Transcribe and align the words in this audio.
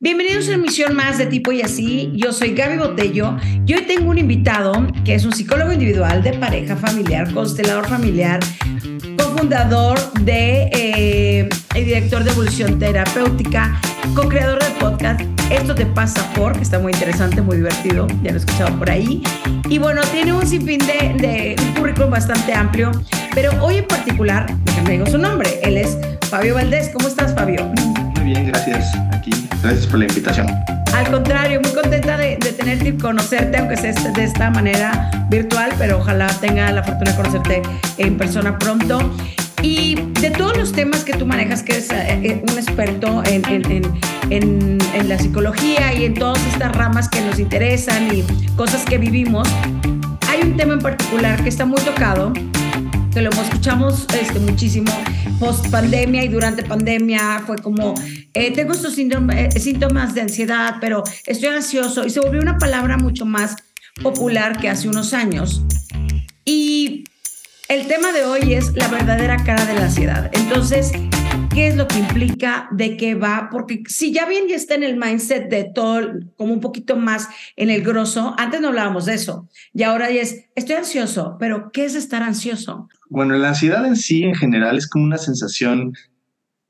Bienvenidos 0.00 0.44
a 0.44 0.50
una 0.50 0.58
emisión 0.58 0.94
más 0.94 1.18
de 1.18 1.26
Tipo 1.26 1.50
y 1.50 1.60
Así. 1.60 2.12
Yo 2.14 2.32
soy 2.32 2.54
Gaby 2.54 2.76
Botello 2.76 3.36
y 3.66 3.74
hoy 3.74 3.82
tengo 3.82 4.10
un 4.10 4.18
invitado 4.18 4.86
que 5.04 5.16
es 5.16 5.24
un 5.24 5.32
psicólogo 5.32 5.72
individual 5.72 6.22
de 6.22 6.34
pareja 6.34 6.76
familiar, 6.76 7.34
constelador 7.34 7.88
familiar, 7.88 8.38
cofundador 9.16 9.98
de 10.20 10.70
eh, 10.72 11.48
el 11.74 11.84
director 11.84 12.22
de 12.22 12.30
evolución 12.30 12.78
terapéutica, 12.78 13.80
co-creador 14.14 14.62
del 14.62 14.72
podcast 14.74 15.20
Esto 15.50 15.74
te 15.74 15.84
pasa 15.84 16.32
por, 16.34 16.52
que 16.52 16.62
está 16.62 16.78
muy 16.78 16.92
interesante, 16.92 17.42
muy 17.42 17.56
divertido, 17.56 18.06
ya 18.22 18.30
lo 18.30 18.36
he 18.36 18.40
escuchado 18.40 18.78
por 18.78 18.88
ahí. 18.88 19.20
Y 19.68 19.78
bueno, 19.78 20.02
tiene 20.12 20.32
un 20.32 20.46
sinfín 20.46 20.78
de, 20.78 21.16
de 21.20 21.56
currículum 21.76 22.12
bastante 22.12 22.54
amplio, 22.54 22.92
pero 23.34 23.50
hoy 23.60 23.78
en 23.78 23.86
particular, 23.88 24.46
déjame 24.62 24.92
digo 24.92 25.06
su 25.06 25.18
nombre, 25.18 25.58
él 25.64 25.76
es 25.76 25.98
Fabio 26.30 26.54
Valdés. 26.54 26.88
¿Cómo 26.90 27.08
estás, 27.08 27.34
Fabio? 27.34 27.68
Muy 28.18 28.32
bien, 28.32 28.46
gracias. 28.46 28.94
Aquí, 29.12 29.30
gracias 29.62 29.86
por 29.86 30.00
la 30.00 30.06
invitación. 30.06 30.46
Al 30.94 31.10
contrario, 31.10 31.60
muy 31.60 31.70
contenta 31.72 32.16
de, 32.16 32.36
de 32.36 32.52
tenerte 32.52 32.88
y 32.88 32.92
conocerte, 32.96 33.58
aunque 33.58 33.76
sea 33.76 33.90
este, 33.90 34.10
de 34.10 34.24
esta 34.24 34.50
manera 34.50 35.10
virtual, 35.28 35.70
pero 35.78 35.98
ojalá 35.98 36.26
tenga 36.40 36.70
la 36.72 36.82
fortuna 36.82 37.12
de 37.12 37.16
conocerte 37.16 37.62
en 37.98 38.16
persona 38.16 38.58
pronto. 38.58 38.98
Y 39.62 39.96
de 40.20 40.30
todos 40.30 40.56
los 40.56 40.72
temas 40.72 41.04
que 41.04 41.12
tú 41.12 41.26
manejas, 41.26 41.62
que 41.62 41.72
eres 41.72 41.90
eh, 41.92 42.42
un 42.48 42.58
experto 42.58 43.22
en, 43.24 43.44
en, 43.48 43.72
en, 44.30 44.78
en, 44.94 45.08
la 45.08 45.18
psicología 45.18 45.92
y 45.94 46.04
en 46.04 46.14
todas 46.14 46.44
estas 46.46 46.74
ramas 46.76 47.08
que 47.08 47.20
nos 47.20 47.38
interesan 47.38 48.14
y 48.14 48.22
cosas 48.56 48.84
que 48.84 48.98
vivimos, 48.98 49.48
hay 50.28 50.42
un 50.42 50.56
tema 50.56 50.74
en 50.74 50.80
particular 50.80 51.42
que 51.42 51.48
está 51.48 51.64
muy 51.66 51.80
tocado, 51.80 52.32
que 53.12 53.22
lo 53.22 53.30
escuchamos 53.30 54.06
este, 54.20 54.38
muchísimo 54.40 54.92
post 55.38 55.68
pandemia 55.68 56.24
y 56.24 56.28
durante 56.28 56.62
pandemia 56.62 57.42
fue 57.46 57.56
como, 57.56 57.94
eh, 58.34 58.52
tengo 58.52 58.72
estos 58.72 58.94
síntomas, 58.94 59.54
síntomas 59.54 60.14
de 60.14 60.22
ansiedad, 60.22 60.76
pero 60.80 61.02
estoy 61.26 61.48
ansioso 61.48 62.04
y 62.06 62.10
se 62.10 62.20
volvió 62.20 62.40
una 62.40 62.58
palabra 62.58 62.96
mucho 62.96 63.24
más 63.24 63.56
popular 64.02 64.58
que 64.60 64.68
hace 64.68 64.88
unos 64.88 65.12
años. 65.12 65.62
Y 66.44 67.04
el 67.68 67.86
tema 67.86 68.12
de 68.12 68.24
hoy 68.24 68.54
es 68.54 68.74
la 68.74 68.88
verdadera 68.88 69.36
cara 69.44 69.64
de 69.66 69.74
la 69.74 69.84
ansiedad. 69.84 70.30
Entonces, 70.32 70.92
¿qué 71.52 71.68
es 71.68 71.76
lo 71.76 71.86
que 71.88 71.98
implica? 71.98 72.68
¿De 72.72 72.96
qué 72.96 73.14
va? 73.14 73.48
Porque 73.50 73.82
si 73.86 74.12
ya 74.12 74.26
bien 74.26 74.48
ya 74.48 74.56
está 74.56 74.74
en 74.74 74.82
el 74.82 74.96
mindset 74.96 75.48
de 75.48 75.70
todo, 75.74 76.00
como 76.36 76.52
un 76.52 76.60
poquito 76.60 76.96
más 76.96 77.28
en 77.56 77.70
el 77.70 77.82
grosso, 77.82 78.34
antes 78.38 78.60
no 78.60 78.68
hablábamos 78.68 79.06
de 79.06 79.14
eso. 79.14 79.48
Y 79.72 79.82
ahora 79.82 80.10
ya 80.10 80.22
es, 80.22 80.46
estoy 80.54 80.76
ansioso, 80.76 81.36
pero 81.38 81.70
¿qué 81.72 81.84
es 81.84 81.94
estar 81.94 82.22
ansioso? 82.22 82.88
Bueno, 83.08 83.36
la 83.36 83.48
ansiedad 83.48 83.84
en 83.86 83.96
sí, 83.96 84.22
en 84.22 84.34
general, 84.34 84.78
es 84.78 84.88
como 84.88 85.04
una 85.04 85.18
sensación 85.18 85.94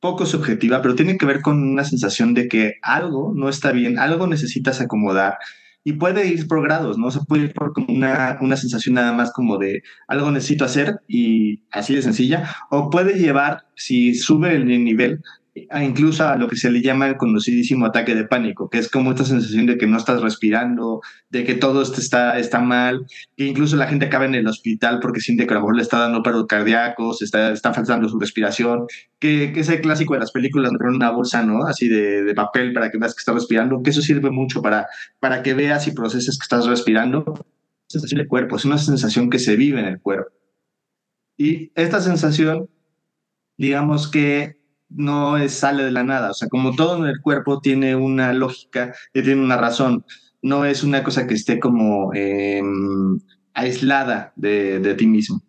poco 0.00 0.26
subjetiva, 0.26 0.80
pero 0.82 0.94
tiene 0.94 1.18
que 1.18 1.26
ver 1.26 1.40
con 1.40 1.62
una 1.62 1.84
sensación 1.84 2.34
de 2.34 2.48
que 2.48 2.74
algo 2.82 3.32
no 3.34 3.48
está 3.48 3.72
bien, 3.72 3.98
algo 3.98 4.26
necesitas 4.26 4.80
acomodar 4.80 5.38
y 5.84 5.94
puede 5.94 6.26
ir 6.26 6.46
por 6.48 6.62
grados, 6.62 6.98
¿no? 6.98 7.10
Se 7.10 7.20
puede 7.20 7.44
ir 7.44 7.54
por 7.54 7.72
como 7.72 7.88
una, 7.88 8.38
una 8.40 8.56
sensación 8.56 8.94
nada 8.96 9.12
más 9.12 9.32
como 9.32 9.58
de 9.58 9.82
algo 10.06 10.30
necesito 10.30 10.64
hacer 10.64 11.00
y 11.08 11.62
así 11.70 11.94
de 11.94 12.02
sencilla, 12.02 12.50
o 12.70 12.90
puede 12.90 13.18
llevar, 13.18 13.66
si 13.76 14.14
sube 14.14 14.54
el 14.54 14.66
nivel, 14.66 15.22
incluso 15.82 16.26
a 16.26 16.36
lo 16.36 16.48
que 16.48 16.56
se 16.56 16.70
le 16.70 16.82
llama 16.82 17.08
el 17.08 17.16
conocidísimo 17.16 17.86
ataque 17.86 18.14
de 18.14 18.24
pánico, 18.24 18.68
que 18.68 18.78
es 18.78 18.90
como 18.90 19.10
esta 19.10 19.24
sensación 19.24 19.66
de 19.66 19.78
que 19.78 19.86
no 19.86 19.96
estás 19.96 20.20
respirando, 20.20 21.00
de 21.30 21.44
que 21.44 21.54
todo 21.54 21.82
está, 21.82 22.38
está 22.38 22.60
mal, 22.60 23.06
que 23.36 23.46
incluso 23.46 23.76
la 23.76 23.86
gente 23.86 24.06
acaba 24.06 24.24
en 24.24 24.34
el 24.34 24.46
hospital 24.46 25.00
porque 25.00 25.20
siente 25.20 25.46
que 25.46 25.52
a 25.52 25.54
lo 25.54 25.60
mejor 25.60 25.76
le 25.76 25.82
está 25.82 25.98
dando 25.98 26.22
paros 26.22 26.46
cardíacos, 26.46 27.22
está, 27.22 27.52
está 27.52 27.72
faltando 27.72 28.08
su 28.08 28.18
respiración, 28.18 28.86
que, 29.18 29.52
que 29.52 29.60
es 29.60 29.68
el 29.68 29.80
clásico 29.80 30.14
de 30.14 30.20
las 30.20 30.32
películas, 30.32 30.72
de 30.72 30.78
una 30.86 31.10
bolsa, 31.10 31.42
¿no? 31.42 31.64
Así 31.64 31.88
de, 31.88 32.24
de, 32.24 32.34
papel 32.34 32.72
para 32.72 32.90
que 32.90 32.98
veas 32.98 33.14
que 33.14 33.20
estás 33.20 33.34
respirando, 33.34 33.82
que 33.82 33.90
eso 33.90 34.02
sirve 34.02 34.30
mucho 34.30 34.60
para, 34.60 34.86
para 35.20 35.42
que 35.42 35.54
veas 35.54 35.86
y 35.86 35.92
proceses 35.92 36.38
que 36.38 36.44
estás 36.44 36.66
respirando. 36.66 37.46
Sensación 37.88 38.20
de 38.20 38.28
cuerpo, 38.28 38.56
es 38.56 38.64
una 38.64 38.78
sensación 38.78 39.30
que 39.30 39.38
se 39.38 39.56
vive 39.56 39.80
en 39.80 39.86
el 39.86 40.00
cuerpo. 40.00 40.30
Y 41.38 41.70
esta 41.76 42.00
sensación, 42.00 42.68
digamos 43.56 44.08
que 44.08 44.57
no 44.88 45.36
es, 45.36 45.54
sale 45.54 45.84
de 45.84 45.90
la 45.90 46.04
nada. 46.04 46.30
O 46.30 46.34
sea, 46.34 46.48
como 46.48 46.74
todo 46.74 46.96
en 46.98 47.08
el 47.10 47.20
cuerpo 47.20 47.60
tiene 47.60 47.96
una 47.96 48.32
lógica 48.32 48.94
y 49.14 49.22
tiene 49.22 49.42
una 49.42 49.56
razón. 49.56 50.04
No 50.42 50.64
es 50.64 50.82
una 50.82 51.02
cosa 51.02 51.26
que 51.26 51.34
esté 51.34 51.58
como 51.58 52.12
eh, 52.14 52.62
aislada 53.54 54.32
de, 54.36 54.80
de 54.80 54.94
ti 54.94 55.06
mismo. 55.06 55.42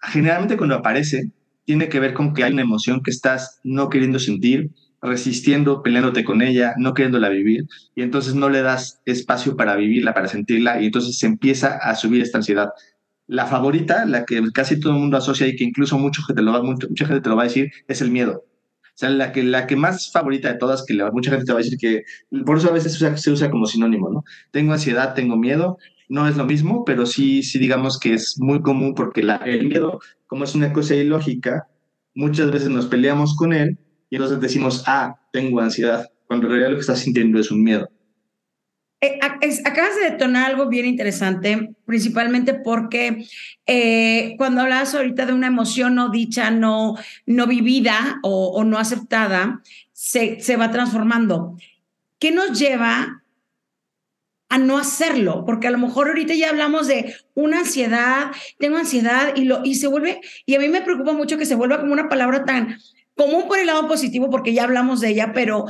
Generalmente 0.00 0.56
cuando 0.56 0.76
aparece, 0.76 1.32
tiene 1.64 1.88
que 1.88 2.00
ver 2.00 2.14
con 2.14 2.32
que 2.32 2.44
hay 2.44 2.52
una 2.52 2.62
emoción 2.62 3.02
que 3.02 3.10
estás 3.10 3.60
no 3.62 3.90
queriendo 3.90 4.18
sentir, 4.18 4.70
resistiendo, 5.02 5.82
peleándote 5.82 6.24
con 6.24 6.42
ella, 6.42 6.74
no 6.78 6.94
queriéndola 6.94 7.28
vivir, 7.28 7.66
y 7.94 8.02
entonces 8.02 8.34
no 8.34 8.48
le 8.48 8.62
das 8.62 9.00
espacio 9.04 9.56
para 9.56 9.76
vivirla, 9.76 10.14
para 10.14 10.28
sentirla, 10.28 10.80
y 10.80 10.86
entonces 10.86 11.18
se 11.18 11.26
empieza 11.26 11.76
a 11.76 11.94
subir 11.94 12.22
esta 12.22 12.38
ansiedad 12.38 12.70
la 13.28 13.46
favorita, 13.46 14.06
la 14.06 14.24
que 14.24 14.42
casi 14.52 14.80
todo 14.80 14.94
el 14.94 14.98
mundo 14.98 15.16
asocia 15.16 15.46
y 15.46 15.54
que 15.54 15.64
incluso 15.64 15.98
mucha 15.98 16.22
gente, 16.22 16.42
lo 16.42 16.52
va, 16.52 16.62
mucha, 16.62 16.88
mucha 16.88 17.06
gente 17.06 17.20
te 17.20 17.28
lo 17.28 17.36
va 17.36 17.42
a 17.42 17.46
decir, 17.46 17.70
es 17.86 18.00
el 18.00 18.10
miedo. 18.10 18.44
O 18.82 19.00
sea, 19.00 19.10
la 19.10 19.30
que, 19.30 19.44
la 19.44 19.68
que 19.68 19.76
más 19.76 20.10
favorita 20.10 20.52
de 20.52 20.58
todas, 20.58 20.84
que 20.84 20.94
la, 20.94 21.12
mucha 21.12 21.30
gente 21.30 21.44
te 21.44 21.52
va 21.52 21.60
a 21.60 21.62
decir 21.62 21.78
que, 21.78 22.02
por 22.44 22.58
eso 22.58 22.68
a 22.68 22.72
veces 22.72 22.94
se 22.94 23.04
usa, 23.04 23.16
se 23.16 23.30
usa 23.30 23.50
como 23.50 23.66
sinónimo, 23.66 24.10
¿no? 24.10 24.24
Tengo 24.50 24.72
ansiedad, 24.72 25.14
tengo 25.14 25.36
miedo, 25.36 25.78
no 26.08 26.26
es 26.26 26.36
lo 26.36 26.46
mismo, 26.46 26.84
pero 26.84 27.06
sí, 27.06 27.42
sí 27.42 27.58
digamos 27.58 28.00
que 28.00 28.14
es 28.14 28.36
muy 28.40 28.62
común 28.62 28.94
porque 28.94 29.22
la, 29.22 29.36
el 29.36 29.68
miedo, 29.68 30.00
como 30.26 30.44
es 30.44 30.54
una 30.54 30.72
cosa 30.72 30.94
ilógica, 30.96 31.68
muchas 32.14 32.50
veces 32.50 32.70
nos 32.70 32.86
peleamos 32.86 33.36
con 33.36 33.52
él 33.52 33.78
y 34.10 34.16
entonces 34.16 34.40
decimos, 34.40 34.82
ah, 34.86 35.20
tengo 35.32 35.60
ansiedad, 35.60 36.06
cuando 36.26 36.46
en 36.46 36.52
realidad 36.52 36.70
lo 36.70 36.76
que 36.76 36.80
estás 36.80 37.00
sintiendo 37.00 37.38
es 37.38 37.50
un 37.50 37.62
miedo. 37.62 37.88
Eh, 39.00 39.20
acabas 39.64 39.94
de 39.94 40.10
detonar 40.10 40.50
algo 40.50 40.66
bien 40.66 40.84
interesante, 40.84 41.70
principalmente 41.84 42.54
porque 42.54 43.24
eh, 43.64 44.34
cuando 44.38 44.62
hablas 44.62 44.92
ahorita 44.92 45.24
de 45.24 45.34
una 45.34 45.46
emoción 45.46 45.94
no 45.94 46.08
dicha, 46.08 46.50
no, 46.50 46.96
no 47.24 47.46
vivida 47.46 48.18
o, 48.24 48.48
o 48.48 48.64
no 48.64 48.76
aceptada, 48.76 49.62
se, 49.92 50.40
se, 50.40 50.56
va 50.56 50.72
transformando. 50.72 51.56
¿Qué 52.18 52.32
nos 52.32 52.58
lleva 52.58 53.22
a 54.48 54.58
no 54.58 54.78
hacerlo? 54.78 55.44
Porque 55.46 55.68
a 55.68 55.70
lo 55.70 55.78
mejor 55.78 56.08
ahorita 56.08 56.34
ya 56.34 56.50
hablamos 56.50 56.88
de 56.88 57.14
una 57.34 57.60
ansiedad, 57.60 58.32
tengo 58.58 58.78
ansiedad 58.78 59.36
y, 59.36 59.44
lo, 59.44 59.60
y 59.64 59.76
se 59.76 59.86
vuelve, 59.86 60.20
y 60.44 60.56
a 60.56 60.58
mí 60.58 60.68
me 60.68 60.82
preocupa 60.82 61.12
mucho 61.12 61.38
que 61.38 61.46
se 61.46 61.54
vuelva 61.54 61.78
como 61.78 61.92
una 61.92 62.08
palabra 62.08 62.44
tan 62.44 62.80
común 63.14 63.44
por 63.46 63.58
el 63.58 63.66
lado 63.66 63.86
positivo, 63.86 64.28
porque 64.28 64.54
ya 64.54 64.64
hablamos 64.64 65.00
de 65.00 65.10
ella, 65.10 65.32
pero 65.32 65.66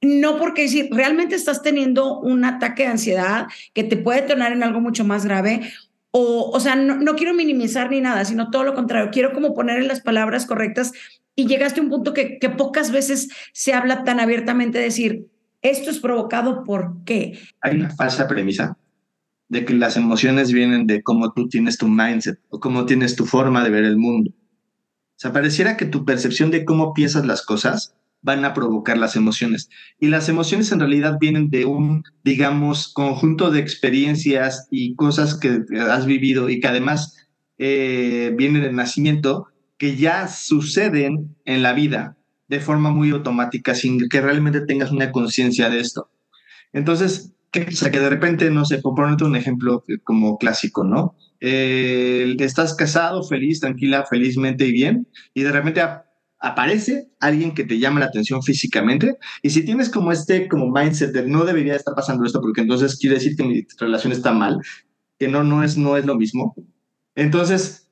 no 0.00 0.38
porque 0.38 0.68
si 0.68 0.88
realmente 0.90 1.34
estás 1.34 1.62
teniendo 1.62 2.18
un 2.20 2.44
ataque 2.44 2.84
de 2.84 2.90
ansiedad 2.90 3.46
que 3.74 3.84
te 3.84 3.96
puede 3.96 4.22
tornar 4.22 4.52
en 4.52 4.62
algo 4.62 4.80
mucho 4.80 5.04
más 5.04 5.24
grave, 5.24 5.72
o, 6.10 6.50
o 6.50 6.60
sea, 6.60 6.76
no, 6.76 6.96
no, 6.96 7.16
quiero 7.16 7.34
minimizar 7.34 7.90
ni 7.90 8.00
nada, 8.00 8.24
sino 8.24 8.50
todo 8.50 8.64
lo 8.64 8.74
contrario, 8.74 9.10
quiero 9.12 9.32
como 9.32 9.54
poner 9.54 9.78
en 9.78 9.88
las 9.88 10.00
palabras 10.00 10.46
correctas 10.46 10.92
y 11.34 11.46
llegaste 11.46 11.80
a 11.80 11.82
un 11.82 11.90
punto 11.90 12.14
que, 12.14 12.38
que 12.38 12.50
pocas 12.50 12.90
veces 12.90 13.28
se 13.52 13.72
habla 13.72 14.04
tan 14.04 14.20
abiertamente, 14.20 14.78
decir, 14.78 15.26
esto 15.62 15.90
es 15.90 15.98
provocado 15.98 16.64
por 16.64 17.04
qué. 17.04 17.38
Hay 17.60 17.76
una 17.76 17.90
falsa 17.90 18.26
premisa 18.26 18.76
de 19.48 19.64
que 19.64 19.74
las 19.74 19.96
emociones 19.96 20.52
vienen 20.52 20.86
de 20.86 21.02
cómo 21.02 21.32
tú 21.32 21.48
tienes 21.48 21.78
tu 21.78 21.88
mindset 21.88 22.38
o 22.48 22.60
cómo 22.60 22.86
tienes 22.86 23.16
tu 23.16 23.26
forma 23.26 23.64
de 23.64 23.70
ver 23.70 23.84
el 23.84 23.96
mundo. 23.96 24.30
O 24.30 25.20
sea, 25.20 25.32
pareciera 25.32 25.76
que 25.76 25.86
tu 25.86 26.04
percepción 26.04 26.50
de 26.50 26.64
cómo 26.64 26.94
piensas 26.94 27.26
las 27.26 27.44
cosas 27.44 27.94
van 28.28 28.44
a 28.44 28.52
provocar 28.52 28.98
las 28.98 29.16
emociones. 29.16 29.70
Y 29.98 30.08
las 30.08 30.28
emociones 30.28 30.70
en 30.70 30.80
realidad 30.80 31.16
vienen 31.18 31.48
de 31.48 31.64
un, 31.64 32.02
digamos, 32.24 32.92
conjunto 32.92 33.50
de 33.50 33.60
experiencias 33.60 34.68
y 34.70 34.94
cosas 34.96 35.34
que 35.34 35.62
has 35.80 36.04
vivido 36.04 36.50
y 36.50 36.60
que 36.60 36.68
además 36.68 37.26
eh, 37.56 38.34
vienen 38.36 38.62
del 38.62 38.76
nacimiento, 38.76 39.46
que 39.78 39.96
ya 39.96 40.28
suceden 40.28 41.36
en 41.46 41.62
la 41.62 41.72
vida 41.72 42.18
de 42.48 42.60
forma 42.60 42.90
muy 42.90 43.10
automática, 43.10 43.74
sin 43.74 44.08
que 44.10 44.20
realmente 44.20 44.60
tengas 44.60 44.92
una 44.92 45.10
conciencia 45.10 45.70
de 45.70 45.80
esto. 45.80 46.10
Entonces, 46.74 47.32
¿qué 47.50 47.62
pasa? 47.62 47.90
Que 47.90 48.00
de 48.00 48.10
repente, 48.10 48.50
no 48.50 48.66
sé, 48.66 48.78
por 48.78 48.94
ponerte 48.94 49.24
un 49.24 49.36
ejemplo 49.36 49.84
como 50.04 50.36
clásico, 50.36 50.84
¿no? 50.84 51.16
Eh, 51.40 52.36
estás 52.40 52.74
casado, 52.74 53.22
feliz, 53.22 53.60
tranquila, 53.60 54.04
felizmente 54.04 54.66
y 54.66 54.72
bien, 54.72 55.06
y 55.32 55.44
de 55.44 55.52
repente 55.52 55.80
aparece 56.40 57.08
alguien 57.20 57.52
que 57.52 57.64
te 57.64 57.78
llama 57.78 58.00
la 58.00 58.06
atención 58.06 58.42
físicamente 58.42 59.16
y 59.42 59.50
si 59.50 59.64
tienes 59.64 59.90
como 59.90 60.12
este 60.12 60.48
como 60.48 60.70
mindset 60.70 61.12
de 61.12 61.26
no 61.26 61.44
debería 61.44 61.74
estar 61.74 61.94
pasando 61.94 62.24
esto 62.24 62.40
porque 62.40 62.60
entonces 62.60 62.96
quiere 62.96 63.16
decir 63.16 63.36
que 63.36 63.44
mi 63.44 63.66
relación 63.78 64.12
está 64.12 64.32
mal, 64.32 64.60
que 65.18 65.28
no, 65.28 65.42
no, 65.42 65.64
es, 65.64 65.76
no 65.76 65.96
es 65.96 66.06
lo 66.06 66.16
mismo, 66.16 66.54
entonces 67.14 67.88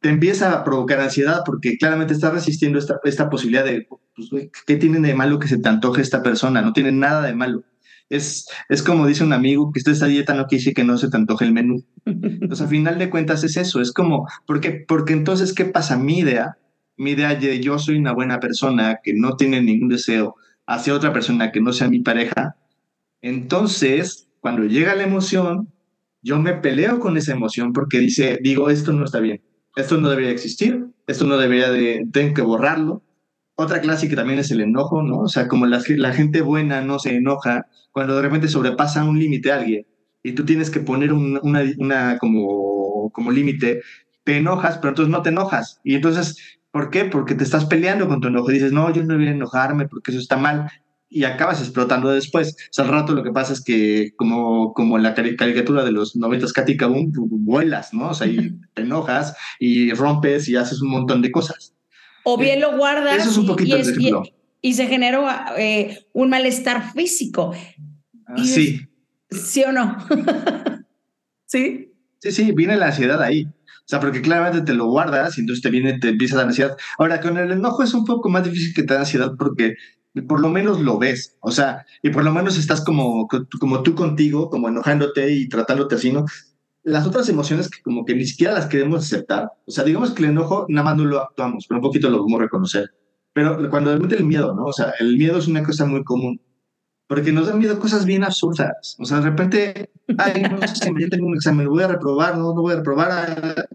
te 0.00 0.08
empieza 0.08 0.52
a 0.52 0.64
provocar 0.64 1.00
ansiedad 1.00 1.42
porque 1.44 1.76
claramente 1.76 2.14
estás 2.14 2.32
resistiendo 2.32 2.78
esta, 2.78 2.98
esta 3.04 3.28
posibilidad 3.28 3.64
de, 3.64 3.86
pues, 4.14 4.50
¿qué 4.66 4.76
tiene 4.76 5.00
de 5.00 5.14
malo 5.14 5.38
que 5.38 5.48
se 5.48 5.58
te 5.58 5.68
antoje 5.68 6.00
esta 6.00 6.22
persona? 6.22 6.62
No 6.62 6.72
tiene 6.72 6.90
nada 6.90 7.22
de 7.22 7.34
malo. 7.34 7.64
Es, 8.08 8.48
es 8.68 8.82
como 8.82 9.06
dice 9.06 9.22
un 9.22 9.32
amigo, 9.32 9.70
que 9.70 9.78
estés 9.78 10.02
a 10.02 10.06
dieta 10.06 10.34
no 10.34 10.46
decir 10.50 10.74
que 10.74 10.84
no 10.84 10.96
se 10.96 11.10
te 11.10 11.16
antoje 11.16 11.44
el 11.44 11.52
menú. 11.52 11.84
Entonces, 12.06 12.66
a 12.66 12.68
final 12.68 12.98
de 12.98 13.10
cuentas 13.10 13.44
es 13.44 13.56
eso, 13.56 13.80
es 13.80 13.92
como, 13.92 14.26
porque, 14.46 14.84
porque 14.88 15.12
entonces, 15.12 15.52
¿qué 15.52 15.66
pasa? 15.66 15.96
Mi 15.96 16.18
idea 16.20 16.56
mi 17.00 17.12
idea 17.12 17.34
de 17.34 17.60
yo 17.60 17.78
soy 17.78 17.96
una 17.96 18.12
buena 18.12 18.40
persona 18.40 19.00
que 19.02 19.14
no 19.14 19.34
tiene 19.34 19.62
ningún 19.62 19.88
deseo 19.88 20.34
hacia 20.66 20.94
otra 20.94 21.14
persona 21.14 21.50
que 21.50 21.62
no 21.62 21.72
sea 21.72 21.88
mi 21.88 22.00
pareja, 22.00 22.56
entonces 23.22 24.28
cuando 24.40 24.64
llega 24.64 24.94
la 24.94 25.04
emoción, 25.04 25.72
yo 26.20 26.38
me 26.38 26.52
peleo 26.52 27.00
con 27.00 27.16
esa 27.16 27.32
emoción 27.32 27.72
porque 27.72 28.00
dice, 28.00 28.38
digo, 28.42 28.68
esto 28.68 28.92
no 28.92 29.06
está 29.06 29.18
bien, 29.18 29.40
esto 29.76 29.98
no 29.98 30.10
debería 30.10 30.30
existir, 30.30 30.88
esto 31.06 31.24
no 31.24 31.38
debería 31.38 31.70
de, 31.70 32.06
tengo 32.12 32.34
que 32.34 32.42
borrarlo. 32.42 33.02
Otra 33.54 33.80
clase 33.80 34.10
que 34.10 34.16
también 34.16 34.38
es 34.38 34.50
el 34.50 34.60
enojo, 34.60 35.02
¿no? 35.02 35.20
O 35.20 35.28
sea, 35.28 35.48
como 35.48 35.64
la, 35.64 35.82
la 35.96 36.12
gente 36.12 36.42
buena 36.42 36.82
no 36.82 36.98
se 36.98 37.16
enoja 37.16 37.66
cuando 37.92 38.16
de 38.16 38.22
repente 38.22 38.48
sobrepasa 38.48 39.04
un 39.04 39.18
límite 39.18 39.52
a 39.52 39.56
alguien 39.56 39.86
y 40.22 40.32
tú 40.32 40.44
tienes 40.44 40.68
que 40.68 40.80
poner 40.80 41.14
una, 41.14 41.62
una 41.78 42.18
como, 42.18 43.10
como 43.10 43.30
límite, 43.30 43.80
te 44.24 44.36
enojas, 44.36 44.76
pero 44.76 44.90
entonces 44.90 45.10
no 45.10 45.22
te 45.22 45.30
enojas. 45.30 45.80
Y 45.82 45.94
entonces, 45.94 46.59
¿por 46.70 46.90
qué? 46.90 47.04
Porque 47.04 47.34
te 47.34 47.44
estás 47.44 47.64
peleando 47.64 48.08
con 48.08 48.20
tu 48.20 48.28
enojo 48.28 48.50
y 48.50 48.54
dices, 48.54 48.72
no, 48.72 48.92
yo 48.92 49.02
no 49.04 49.16
voy 49.16 49.28
a 49.28 49.32
enojarme 49.32 49.88
porque 49.88 50.10
eso 50.10 50.20
está 50.20 50.36
mal 50.36 50.70
y 51.10 51.24
acabas 51.24 51.60
explotando 51.60 52.10
después. 52.10 52.54
O 52.54 52.72
sea, 52.72 52.84
al 52.84 52.92
rato 52.92 53.12
lo 53.12 53.24
que 53.24 53.32
pasa 53.32 53.52
es 53.52 53.62
que, 53.62 54.12
como, 54.16 54.72
como 54.72 54.96
en 54.96 55.02
la 55.02 55.14
caricatura 55.14 55.84
de 55.84 55.90
los 55.90 56.14
90 56.14 56.46
Katy 56.54 56.76
Boom, 56.76 57.12
vuelas, 57.44 57.92
¿no? 57.92 58.10
O 58.10 58.14
sea, 58.14 58.28
y 58.28 58.56
te 58.74 58.82
enojas 58.82 59.36
y 59.58 59.92
rompes 59.92 60.48
y 60.48 60.56
haces 60.56 60.80
un 60.80 60.90
montón 60.90 61.20
de 61.20 61.32
cosas. 61.32 61.74
O 62.22 62.38
bien 62.38 62.60
lo 62.60 62.76
guardas. 62.76 63.18
Eso 63.18 63.30
es 63.30 63.36
un 63.36 63.46
poquito 63.46 63.76
y, 63.76 63.80
ejemplo. 63.80 64.22
Y, 64.62 64.74
se 64.74 64.86
generó 64.86 65.26
eh, 65.58 66.06
un 66.12 66.30
malestar 66.30 66.92
físico. 66.92 67.52
Ah, 68.26 68.44
sí. 68.44 68.80
¿Sí 69.30 69.64
o 69.64 69.72
no? 69.72 69.96
¿Sí? 71.46 71.92
Sí, 72.20 72.30
sí, 72.30 72.52
viene 72.52 72.76
la 72.76 72.86
ansiedad 72.86 73.20
ahí. 73.20 73.48
Sea, 73.90 73.98
porque 73.98 74.22
claramente 74.22 74.60
te 74.60 74.72
lo 74.72 74.86
guardas 74.86 75.36
y 75.36 75.40
entonces 75.40 75.64
te 75.64 75.68
viene, 75.68 75.98
te 75.98 76.10
empieza 76.10 76.36
a 76.36 76.38
dar 76.38 76.46
ansiedad. 76.46 76.76
Ahora, 76.96 77.20
con 77.20 77.36
el 77.36 77.50
enojo 77.50 77.82
es 77.82 77.92
un 77.92 78.04
poco 78.04 78.28
más 78.28 78.44
difícil 78.44 78.72
que 78.72 78.84
te 78.84 78.94
da 78.94 79.00
ansiedad 79.00 79.32
porque 79.36 79.74
por 80.28 80.38
lo 80.38 80.48
menos 80.48 80.80
lo 80.80 80.96
ves, 80.96 81.36
o 81.40 81.50
sea, 81.50 81.84
y 82.00 82.10
por 82.10 82.22
lo 82.22 82.30
menos 82.30 82.56
estás 82.56 82.84
como, 82.84 83.26
como 83.58 83.82
tú 83.82 83.96
contigo, 83.96 84.48
como 84.48 84.68
enojándote 84.68 85.32
y 85.32 85.48
tratándote 85.48 85.96
así, 85.96 86.12
¿no? 86.12 86.24
Las 86.84 87.04
otras 87.04 87.28
emociones 87.28 87.68
que 87.68 87.82
como 87.82 88.04
que 88.04 88.14
ni 88.14 88.26
siquiera 88.26 88.54
las 88.54 88.66
queremos 88.66 89.04
aceptar, 89.04 89.50
o 89.66 89.70
sea, 89.72 89.82
digamos 89.82 90.12
que 90.12 90.22
el 90.22 90.30
enojo 90.30 90.66
nada 90.68 90.84
más 90.84 90.96
no 90.96 91.04
lo 91.06 91.20
actuamos, 91.20 91.66
pero 91.68 91.80
un 91.80 91.82
poquito 91.82 92.10
lo 92.10 92.18
podemos 92.18 92.42
reconocer. 92.42 92.90
Pero 93.32 93.68
cuando 93.70 93.90
realmente 93.90 94.14
el 94.14 94.24
miedo, 94.24 94.54
¿no? 94.54 94.66
O 94.66 94.72
sea, 94.72 94.92
el 95.00 95.16
miedo 95.16 95.36
es 95.36 95.48
una 95.48 95.64
cosa 95.64 95.84
muy 95.84 96.04
común, 96.04 96.40
porque 97.10 97.32
nos 97.32 97.48
dan 97.48 97.58
miedo 97.58 97.80
cosas 97.80 98.04
bien 98.04 98.22
absurdas. 98.22 98.94
O 99.00 99.04
sea, 99.04 99.18
de 99.18 99.30
repente, 99.30 99.90
ay, 100.16 100.42
no 100.42 100.64
sé 100.64 100.76
si 100.76 101.08
tengo 101.10 101.26
un 101.26 101.34
examen, 101.34 101.68
voy 101.68 101.82
a 101.82 101.88
reprobar, 101.88 102.38
no, 102.38 102.54
no 102.54 102.62
voy 102.62 102.74
a 102.74 102.76
reprobar. 102.76 103.66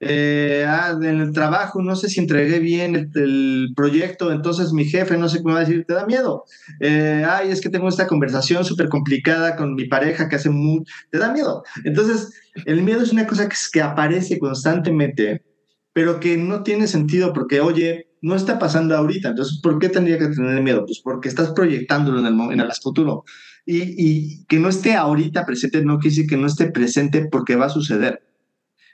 Eh, 0.00 0.64
ah, 0.66 0.96
en 0.98 1.20
el 1.20 1.34
trabajo, 1.34 1.82
no 1.82 1.94
sé 1.96 2.08
si 2.08 2.18
entregué 2.18 2.58
bien 2.58 3.10
el, 3.14 3.74
proyecto, 3.76 4.32
entonces 4.32 4.72
mi 4.72 4.86
jefe 4.86 5.18
no 5.18 5.28
sé 5.28 5.42
cómo 5.42 5.52
va 5.52 5.60
a 5.60 5.64
decir, 5.64 5.84
te 5.86 5.92
da 5.92 6.06
miedo. 6.06 6.44
Eh, 6.80 7.26
ay, 7.28 7.50
es 7.50 7.60
que 7.60 7.68
tengo 7.68 7.90
esta 7.90 8.06
conversación 8.06 8.64
súper 8.64 8.88
complicada 8.88 9.54
con 9.54 9.74
mi 9.74 9.84
pareja 9.84 10.26
que 10.26 10.36
hace 10.36 10.48
mucho, 10.48 10.90
te 11.10 11.18
da 11.18 11.34
miedo. 11.34 11.62
Entonces, 11.84 12.32
el 12.64 12.80
miedo 12.80 13.02
es 13.02 13.12
una 13.12 13.26
cosa 13.26 13.50
que, 13.50 13.56
que 13.70 13.82
aparece 13.82 14.38
constantemente, 14.38 15.44
pero 15.92 16.20
que 16.20 16.38
no 16.38 16.62
tiene 16.62 16.86
sentido 16.86 17.34
porque, 17.34 17.60
oye, 17.60 18.06
no 18.26 18.34
está 18.34 18.58
pasando 18.58 18.96
ahorita, 18.96 19.28
entonces, 19.28 19.60
¿por 19.62 19.78
qué 19.78 19.88
tendría 19.88 20.18
que 20.18 20.26
tener 20.26 20.60
miedo? 20.60 20.84
Pues 20.84 21.00
porque 21.00 21.28
estás 21.28 21.52
proyectándolo 21.52 22.18
en 22.18 22.26
el, 22.26 22.52
en 22.52 22.60
el 22.60 22.72
futuro. 22.82 23.22
Y, 23.64 23.94
y 23.96 24.44
que 24.46 24.58
no 24.58 24.68
esté 24.68 24.96
ahorita 24.96 25.46
presente 25.46 25.84
no 25.84 25.98
quiere 25.98 26.16
decir 26.16 26.28
que 26.28 26.36
no 26.36 26.48
esté 26.48 26.72
presente 26.72 27.28
porque 27.30 27.54
va 27.54 27.66
a 27.66 27.68
suceder. 27.68 28.26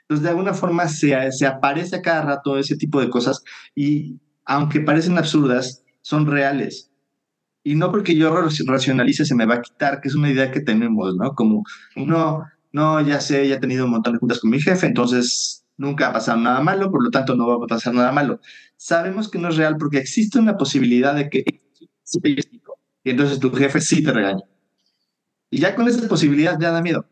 Entonces, 0.01 0.23
de 0.23 0.29
alguna 0.29 0.53
forma 0.53 0.87
se, 0.87 1.31
se 1.31 1.47
aparece 1.47 1.95
a 1.95 2.01
cada 2.03 2.21
rato 2.21 2.59
ese 2.59 2.75
tipo 2.77 3.01
de 3.01 3.09
cosas 3.09 3.43
y 3.73 4.19
aunque 4.45 4.81
parecen 4.81 5.17
absurdas, 5.17 5.83
son 6.03 6.27
reales. 6.27 6.91
Y 7.63 7.73
no 7.73 7.91
porque 7.91 8.15
yo 8.15 8.35
racionalice 8.67 9.25
se 9.25 9.33
me 9.33 9.47
va 9.47 9.55
a 9.55 9.61
quitar, 9.61 9.99
que 9.99 10.09
es 10.09 10.15
una 10.15 10.29
idea 10.29 10.51
que 10.51 10.59
tenemos, 10.59 11.15
¿no? 11.15 11.33
Como, 11.33 11.63
no, 11.95 12.43
no, 12.71 13.01
ya 13.01 13.19
sé, 13.19 13.47
ya 13.47 13.55
he 13.55 13.59
tenido 13.59 13.85
un 13.85 13.91
montón 13.91 14.13
de 14.13 14.19
juntas 14.19 14.39
con 14.39 14.51
mi 14.51 14.59
jefe, 14.59 14.85
entonces 14.85 15.62
nunca 15.77 16.07
ha 16.07 16.13
pasado 16.13 16.39
nada 16.39 16.61
malo, 16.61 16.91
por 16.91 17.03
lo 17.03 17.09
tanto 17.09 17.35
no 17.35 17.47
va 17.47 17.63
a 17.63 17.67
pasar 17.67 17.93
nada 17.93 18.11
malo. 18.11 18.39
Sabemos 18.77 19.29
que 19.29 19.39
no 19.39 19.49
es 19.49 19.57
real 19.57 19.77
porque 19.77 19.97
existe 19.97 20.39
una 20.39 20.57
posibilidad 20.57 21.15
de 21.15 21.29
que 21.29 21.45
y 23.03 23.09
entonces 23.09 23.39
tu 23.39 23.51
jefe 23.51 23.81
sí 23.81 24.03
te 24.03 24.11
regaña. 24.11 24.43
Y 25.49 25.59
ya 25.59 25.75
con 25.75 25.87
esa 25.87 26.07
posibilidad 26.07 26.59
ya 26.59 26.71
da 26.71 26.81
miedo. 26.81 27.05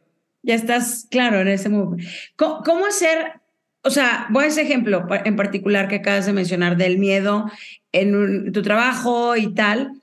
Ya 0.44 0.56
estás 0.56 1.08
claro 1.10 1.42
en 1.42 1.48
ese 1.48 1.70
momento. 1.70 2.06
¿Cómo, 2.36 2.86
hacer? 2.86 3.42
O 3.84 3.90
sea, 3.90 4.28
voy 4.30 4.46
a 4.46 4.48
ese 4.48 4.62
ejemplo 4.62 5.06
en 5.26 5.36
particular 5.36 5.88
que 5.88 5.96
acabas 5.96 6.26
de 6.26 6.34
mencionar 6.34 6.78
del 6.78 6.98
miedo 6.98 7.46
en 7.92 8.52
tu 8.52 8.62
trabajo 8.62 9.36
y 9.36 9.54
tal. 9.54 10.01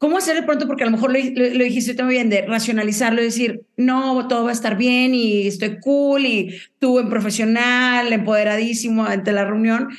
¿Cómo 0.00 0.16
hacer 0.16 0.34
de 0.34 0.44
pronto? 0.44 0.66
Porque 0.66 0.82
a 0.82 0.86
lo 0.86 0.92
mejor 0.92 1.12
lo, 1.12 1.18
lo, 1.18 1.62
dijiste 1.62 2.02
muy 2.02 2.14
bien, 2.14 2.30
de 2.30 2.40
racionalizarlo, 2.46 3.20
decir, 3.20 3.66
no, 3.76 4.28
todo 4.28 4.44
va 4.44 4.48
a 4.48 4.54
estar 4.54 4.78
bien 4.78 5.14
y 5.14 5.46
estoy 5.46 5.78
cool 5.78 6.24
y 6.24 6.58
tú 6.78 6.98
en 7.00 7.10
profesional, 7.10 8.10
empoderadísimo 8.10 9.04
ante 9.04 9.32
la 9.32 9.44
reunión, 9.44 9.90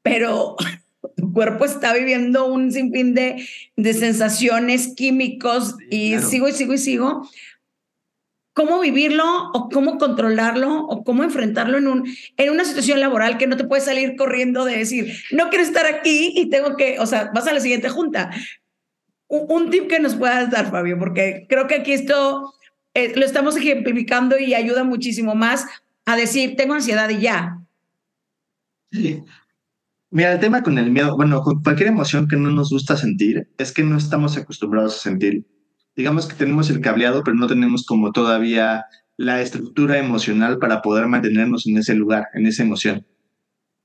pero 0.00 0.54
tu 1.16 1.32
cuerpo 1.32 1.64
está 1.64 1.92
viviendo 1.92 2.46
un 2.46 2.70
sinfín 2.70 3.14
de, 3.14 3.44
de 3.74 3.94
sensaciones 3.94 4.94
químicos 4.94 5.74
y 5.90 6.16
sigo 6.18 6.48
y 6.48 6.52
sigo 6.52 6.74
y 6.74 6.78
sigo 6.78 7.28
cómo 8.52 8.78
vivirlo 8.78 9.24
o 9.54 9.68
cómo 9.70 9.98
controlarlo 9.98 10.84
o 10.84 11.02
cómo 11.02 11.24
enfrentarlo 11.24 11.78
en, 11.78 11.88
un, 11.88 12.04
en 12.36 12.50
una 12.50 12.64
situación 12.64 13.00
laboral 13.00 13.38
que 13.38 13.48
no 13.48 13.56
te 13.56 13.64
puedes 13.64 13.86
salir 13.86 14.14
corriendo 14.14 14.64
de 14.64 14.78
decir, 14.78 15.12
no 15.32 15.48
quiero 15.48 15.64
estar 15.64 15.86
aquí 15.86 16.32
y 16.36 16.48
tengo 16.48 16.76
que, 16.76 17.00
o 17.00 17.06
sea, 17.06 17.30
vas 17.34 17.48
a 17.48 17.52
la 17.52 17.60
siguiente 17.60 17.88
junta. 17.88 18.30
Un, 19.34 19.70
tip 19.70 19.88
que 19.88 19.98
nos 19.98 20.14
puedas 20.14 20.50
dar, 20.50 20.70
Fabio, 20.70 20.98
porque 20.98 21.46
creo 21.48 21.66
que 21.66 21.76
aquí 21.76 21.92
esto 21.92 22.52
eh, 22.92 23.12
lo 23.16 23.24
estamos 23.24 23.56
ejemplificando 23.56 24.38
y 24.38 24.54
ayuda 24.54 24.84
muchísimo 24.84 25.34
más 25.34 25.64
a 26.04 26.16
decir, 26.16 26.54
tengo 26.56 26.74
ansiedad 26.74 27.08
y 27.08 27.20
ya. 27.20 27.58
Sí. 28.90 29.22
Mira, 30.10 30.32
el 30.32 30.40
tema 30.40 30.62
con 30.62 30.76
el 30.76 30.90
miedo, 30.90 31.16
bueno, 31.16 31.40
con 31.40 31.62
cualquier 31.62 31.88
emoción 31.88 32.28
que 32.28 32.36
no 32.36 32.50
nos 32.50 32.70
gusta 32.70 32.98
sentir, 32.98 33.48
es 33.56 33.72
que 33.72 33.82
no 33.82 33.96
estamos 33.96 34.36
acostumbrados 34.36 34.96
a 34.96 34.98
sentir 34.98 35.46
digamos 35.96 36.26
que 36.26 36.34
tenemos 36.34 36.70
el 36.70 36.80
cableado, 36.80 37.22
pero 37.24 37.36
no 37.36 37.46
tenemos 37.46 37.84
como 37.84 38.12
todavía 38.12 38.86
la 39.16 39.40
estructura 39.40 39.98
emocional 39.98 40.58
para 40.58 40.82
poder 40.82 41.06
mantenernos 41.06 41.66
en 41.66 41.76
ese 41.78 41.94
lugar, 41.94 42.28
en 42.34 42.46
esa 42.46 42.62
emoción. 42.62 43.06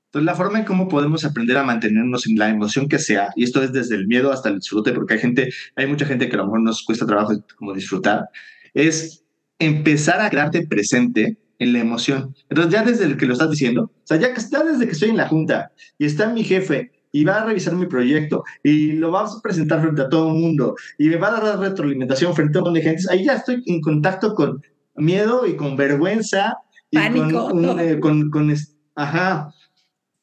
Entonces, 0.08 0.24
la 0.24 0.34
forma 0.34 0.58
en 0.58 0.64
cómo 0.64 0.88
podemos 0.88 1.26
aprender 1.26 1.58
a 1.58 1.64
mantenernos 1.64 2.26
en 2.26 2.38
la 2.38 2.48
emoción 2.48 2.88
que 2.88 2.98
sea, 2.98 3.30
y 3.36 3.44
esto 3.44 3.62
es 3.62 3.72
desde 3.72 3.94
el 3.94 4.06
miedo 4.06 4.32
hasta 4.32 4.48
el 4.48 4.56
disfrute, 4.56 4.92
porque 4.92 5.14
hay 5.14 5.20
gente, 5.20 5.50
hay 5.76 5.86
mucha 5.86 6.06
gente 6.06 6.30
que 6.30 6.34
a 6.34 6.38
lo 6.38 6.46
mejor 6.46 6.62
nos 6.62 6.82
cuesta 6.82 7.04
trabajo 7.04 7.34
como 7.56 7.74
disfrutar, 7.74 8.30
es 8.72 9.22
empezar 9.58 10.22
a 10.22 10.30
quedarte 10.30 10.66
presente 10.66 11.36
en 11.58 11.72
la 11.74 11.80
emoción. 11.80 12.34
Entonces, 12.48 12.72
ya 12.72 12.84
desde 12.84 13.04
el 13.04 13.18
que 13.18 13.26
lo 13.26 13.34
estás 13.34 13.50
diciendo, 13.50 13.82
o 13.82 14.00
sea, 14.04 14.16
ya, 14.16 14.32
que, 14.32 14.40
está 14.40 14.64
desde 14.64 14.86
que 14.86 14.92
estoy 14.92 15.10
en 15.10 15.18
la 15.18 15.28
junta 15.28 15.72
y 15.98 16.06
está 16.06 16.28
mi 16.30 16.42
jefe 16.42 16.90
y 17.12 17.24
va 17.24 17.42
a 17.42 17.44
revisar 17.44 17.74
mi 17.74 17.86
proyecto 17.86 18.44
y 18.62 18.92
lo 18.92 19.10
vamos 19.10 19.36
a 19.36 19.42
presentar 19.42 19.82
frente 19.82 20.02
a 20.02 20.08
todo 20.08 20.28
el 20.28 20.40
mundo 20.40 20.74
y 20.98 21.08
me 21.08 21.16
va 21.16 21.36
a 21.36 21.40
dar 21.40 21.58
retroalimentación 21.58 22.34
frente 22.34 22.56
a 22.56 22.60
un 22.60 22.64
montón 22.64 22.74
de 22.74 22.82
gente. 22.82 23.02
Ahí 23.10 23.24
ya 23.24 23.34
estoy 23.34 23.62
en 23.66 23.80
contacto 23.80 24.34
con 24.34 24.62
miedo 24.96 25.46
y 25.46 25.56
con 25.56 25.76
vergüenza 25.76 26.56
y 26.90 26.96
Pánico. 26.96 27.50
Con, 27.50 27.80
eh, 27.80 28.00
con, 28.00 28.30
con, 28.30 28.54
ajá, 28.94 29.52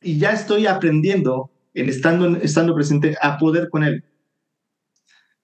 y 0.06 0.20
ya 0.20 0.32
estoy 0.32 0.68
aprendiendo 0.68 1.50
en 1.74 1.90
estando, 1.90 2.38
estando 2.38 2.76
presente 2.76 3.16
a 3.22 3.40
poder 3.40 3.70
con 3.70 3.84
él. 3.84 4.04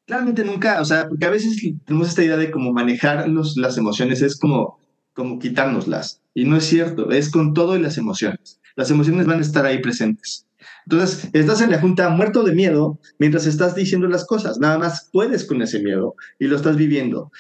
Claramente 0.06 0.46
nunca, 0.46 0.80
o 0.80 0.86
sea, 0.86 1.10
porque 1.10 1.26
a 1.26 1.32
veces 1.32 1.60
tenemos 1.84 2.10
esta 2.10 2.24
idea 2.24 2.38
de 2.38 2.52
cómo 2.52 2.72
manejar 2.72 3.28
los, 3.28 3.58
las 3.58 3.78
emociones, 3.78 4.22
es 4.22 4.38
como, 4.40 4.80
como 5.14 5.40
quitárnoslas. 5.40 6.22
Y 6.36 6.46
no 6.46 6.58
es 6.58 6.66
cierto, 6.66 7.10
es 7.10 7.32
con 7.32 7.56
todo 7.56 7.76
y 7.76 7.82
las 7.82 7.98
emociones. 7.98 8.62
Las 8.76 8.92
emociones 8.92 9.26
van 9.26 9.40
a 9.40 9.42
estar 9.42 9.66
ahí 9.66 9.80
presentes. 9.82 10.46
Entonces, 10.86 11.30
estás 11.34 11.62
en 11.62 11.72
la 11.72 11.80
junta 11.80 12.10
muerto 12.10 12.44
de 12.44 12.54
miedo 12.54 13.00
mientras 13.18 13.48
estás 13.48 13.74
diciendo 13.74 14.08
las 14.08 14.26
cosas. 14.26 14.60
Nada 14.60 14.78
más 14.78 15.10
puedes 15.12 15.46
con 15.46 15.62
ese 15.62 15.82
miedo 15.82 16.16
y 16.40 16.46
lo 16.46 16.56
estás 16.56 16.76
viviendo. 16.76 17.32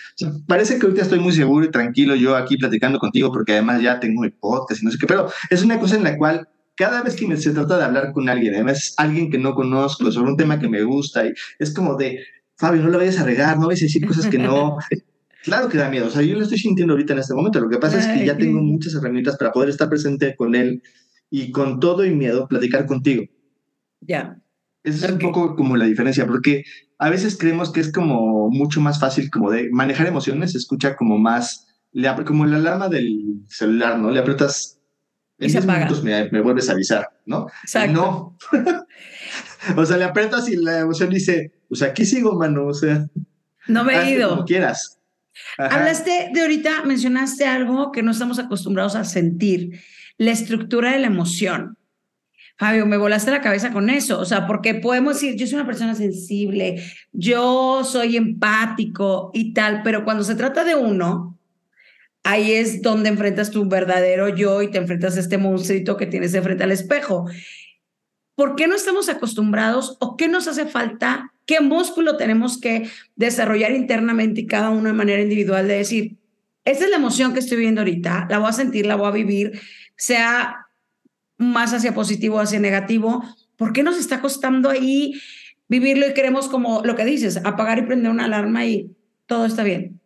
parece 0.47 0.79
que 0.79 0.85
ahorita 0.87 1.03
estoy 1.03 1.19
muy 1.19 1.33
seguro 1.33 1.65
y 1.65 1.71
tranquilo 1.71 2.15
yo 2.15 2.35
aquí 2.35 2.57
platicando 2.57 2.97
contigo 2.97 3.31
porque 3.31 3.53
además 3.53 3.81
ya 3.81 3.99
tengo 3.99 4.21
mi 4.21 4.29
podcast 4.29 4.81
y 4.81 4.85
no 4.85 4.91
sé 4.91 4.97
qué, 4.97 5.05
pero 5.05 5.29
es 5.49 5.63
una 5.63 5.79
cosa 5.79 5.95
en 5.95 6.03
la 6.03 6.17
cual 6.17 6.47
cada 6.81 7.03
vez 7.03 7.15
que 7.15 7.27
me, 7.27 7.37
se 7.37 7.51
trata 7.51 7.77
de 7.77 7.83
hablar 7.83 8.11
con 8.11 8.27
alguien, 8.27 8.55
además 8.55 8.95
alguien 8.97 9.29
que 9.29 9.37
no 9.37 9.53
conozco 9.53 10.11
sobre 10.11 10.31
un 10.31 10.35
tema 10.35 10.57
que 10.57 10.67
me 10.67 10.81
gusta 10.81 11.27
y 11.27 11.33
es 11.59 11.75
como 11.75 11.95
de, 11.95 12.17
Fabio, 12.57 12.81
no 12.81 12.89
lo 12.89 12.97
vayas 12.97 13.19
a 13.19 13.23
regar, 13.23 13.59
no 13.59 13.67
vayas 13.67 13.83
a 13.83 13.85
decir 13.85 14.07
cosas 14.07 14.25
que 14.25 14.39
no. 14.39 14.77
Claro 15.43 15.69
que 15.69 15.77
da 15.77 15.89
miedo, 15.89 16.05
o 16.05 16.09
sea, 16.11 16.21
yo 16.21 16.35
lo 16.35 16.43
estoy 16.43 16.59
sintiendo 16.59 16.93
ahorita 16.93 17.13
en 17.13 17.19
este 17.19 17.33
momento. 17.33 17.59
Lo 17.59 17.69
que 17.69 17.79
pasa 17.79 17.99
es 17.99 18.05
que 18.19 18.25
ya 18.27 18.37
tengo 18.37 18.61
muchas 18.61 18.93
herramientas 18.93 19.37
para 19.37 19.51
poder 19.51 19.69
estar 19.69 19.89
presente 19.89 20.35
con 20.35 20.53
él 20.53 20.83
y 21.31 21.51
con 21.51 21.79
todo 21.79 22.05
y 22.05 22.11
miedo 22.11 22.47
platicar 22.47 22.85
contigo. 22.85 23.23
Ya. 24.01 24.37
Esa 24.83 25.07
es 25.07 25.11
un 25.11 25.17
poco 25.17 25.55
como 25.55 25.77
la 25.77 25.85
diferencia, 25.85 26.27
porque 26.27 26.63
a 26.99 27.09
veces 27.09 27.37
creemos 27.39 27.71
que 27.71 27.79
es 27.79 27.91
como 27.91 28.49
mucho 28.51 28.81
más 28.81 28.99
fácil 28.99 29.31
como 29.31 29.49
de 29.49 29.69
manejar 29.71 30.05
emociones, 30.05 30.51
se 30.51 30.59
escucha 30.59 30.95
como 30.95 31.17
más, 31.17 31.67
le, 31.91 32.07
como 32.23 32.45
la 32.45 32.57
alarma 32.57 32.87
del 32.87 33.43
celular, 33.47 33.97
¿no? 33.97 34.11
Le 34.11 34.19
aprietas 34.19 34.80
en 35.41 35.63
y 35.63 35.67
minutos 35.67 36.03
me, 36.03 36.29
me, 36.29 36.41
vuelves 36.41 36.69
a 36.69 36.73
avisar, 36.73 37.09
¿no? 37.25 37.47
Exacto. 37.63 37.91
No. 37.93 38.37
o 39.77 39.85
sea, 39.85 39.97
le 39.97 40.03
aprietas 40.03 40.47
y 40.49 40.55
la 40.55 40.79
emoción 40.79 41.09
dice, 41.09 41.51
Pues 41.67 41.81
aquí 41.81 42.05
sigo, 42.05 42.37
mano, 42.37 42.67
o 42.67 42.73
sea. 42.73 43.07
No 43.67 43.83
me 43.83 43.95
he 43.95 44.11
ido. 44.11 44.29
Como 44.29 44.45
quieras. 44.45 44.99
Hablaste 45.57 46.29
de 46.33 46.41
ahorita, 46.41 46.83
mencionaste 46.83 47.45
algo 47.45 47.91
que 47.91 48.03
no 48.03 48.11
estamos 48.11 48.37
acostumbrados 48.39 48.95
a 48.95 49.03
sentir, 49.03 49.79
la 50.17 50.31
estructura 50.31 50.91
de 50.91 50.99
la 50.99 51.07
emoción. 51.07 51.77
Fabio, 52.57 52.85
me 52.85 52.97
volaste 52.97 53.31
la 53.31 53.41
cabeza 53.41 53.71
con 53.71 53.89
eso, 53.89 54.19
o 54.19 54.25
sea, 54.25 54.45
porque 54.45 54.75
podemos 54.75 55.15
decir, 55.15 55.35
yo 55.35 55.47
soy 55.47 55.55
una 55.55 55.65
persona 55.65 55.95
sensible, 55.95 56.83
yo 57.11 57.83
soy 57.83 58.17
empático 58.17 59.31
y 59.33 59.53
tal, 59.53 59.81
pero 59.83 60.03
cuando 60.03 60.23
se 60.23 60.35
trata 60.35 60.63
de 60.63 60.75
uno, 60.75 61.39
ahí 62.23 62.51
es 62.51 62.81
donde 62.81 63.09
enfrentas 63.09 63.51
tu 63.51 63.67
verdadero 63.67 64.29
yo 64.29 64.61
y 64.61 64.69
te 64.69 64.77
enfrentas 64.77 65.17
a 65.17 65.19
este 65.19 65.37
monstruito 65.37 65.97
que 65.97 66.05
tienes 66.05 66.31
de 66.31 66.41
frente 66.41 66.63
al 66.63 66.71
espejo. 66.71 67.25
¿Por 68.35 68.55
qué 68.55 68.67
no 68.67 68.75
estamos 68.75 69.09
acostumbrados 69.09 69.97
o 69.99 70.17
qué 70.17 70.27
nos 70.27 70.47
hace 70.47 70.65
falta? 70.65 71.31
¿Qué 71.45 71.59
músculo 71.61 72.17
tenemos 72.17 72.59
que 72.59 72.89
desarrollar 73.15 73.71
internamente 73.71 74.41
y 74.41 74.47
cada 74.47 74.69
uno 74.69 74.87
de 74.87 74.93
manera 74.93 75.21
individual 75.21 75.67
de 75.67 75.77
decir, 75.77 76.17
esta 76.63 76.85
es 76.85 76.91
la 76.91 76.97
emoción 76.97 77.33
que 77.33 77.39
estoy 77.39 77.57
viviendo 77.57 77.81
ahorita, 77.81 78.27
la 78.29 78.39
voy 78.39 78.49
a 78.49 78.53
sentir, 78.53 78.85
la 78.85 78.95
voy 78.95 79.07
a 79.07 79.11
vivir, 79.11 79.59
sea 79.95 80.67
más 81.37 81.73
hacia 81.73 81.93
positivo, 81.93 82.39
hacia 82.39 82.59
negativo? 82.59 83.23
¿Por 83.57 83.73
qué 83.73 83.83
nos 83.83 83.97
está 83.97 84.21
costando 84.21 84.69
ahí 84.69 85.19
vivirlo 85.67 86.07
y 86.07 86.13
queremos 86.13 86.49
como 86.49 86.81
lo 86.83 86.95
que 86.95 87.05
dices, 87.05 87.37
apagar 87.43 87.79
y 87.79 87.83
prender 87.83 88.11
una 88.11 88.25
alarma 88.25 88.65
y 88.65 88.95
todo 89.25 89.45
está 89.45 89.63
bien? 89.63 90.00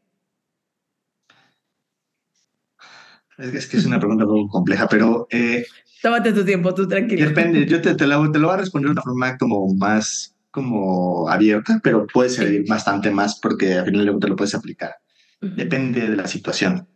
Es 3.38 3.68
que 3.68 3.78
es 3.78 3.86
una 3.86 4.00
pregunta 4.00 4.26
un 4.26 4.30
poco 4.30 4.50
compleja, 4.50 4.88
pero... 4.88 5.28
Eh, 5.30 5.66
Tómate 6.02 6.32
tu 6.34 6.46
tiempo, 6.46 6.74
tú 6.74 6.88
tranquilo. 6.88 7.28
Depende, 7.28 7.66
yo 7.66 7.82
te, 7.82 7.96
te, 7.96 8.08
lo, 8.08 8.32
te 8.32 8.40
lo 8.40 8.48
voy 8.48 8.56
a 8.56 8.60
responder 8.60 8.90
de 8.90 8.94
una 8.94 9.02
forma 9.02 9.38
como 9.38 9.74
más 9.76 10.36
como 10.52 11.28
abierta, 11.28 11.82
pero 11.84 12.08
puede 12.08 12.30
ser 12.30 12.64
bastante 12.66 13.12
más 13.12 13.40
porque 13.42 13.74
al 13.74 13.86
final 13.86 14.18
te 14.22 14.28
lo 14.30 14.38
puedes 14.38 14.56
aplicar. 14.56 14.96
Depende 15.42 16.08
de 16.08 16.16
la 16.16 16.28
situación. 16.28 16.88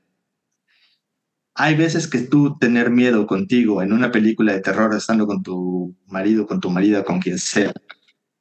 Hay 1.56 1.76
veces 1.76 2.08
que 2.08 2.20
tú 2.20 2.58
tener 2.58 2.90
miedo 2.90 3.28
contigo 3.28 3.82
en 3.82 3.92
una 3.92 4.12
película 4.12 4.54
de 4.54 4.62
terror 4.62 4.96
estando 4.96 5.28
con 5.28 5.44
tu 5.44 5.94
marido, 6.08 6.48
con 6.48 6.62
tu 6.62 6.70
marida, 6.70 7.04
con 7.04 7.20
quien 7.20 7.38
sea, 7.38 7.74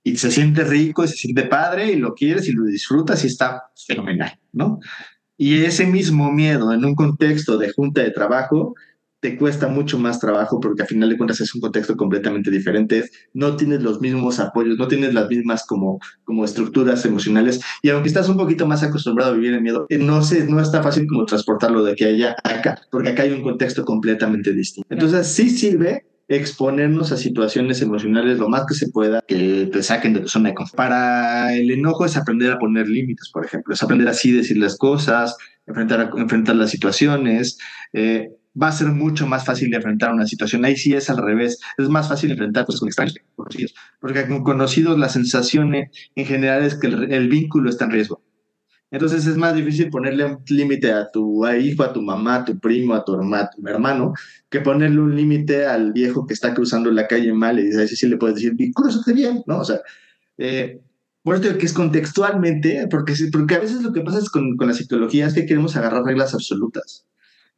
y 0.05 0.17
se 0.17 0.31
siente 0.31 0.63
rico, 0.63 1.03
y 1.03 1.09
se 1.09 1.17
siente 1.17 1.43
padre 1.43 1.91
y 1.91 1.97
lo 1.97 2.15
quieres 2.15 2.47
y 2.47 2.53
lo 2.53 2.65
disfrutas 2.65 3.25
y 3.25 3.27
está 3.27 3.65
fenomenal, 3.75 4.39
¿no? 4.53 4.79
Y 5.39 5.63
ese 5.63 5.87
mismo 5.87 6.33
miedo 6.33 6.73
en 6.73 6.85
un 6.85 6.97
contexto 6.97 7.59
de 7.59 7.73
junta 7.73 8.03
de 8.03 8.11
trabajo 8.11 8.75
te 9.21 9.37
cuesta 9.37 9.69
mucho 9.69 9.99
más 9.99 10.21
trabajo 10.21 10.61
porque 10.61 10.83
al 10.83 10.89
final 10.89 11.09
de 11.09 11.17
cuentas 11.17 11.41
es 11.41 11.55
un 11.55 11.61
contexto 11.61 11.97
completamente 11.97 12.51
diferente, 12.51 13.05
no 13.35 13.57
tienes 13.57 13.83
los 13.83 14.01
mismos 14.01 14.39
apoyos, 14.39 14.79
no 14.79 14.89
tienes 14.89 15.15
las 15.15 15.29
mismas 15.29 15.65
como, 15.67 16.01
como 16.25 16.45
estructuras 16.45 17.05
emocionales 17.05 17.61
y 17.83 17.91
aunque 17.91 18.09
estás 18.09 18.29
un 18.29 18.37
poquito 18.37 18.67
más 18.67 18.83
acostumbrado 18.83 19.33
a 19.33 19.35
vivir 19.35 19.55
en 19.55 19.63
miedo, 19.63 19.87
no, 19.91 20.23
sé, 20.23 20.45
no 20.47 20.61
está 20.61 20.83
fácil 20.83 21.07
como 21.07 21.25
transportarlo 21.25 21.83
de 21.83 21.93
aquí 21.93 22.05
a 22.05 22.09
allá 22.09 22.37
acá, 22.45 22.81
porque 22.91 23.11
acá 23.11 23.23
hay 23.25 23.33
un 23.33 23.43
contexto 23.43 23.85
completamente 23.85 24.53
distinto. 24.53 24.87
Entonces 24.91 25.27
sí 25.27 25.51
sirve 25.51 26.05
exponernos 26.29 27.11
a 27.11 27.17
situaciones 27.17 27.81
emocionales 27.81 28.39
lo 28.39 28.49
más 28.49 28.65
que 28.67 28.75
se 28.75 28.91
pueda 28.91 29.23
que 29.27 29.69
te 29.73 29.83
saquen 29.83 30.13
de 30.13 30.21
tu 30.21 30.29
zona 30.29 30.51
de 30.51 30.55
confort. 30.55 30.77
Para 30.77 31.55
el 31.55 31.71
enojo 31.71 32.05
es 32.05 32.17
aprender 32.17 32.53
a 32.53 32.59
poner 32.59 32.89
límites, 32.89 33.31
por 33.33 33.45
ejemplo, 33.45 33.75
es 33.75 33.83
aprender 33.83 34.09
así 34.09 34.31
decir 34.33 34.59
las 34.59 34.77
cosas, 34.77 35.37
enfrentar, 35.67 36.11
enfrentar 36.17 36.57
las 36.57 36.71
situaciones, 36.71 37.59
eh, 37.95 38.29
va 38.61 38.69
a 38.69 38.73
ser 38.73 38.89
mucho 38.89 39.27
más 39.27 39.45
fácil 39.45 39.71
de 39.71 39.77
enfrentar 39.77 40.13
una 40.13 40.27
situación. 40.27 40.65
Ahí 40.65 40.77
sí 40.77 40.95
es 40.95 41.11
al 41.11 41.19
revés, 41.19 41.61
es 41.77 41.89
más 41.89 42.09
fácil 42.09 42.31
enfrentar 42.31 42.67
cosas 42.67 42.81
con 42.81 42.89
extraños, 42.89 43.15
porque 44.01 44.27
con 44.27 44.43
conocidos 44.43 44.99
la 44.99 45.09
sensación 45.09 45.75
en 45.75 46.27
general 46.27 46.65
es 46.65 46.75
que 46.75 46.89
el, 46.89 47.29
vínculo 47.29 47.71
está 47.71 47.85
en 47.87 47.93
riesgo. 47.93 48.23
Entonces 48.91 49.27
es 49.27 49.37
más 49.37 49.55
difícil 49.55 49.91
ponerle 49.91 50.25
un 50.25 50.39
límite 50.49 50.93
a 50.93 51.11
tu 51.11 51.47
hijo, 51.49 51.83
a 51.83 51.93
tu 51.93 52.01
mamá, 52.01 52.37
a 52.37 52.45
tu 52.45 52.59
primo, 52.59 52.95
a 52.95 53.05
tu, 53.05 53.15
hermano, 53.67 54.15
que 54.49 54.61
ponerle 54.61 55.01
un 55.01 55.15
límite 55.15 55.67
al 55.67 55.93
viejo 55.93 56.27
que 56.27 56.35
está 56.35 56.55
cruzando 56.55 56.91
la 56.91 57.07
calle 57.07 57.33
mal 57.33 57.59
y 57.59 57.65
dice, 57.65 57.87
sí, 57.89 58.09
le 58.09 58.17
puedes 58.17 58.37
decir, 58.37 58.55
cruzate 58.75 59.13
bien, 59.13 59.43
¿no? 59.47 59.59
O 59.59 59.65
sea, 59.65 59.81
eh, 60.39 60.81
por 61.23 61.37
eso 61.37 61.59
que 61.59 61.67
es 61.67 61.75
contextualmente, 61.75 62.87
porque, 62.91 63.15
porque 63.31 63.57
a 63.57 63.59
veces 63.59 63.83
lo 63.83 63.93
que 63.93 64.01
pasa 64.01 64.19
es 64.19 64.31
con, 64.31 64.57
con 64.57 64.69
la 64.69 64.75
psicología 64.75 65.27
es 65.27 65.35
que 65.35 65.45
queremos 65.45 65.77
agarrar 65.77 66.05
reglas 66.05 66.33
absolutas. 66.33 67.05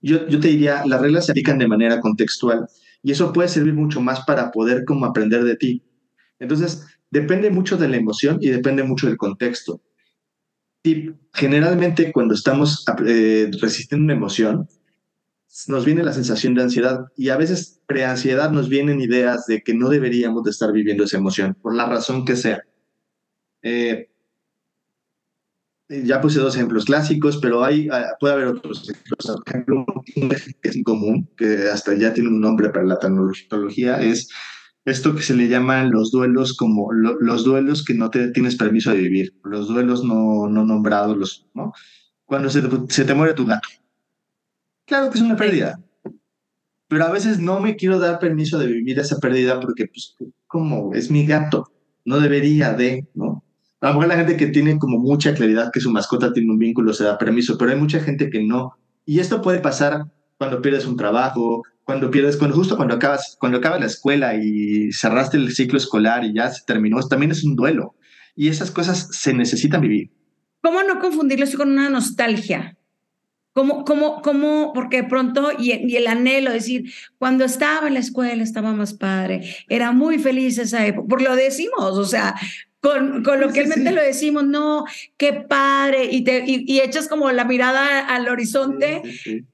Yo, 0.03 0.27
yo 0.29 0.41
te 0.41 0.49
diría, 0.49 0.85
las 0.87 1.01
reglas 1.01 1.27
se 1.27 1.33
aplican 1.33 1.59
de 1.59 1.69
manera 1.69 2.01
contextual 2.01 2.67
y 3.03 3.13
eso 3.13 3.33
puede 3.33 3.49
servir 3.49 3.75
mucho 3.75 4.01
más 4.01 4.25
para 4.25 4.51
poder 4.51 4.85
como 4.85 5.07
aprender 5.07 5.45
de 5.45 5.57
ti. 5.57 5.83
Entonces, 6.41 6.87
depende 7.11 7.51
mucho 7.51 7.77
de 7.77 7.89
la 7.89 7.97
emoción 7.97 8.39
y 8.41 8.49
depende 8.49 8.83
mucho 8.83 9.07
del 9.07 9.17
contexto. 9.17 9.81
Y 10.83 11.11
generalmente 11.35 12.11
cuando 12.13 12.35
estamos 12.35 12.85
eh, 13.07 13.51
resistiendo 13.61 14.05
una 14.05 14.15
emoción, 14.15 14.69
nos 15.67 15.85
viene 15.85 16.03
la 16.03 16.13
sensación 16.13 16.55
de 16.55 16.63
ansiedad 16.63 17.07
y 17.17 17.29
a 17.29 17.37
veces 17.37 17.81
preansiedad 17.87 18.51
nos 18.51 18.69
vienen 18.69 19.01
ideas 19.01 19.47
de 19.47 19.63
que 19.63 19.75
no 19.75 19.89
deberíamos 19.89 20.45
de 20.45 20.51
estar 20.51 20.73
viviendo 20.73 21.05
esa 21.05 21.19
emoción, 21.19 21.57
por 21.61 21.75
la 21.75 21.87
razón 21.87 22.25
que 22.25 22.37
sea. 22.37 22.63
Eh, 23.63 24.11
ya 25.89 26.21
puse 26.21 26.39
dos 26.39 26.55
ejemplos 26.55 26.85
clásicos, 26.85 27.39
pero 27.39 27.65
hay, 27.65 27.89
ah, 27.91 28.15
puede 28.21 28.35
haber 28.35 28.47
otros 28.47 28.89
ejemplos. 28.89 29.27
Por 29.27 29.43
ejemplo, 29.49 29.85
que 30.63 30.69
es 30.69 30.79
común, 30.85 31.29
que 31.37 31.69
hasta 31.69 31.95
ya 31.95 32.15
tiene 32.15 32.29
un 32.29 32.41
nombre 32.41 32.71
para 32.71 32.87
la 32.87 32.99
tecnología, 32.99 34.01
es 34.01 34.29
esto 34.85 35.15
que 35.15 35.23
se 35.23 35.35
le 35.35 35.49
llaman 35.49 35.91
los 35.91 36.11
duelos 36.11 36.57
como 36.57 36.93
los 36.93 37.45
duelos 37.45 37.85
que 37.85 37.95
no 37.95 38.11
te 38.11 38.31
tienes 38.33 38.57
permiso 38.57 38.91
de 38.91 38.99
vivir, 38.99 39.35
los 39.45 39.69
duelos 39.69 40.05
no, 40.05 40.49
no 40.49 40.65
nombrados, 40.65 41.17
los, 41.17 41.47
¿no? 41.55 41.73
Cuando 42.25 42.49
se 42.49 42.63
te, 42.63 42.69
se 42.89 43.05
te 43.05 43.15
muere 43.15 43.35
tu 43.35 43.47
gato. 43.47 43.69
Claro 44.87 45.11
que 45.11 45.19
es 45.19 45.25
una 45.25 45.37
pérdida, 45.37 45.79
pero 46.89 47.05
a 47.05 47.13
veces 47.13 47.39
no 47.39 47.61
me 47.61 47.77
quiero 47.77 48.01
dar 48.01 48.19
permiso 48.19 48.59
de 48.59 48.67
vivir 48.67 48.99
esa 48.99 49.19
pérdida 49.19 49.61
porque, 49.61 49.87
pues, 49.87 50.17
como 50.49 50.93
es 50.93 51.09
mi 51.09 51.25
gato, 51.25 51.71
no 52.05 52.19
debería 52.19 52.73
de, 52.73 53.07
¿no? 53.15 53.45
A 53.81 53.89
lo 53.89 53.95
mejor 53.95 54.09
la 54.09 54.17
gente 54.17 54.37
que 54.37 54.49
tiene 54.49 54.77
como 54.77 54.99
mucha 54.99 55.33
claridad 55.33 55.71
que 55.73 55.81
su 55.81 55.91
mascota 55.91 56.33
tiene 56.33 56.51
un 56.51 56.59
vínculo 56.59 56.93
se 56.93 57.05
da 57.05 57.17
permiso, 57.17 57.57
pero 57.57 57.71
hay 57.71 57.79
mucha 57.79 58.01
gente 58.01 58.29
que 58.29 58.43
no. 58.43 58.77
Y 59.07 59.21
esto 59.21 59.41
puede 59.41 59.61
pasar 59.61 60.05
cuando 60.37 60.61
pierdes 60.61 60.85
un 60.85 60.97
trabajo, 60.97 61.63
cuando 61.85 62.11
pierdes, 62.11 62.37
cuando 62.37 62.57
justo 62.57 62.77
cuando 62.77 62.95
acabas, 62.95 63.37
cuando 63.39 63.59
acaba 63.59 63.79
la 63.79 63.87
escuela 63.87 64.35
y 64.35 64.93
cerraste 64.93 65.37
el 65.37 65.53
ciclo 65.53 65.79
escolar 65.79 66.25
y 66.25 66.35
ya 66.35 66.49
se 66.51 66.65
terminó, 66.65 67.01
también 67.09 67.33
es 67.33 67.45
un 67.45 67.57
duelo. 67.57 67.95
Y 68.37 68.49
esas 68.49 68.71
cosas 68.71 69.09
se 69.11 69.35
necesitan 69.35 69.81
vivir. 69.81 70.11
¿Cómo 70.63 70.83
no 70.83 71.01
confundirlo 71.01 71.47
con 71.57 71.71
una 71.71 71.91
nostalgia? 71.91 72.77
¿Cómo, 73.53 73.85
cómo, 73.85 74.23
cómo, 74.23 74.73
porque 74.73 75.03
de 75.03 75.09
pronto, 75.09 75.51
y, 75.59 75.73
y, 75.73 75.97
el 75.97 76.07
anhelo, 76.07 76.53
decir, 76.53 76.93
cuando 77.19 77.45
estaba 77.45 77.89
en 77.89 77.95
la 77.95 78.01
escuela 78.01 78.45
estaba 78.45 78.73
más 78.73 78.95
padre, 78.95 79.57
era 79.69 79.91
muy 79.91 80.21
feliz 80.21 80.57
esa 80.59 80.87
época, 80.87 81.09
por 81.09 81.21
lo 81.21 81.35
decimos, 81.35 81.99
o 81.99 82.05
sea, 82.05 82.37
con, 82.81 83.23
con 83.23 83.41
lo 83.41 83.53
que 83.53 83.67
mente 83.67 83.93
lo 83.93 84.03
decimos, 84.03 84.47
no, 84.47 84.85
qué 85.19 85.35
padre, 85.35 86.09
y, 86.11 86.25
te, 86.25 86.45
y, 86.47 86.81
echas 86.81 87.09
como 87.09 87.31
la 87.31 87.45
mirada 87.45 88.07
al 88.07 88.29
horizonte 88.29 89.03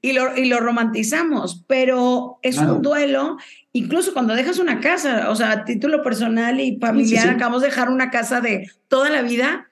y, 0.01 0.13
lo, 0.13 0.35
y 0.37 0.45
lo 0.45 0.59
romantizamos, 0.59 1.65
pero 1.67 2.39
es 2.41 2.57
un 2.57 2.81
duelo, 2.81 3.37
incluso 3.73 4.13
cuando 4.13 4.33
dejas 4.33 4.59
una 4.59 4.79
casa, 4.79 5.29
o 5.29 5.35
sea, 5.35 5.51
a 5.51 5.65
título 5.65 6.01
personal 6.01 6.59
y 6.61 6.79
familiar, 6.79 7.29
acabamos 7.29 7.61
de 7.61 7.67
dejar 7.67 7.89
una 7.89 8.09
casa 8.09 8.39
de 8.39 8.71
toda 8.87 9.09
la 9.09 9.21
vida, 9.21 9.69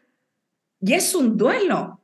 y 0.81 0.93
es 0.93 1.15
un 1.15 1.37
duelo. 1.37 2.01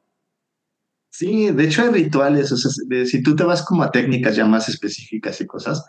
Sí, 1.12 1.52
de 1.52 1.66
hecho 1.66 1.82
hay 1.82 1.90
rituales, 1.90 2.50
o 2.54 2.58
sea, 2.58 2.72
si 3.06 3.22
tú 3.22 3.36
te 3.36 3.44
vas 3.44 3.64
como 3.64 3.84
a 3.84 3.92
técnicas 3.92 4.38
ya 4.38 4.46
más 4.46 4.70
específicas 4.70 5.42
y 5.42 5.46
cosas, 5.46 5.84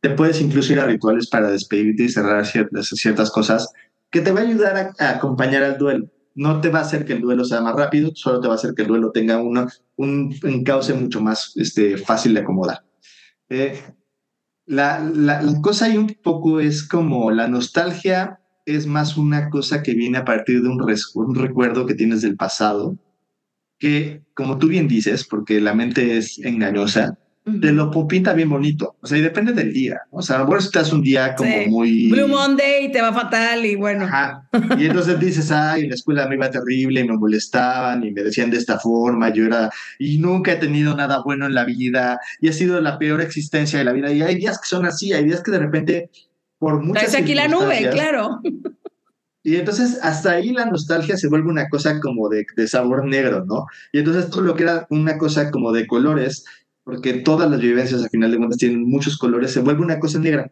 te 0.00 0.10
puedes 0.10 0.40
incluso 0.42 0.72
ir 0.74 0.80
a 0.80 0.86
rituales 0.86 1.28
para 1.28 1.50
despedirte 1.50 2.04
y 2.04 2.08
cerrar 2.10 2.46
ciertas, 2.46 2.88
ciertas 2.88 3.30
cosas 3.30 3.72
que 4.10 4.20
te 4.20 4.32
va 4.32 4.40
a 4.40 4.44
ayudar 4.44 4.92
a, 4.98 5.10
acompañar 5.10 5.62
al 5.62 5.78
duelo. 5.78 6.10
No 6.34 6.60
te 6.60 6.68
va 6.68 6.80
a 6.80 6.82
hacer 6.82 7.04
que 7.04 7.14
el 7.14 7.20
duelo 7.20 7.44
sea 7.44 7.60
más 7.60 7.74
rápido, 7.74 8.12
solo 8.14 8.40
te 8.40 8.48
va 8.48 8.54
a 8.54 8.56
hacer 8.56 8.74
que 8.74 8.82
el 8.82 8.88
duelo 8.88 9.10
tenga 9.10 9.38
una, 9.38 9.66
un, 9.96 10.34
cauce 10.64 10.94
mucho 10.94 11.20
más 11.20 11.52
este, 11.56 11.96
fácil 11.98 12.34
de 12.34 12.40
acomodar. 12.40 12.84
Eh, 13.48 13.80
la, 14.66 15.00
la, 15.00 15.42
cosa 15.62 15.86
ahí 15.86 15.96
un 15.96 16.14
poco 16.22 16.60
es 16.60 16.86
como 16.86 17.30
la 17.30 17.48
nostalgia 17.48 18.40
es 18.66 18.86
más 18.86 19.16
una 19.16 19.48
cosa 19.48 19.82
que 19.82 19.94
viene 19.94 20.18
a 20.18 20.24
partir 20.24 20.62
de 20.62 20.68
un, 20.68 20.84
un 21.14 21.34
recuerdo 21.34 21.86
que 21.86 21.94
tienes 21.94 22.20
del 22.20 22.36
pasado, 22.36 22.96
que 23.78 24.22
como 24.34 24.58
tú 24.58 24.68
bien 24.68 24.86
dices, 24.86 25.24
porque 25.24 25.60
la 25.60 25.74
mente 25.74 26.18
es 26.18 26.38
engañosa, 26.38 27.18
te 27.60 27.72
lo 27.72 27.90
pinta 28.06 28.32
bien 28.32 28.48
bonito. 28.48 28.96
O 29.00 29.06
sea, 29.06 29.18
y 29.18 29.20
depende 29.20 29.52
del 29.52 29.72
día. 29.72 30.00
O 30.10 30.22
sea, 30.22 30.42
bueno, 30.42 30.60
si 30.60 30.66
estás 30.66 30.92
un 30.92 31.02
día 31.02 31.34
como 31.34 31.50
muy. 31.68 32.10
Blue 32.10 32.28
Monday 32.28 32.86
y 32.86 32.92
te 32.92 33.00
va 33.00 33.12
fatal 33.12 33.64
y 33.64 33.74
bueno. 33.76 34.04
Ajá. 34.04 34.48
Y 34.78 34.86
entonces 34.86 35.18
dices, 35.18 35.50
ay, 35.50 35.82
en 35.82 35.88
la 35.90 35.94
escuela 35.94 36.28
me 36.28 36.36
iba 36.36 36.50
terrible 36.50 37.00
y 37.00 37.08
me 37.08 37.16
molestaban 37.16 38.04
y 38.04 38.10
me 38.10 38.22
decían 38.22 38.50
de 38.50 38.58
esta 38.58 38.78
forma. 38.78 39.32
Yo 39.32 39.46
era. 39.46 39.70
Y 39.98 40.18
nunca 40.18 40.52
he 40.52 40.56
tenido 40.56 40.96
nada 40.96 41.22
bueno 41.24 41.46
en 41.46 41.54
la 41.54 41.64
vida 41.64 42.20
y 42.40 42.48
ha 42.48 42.52
sido 42.52 42.80
la 42.80 42.98
peor 42.98 43.20
existencia 43.20 43.78
de 43.78 43.84
la 43.84 43.92
vida. 43.92 44.12
Y 44.12 44.22
hay 44.22 44.36
días 44.36 44.58
que 44.58 44.68
son 44.68 44.86
así, 44.86 45.12
hay 45.12 45.24
días 45.24 45.42
que 45.42 45.50
de 45.50 45.58
repente, 45.58 46.10
por 46.58 46.82
muchas. 46.82 47.10
Traes 47.10 47.22
aquí 47.22 47.34
la 47.34 47.48
nube, 47.48 47.88
claro. 47.90 48.40
Y 49.48 49.56
entonces 49.56 49.98
hasta 50.02 50.32
ahí 50.32 50.52
la 50.52 50.66
nostalgia 50.66 51.16
se 51.16 51.28
vuelve 51.28 51.48
una 51.48 51.70
cosa 51.70 52.00
como 52.00 52.28
de, 52.28 52.44
de 52.54 52.68
sabor 52.68 53.06
negro, 53.06 53.46
¿no? 53.46 53.64
Y 53.92 54.00
entonces 54.00 54.28
todo 54.28 54.42
lo 54.42 54.54
que 54.54 54.64
era 54.64 54.86
una 54.90 55.16
cosa 55.16 55.50
como 55.50 55.72
de 55.72 55.86
colores, 55.86 56.44
porque 56.88 57.12
todas 57.12 57.50
las 57.50 57.60
vivencias 57.60 58.02
al 58.02 58.08
final 58.08 58.30
de 58.30 58.38
cuentas 58.38 58.56
tienen 58.56 58.88
muchos 58.88 59.18
colores, 59.18 59.50
se 59.52 59.60
vuelve 59.60 59.82
una 59.82 60.00
cosa 60.00 60.18
negra, 60.18 60.50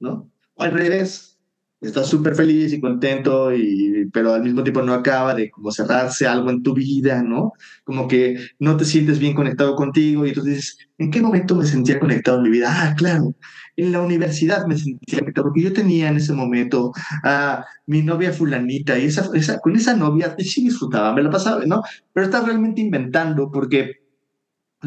¿no? 0.00 0.32
O 0.54 0.62
al 0.62 0.72
revés, 0.72 1.38
estás 1.82 2.08
súper 2.08 2.34
feliz 2.34 2.72
y 2.72 2.80
contento, 2.80 3.54
y, 3.54 4.08
pero 4.10 4.32
al 4.32 4.42
mismo 4.42 4.62
tiempo 4.62 4.80
no 4.80 4.94
acaba 4.94 5.34
de 5.34 5.50
como 5.50 5.70
cerrarse 5.70 6.26
algo 6.26 6.48
en 6.48 6.62
tu 6.62 6.72
vida, 6.72 7.22
¿no? 7.22 7.52
Como 7.84 8.08
que 8.08 8.38
no 8.58 8.78
te 8.78 8.86
sientes 8.86 9.18
bien 9.18 9.34
conectado 9.34 9.76
contigo 9.76 10.24
y 10.24 10.30
entonces 10.30 10.54
dices, 10.54 10.78
¿en 10.96 11.10
qué 11.10 11.20
momento 11.20 11.54
me 11.54 11.66
sentía 11.66 12.00
conectado 12.00 12.38
en 12.38 12.44
mi 12.44 12.50
vida? 12.52 12.68
Ah, 12.70 12.94
claro, 12.96 13.34
en 13.76 13.92
la 13.92 14.00
universidad 14.00 14.66
me 14.66 14.78
sentía 14.78 15.18
conectado 15.18 15.48
porque 15.48 15.60
yo 15.60 15.74
tenía 15.74 16.08
en 16.08 16.16
ese 16.16 16.32
momento 16.32 16.90
a 17.22 17.66
mi 17.84 18.00
novia 18.00 18.32
fulanita 18.32 18.98
y 18.98 19.04
esa, 19.04 19.28
esa, 19.34 19.58
con 19.60 19.76
esa 19.76 19.94
novia 19.94 20.34
sí 20.38 20.64
disfrutaba, 20.64 21.12
me 21.12 21.22
la 21.22 21.28
pasaba, 21.28 21.66
¿no? 21.66 21.82
Pero 22.14 22.24
estás 22.24 22.46
realmente 22.46 22.80
inventando 22.80 23.50
porque 23.50 24.05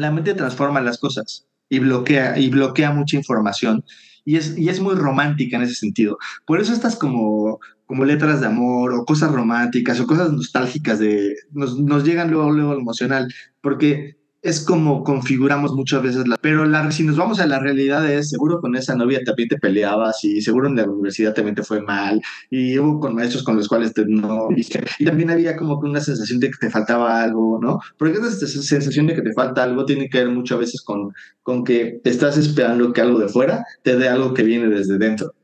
la 0.00 0.10
mente 0.10 0.34
transforma 0.34 0.80
las 0.80 0.98
cosas 0.98 1.46
y 1.68 1.78
bloquea, 1.78 2.38
y 2.38 2.48
bloquea 2.48 2.90
mucha 2.90 3.16
información 3.16 3.84
y 4.24 4.36
es, 4.36 4.56
y 4.58 4.68
es 4.68 4.80
muy 4.80 4.94
romántica 4.94 5.56
en 5.56 5.62
ese 5.62 5.74
sentido. 5.74 6.18
Por 6.46 6.60
eso 6.60 6.72
estas 6.72 6.96
como, 6.96 7.58
como 7.86 8.04
letras 8.04 8.40
de 8.40 8.46
amor 8.46 8.94
o 8.94 9.04
cosas 9.04 9.32
románticas 9.32 10.00
o 10.00 10.06
cosas 10.06 10.32
nostálgicas 10.32 10.98
de, 10.98 11.34
nos, 11.52 11.78
nos 11.78 12.04
llegan 12.04 12.30
luego, 12.30 12.50
luego 12.50 12.74
emocional, 12.74 13.32
porque 13.60 14.19
es 14.42 14.64
como 14.64 15.04
configuramos 15.04 15.74
muchas 15.74 16.02
veces, 16.02 16.26
la, 16.26 16.36
pero 16.40 16.64
la, 16.64 16.90
si 16.90 17.04
nos 17.04 17.16
vamos 17.16 17.40
a 17.40 17.46
la 17.46 17.58
realidad 17.58 18.10
es, 18.10 18.30
seguro 18.30 18.60
con 18.60 18.74
esa 18.74 18.94
novia 18.94 19.20
también 19.24 19.50
te 19.50 19.58
peleabas 19.58 20.24
y 20.24 20.40
seguro 20.40 20.68
en 20.68 20.76
la 20.76 20.84
universidad 20.84 21.34
también 21.34 21.54
te 21.54 21.62
fue 21.62 21.82
mal 21.82 22.22
y 22.48 22.78
hubo 22.78 23.00
con 23.00 23.14
maestros 23.14 23.42
con 23.42 23.56
los 23.56 23.68
cuales 23.68 23.92
te 23.92 24.06
no 24.06 24.48
y 24.56 25.04
también 25.04 25.30
había 25.30 25.56
como 25.56 25.78
una 25.78 26.00
sensación 26.00 26.40
de 26.40 26.50
que 26.50 26.58
te 26.58 26.70
faltaba 26.70 27.22
algo, 27.22 27.58
¿no? 27.60 27.80
Porque 27.98 28.18
esa 28.18 28.46
sensación 28.46 29.06
de 29.06 29.14
que 29.14 29.22
te 29.22 29.32
falta 29.34 29.62
algo 29.62 29.84
tiene 29.84 30.08
que 30.08 30.18
ver 30.18 30.30
muchas 30.30 30.58
veces 30.58 30.82
con, 30.82 31.12
con 31.42 31.62
que 31.64 32.00
estás 32.04 32.38
esperando 32.38 32.92
que 32.92 33.00
algo 33.02 33.18
de 33.18 33.28
fuera 33.28 33.64
te 33.82 33.96
dé 33.96 34.08
algo 34.08 34.32
que 34.32 34.42
viene 34.42 34.68
desde 34.68 34.98
dentro. 34.98 35.34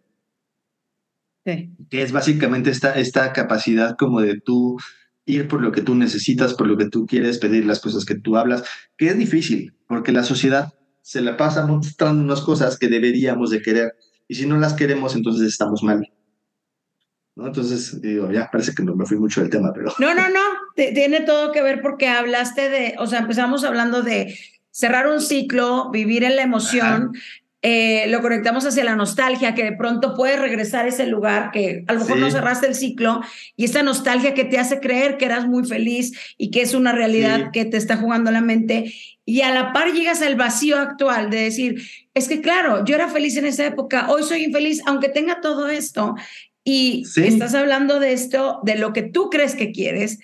Sí. 1.44 1.70
Que 1.90 2.02
es 2.02 2.12
básicamente 2.12 2.70
esta, 2.70 2.94
esta 2.94 3.32
capacidad 3.32 3.96
como 3.96 4.20
de 4.20 4.40
tú 4.40 4.76
ir 5.26 5.48
por 5.48 5.60
lo 5.60 5.72
que 5.72 5.82
tú 5.82 5.94
necesitas, 5.94 6.54
por 6.54 6.68
lo 6.68 6.76
que 6.76 6.88
tú 6.88 7.04
quieres, 7.06 7.38
pedir 7.38 7.66
las 7.66 7.80
cosas 7.80 8.04
que 8.04 8.14
tú 8.14 8.36
hablas, 8.36 8.62
que 8.96 9.08
es 9.08 9.18
difícil, 9.18 9.74
porque 9.86 10.12
la 10.12 10.22
sociedad 10.22 10.72
se 11.02 11.20
la 11.20 11.36
pasa 11.36 11.66
mostrando 11.66 12.22
unas 12.22 12.40
cosas 12.40 12.78
que 12.78 12.88
deberíamos 12.88 13.50
de 13.50 13.60
querer, 13.60 13.94
y 14.28 14.36
si 14.36 14.46
no 14.46 14.56
las 14.56 14.74
queremos, 14.74 15.14
entonces 15.14 15.46
estamos 15.46 15.82
mal. 15.82 16.08
¿No? 17.34 17.48
Entonces, 17.48 18.00
digo, 18.00 18.30
ya 18.32 18.48
parece 18.50 18.74
que 18.74 18.82
no 18.82 18.96
me 18.96 19.04
fui 19.04 19.18
mucho 19.18 19.42
del 19.42 19.50
tema, 19.50 19.70
pero... 19.74 19.92
No, 19.98 20.14
no, 20.14 20.28
no, 20.30 20.40
tiene 20.74 21.20
todo 21.20 21.52
que 21.52 21.62
ver 21.62 21.82
porque 21.82 22.08
hablaste 22.08 22.70
de, 22.70 22.94
o 22.98 23.06
sea, 23.06 23.20
empezamos 23.20 23.62
hablando 23.62 24.02
de 24.02 24.34
cerrar 24.70 25.06
un 25.06 25.20
ciclo, 25.20 25.90
vivir 25.90 26.24
en 26.24 26.36
la 26.36 26.42
emoción, 26.42 27.12
eh, 27.68 28.06
lo 28.06 28.22
conectamos 28.22 28.64
hacia 28.64 28.84
la 28.84 28.94
nostalgia, 28.94 29.56
que 29.56 29.64
de 29.64 29.72
pronto 29.72 30.14
puedes 30.14 30.38
regresar 30.38 30.84
a 30.84 30.88
ese 30.88 31.04
lugar 31.08 31.50
que 31.50 31.82
a 31.88 31.94
lo 31.94 31.98
mejor 31.98 32.18
no 32.18 32.30
cerraste 32.30 32.68
el 32.68 32.76
ciclo 32.76 33.22
y 33.56 33.64
esta 33.64 33.82
nostalgia 33.82 34.34
que 34.34 34.44
te 34.44 34.56
hace 34.56 34.78
creer 34.78 35.16
que 35.16 35.24
eras 35.24 35.48
muy 35.48 35.66
feliz 35.66 36.12
y 36.38 36.52
que 36.52 36.62
es 36.62 36.74
una 36.74 36.92
realidad 36.92 37.50
que 37.52 37.64
te 37.64 37.76
está 37.76 37.96
jugando 37.96 38.30
la 38.30 38.40
mente. 38.40 38.94
Y 39.24 39.40
a 39.40 39.52
la 39.52 39.72
par 39.72 39.92
llegas 39.92 40.22
al 40.22 40.36
vacío 40.36 40.78
actual 40.78 41.28
de 41.28 41.40
decir, 41.40 41.82
es 42.14 42.28
que 42.28 42.40
claro, 42.40 42.84
yo 42.84 42.94
era 42.94 43.08
feliz 43.08 43.36
en 43.36 43.46
esa 43.46 43.66
época, 43.66 44.10
hoy 44.10 44.22
soy 44.22 44.44
infeliz, 44.44 44.80
aunque 44.86 45.08
tenga 45.08 45.40
todo 45.40 45.68
esto. 45.68 46.14
Y 46.62 47.04
estás 47.16 47.52
hablando 47.56 47.98
de 47.98 48.12
esto, 48.12 48.60
de 48.62 48.76
lo 48.76 48.92
que 48.92 49.02
tú 49.02 49.28
crees 49.28 49.56
que 49.56 49.72
quieres. 49.72 50.20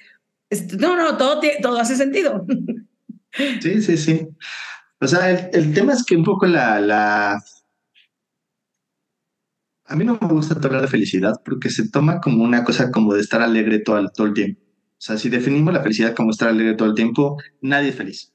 No, 0.79 0.95
no, 0.95 1.17
todo, 1.17 1.41
todo 1.61 1.81
hace 1.81 1.97
sentido. 1.97 2.47
Sí, 3.61 3.83
sí, 3.83 3.97
sí. 3.97 4.29
O 5.03 5.09
sea, 5.09 5.33
el, 5.33 5.75
tema 5.75 5.95
es 5.95 6.05
que 6.05 6.15
un 6.17 6.23
poco 6.23 6.47
la. 6.47 7.37
A 9.85 9.97
mí 9.97 10.05
no 10.05 10.17
me 10.21 10.29
gusta 10.29 10.55
hablar 10.55 10.81
de 10.81 10.87
felicidad 10.87 11.35
porque 11.45 11.71
se 11.71 11.91
toma 11.91 12.21
como 12.21 12.45
una 12.45 12.63
cosa 12.63 12.93
como 12.93 13.13
de 13.13 13.21
estar 13.21 13.43
alegre 13.43 13.81
todo, 13.81 14.09
todo 14.11 14.29
el 14.29 14.33
tiempo. 14.33 14.61
O 14.63 15.01
sea, 15.05 15.19
si 15.19 15.29
definimos 15.29 15.75
la 15.75 15.83
felicidad 15.83 16.15
como 16.15 16.31
estar 16.31 16.51
alegre 16.51 16.75
todo 16.75 16.89
el 16.89 16.95
tiempo, 16.95 17.37
nadie 17.61 17.89
es 17.89 17.97
feliz. 17.97 18.33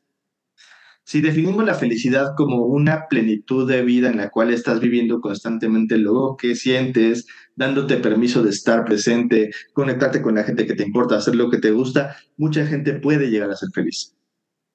Si 1.05 1.21
definimos 1.21 1.63
la 1.63 1.73
felicidad 1.73 2.33
como 2.35 2.65
una 2.65 3.07
plenitud 3.07 3.65
de 3.65 3.81
vida 3.83 4.09
en 4.09 4.17
la 4.17 4.29
cual 4.29 4.51
estás 4.51 4.81
viviendo 4.81 5.21
constantemente 5.21 5.97
lo 5.97 6.35
que 6.37 6.53
sientes, 6.53 7.27
dándote 7.55 7.95
permiso 7.95 8.43
de 8.43 8.49
estar 8.49 8.83
presente, 8.83 9.51
conectarte 9.71 10.21
con 10.21 10.35
la 10.35 10.43
gente 10.43 10.67
que 10.67 10.75
te 10.75 10.83
importa, 10.83 11.15
hacer 11.15 11.35
lo 11.35 11.49
que 11.49 11.59
te 11.59 11.71
gusta, 11.71 12.17
mucha 12.35 12.67
gente 12.67 12.91
puede 12.91 13.29
llegar 13.29 13.51
a 13.51 13.55
ser 13.55 13.69
feliz 13.73 14.16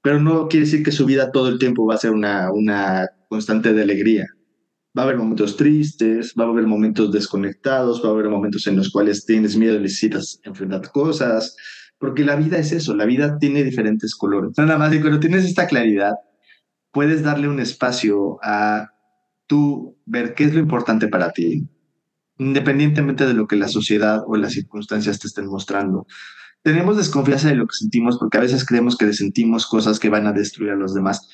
pero 0.02 0.20
no 0.20 0.48
quiere 0.48 0.66
decir 0.66 0.82
que 0.82 0.92
su 0.92 1.06
vida 1.06 1.30
todo 1.30 1.48
el 1.48 1.58
tiempo 1.58 1.86
va 1.86 1.94
a 1.94 1.98
ser 1.98 2.10
una, 2.10 2.50
una 2.52 3.08
constante 3.28 3.72
de 3.72 3.82
alegría. 3.82 4.26
Va 4.96 5.02
a 5.02 5.04
haber 5.06 5.16
momentos 5.16 5.56
tristes, 5.56 6.34
va 6.38 6.44
a 6.44 6.48
haber 6.48 6.66
momentos 6.66 7.12
desconectados, 7.12 8.04
va 8.04 8.08
a 8.08 8.12
haber 8.12 8.28
momentos 8.28 8.66
en 8.66 8.76
los 8.76 8.90
cuales 8.90 9.24
tienes 9.24 9.56
miedo 9.56 9.76
y 9.76 9.80
necesitas 9.80 10.40
enfrentar 10.42 10.90
cosas, 10.90 11.56
porque 11.98 12.24
la 12.24 12.36
vida 12.36 12.58
es 12.58 12.72
eso, 12.72 12.94
la 12.94 13.06
vida 13.06 13.38
tiene 13.38 13.62
diferentes 13.62 14.14
colores. 14.14 14.50
Nada 14.58 14.76
más, 14.76 14.92
y 14.92 15.00
cuando 15.00 15.20
tienes 15.20 15.44
esta 15.44 15.66
claridad, 15.66 16.14
puedes 16.90 17.22
darle 17.22 17.48
un 17.48 17.60
espacio 17.60 18.38
a 18.42 18.90
tú 19.46 19.96
ver 20.04 20.34
qué 20.34 20.44
es 20.44 20.52
lo 20.52 20.60
importante 20.60 21.08
para 21.08 21.30
ti, 21.30 21.66
independientemente 22.38 23.24
de 23.24 23.34
lo 23.34 23.46
que 23.46 23.56
la 23.56 23.68
sociedad 23.68 24.22
o 24.26 24.36
las 24.36 24.52
circunstancias 24.52 25.20
te 25.20 25.28
estén 25.28 25.46
mostrando 25.46 26.06
tenemos 26.62 26.96
desconfianza 26.96 27.48
de 27.48 27.56
lo 27.56 27.66
que 27.66 27.74
sentimos 27.74 28.18
porque 28.18 28.38
a 28.38 28.42
veces 28.42 28.64
creemos 28.64 28.96
que 28.96 29.12
sentimos 29.12 29.66
cosas 29.66 29.98
que 29.98 30.08
van 30.08 30.26
a 30.26 30.32
destruir 30.32 30.72
a 30.72 30.76
los 30.76 30.94
demás. 30.94 31.28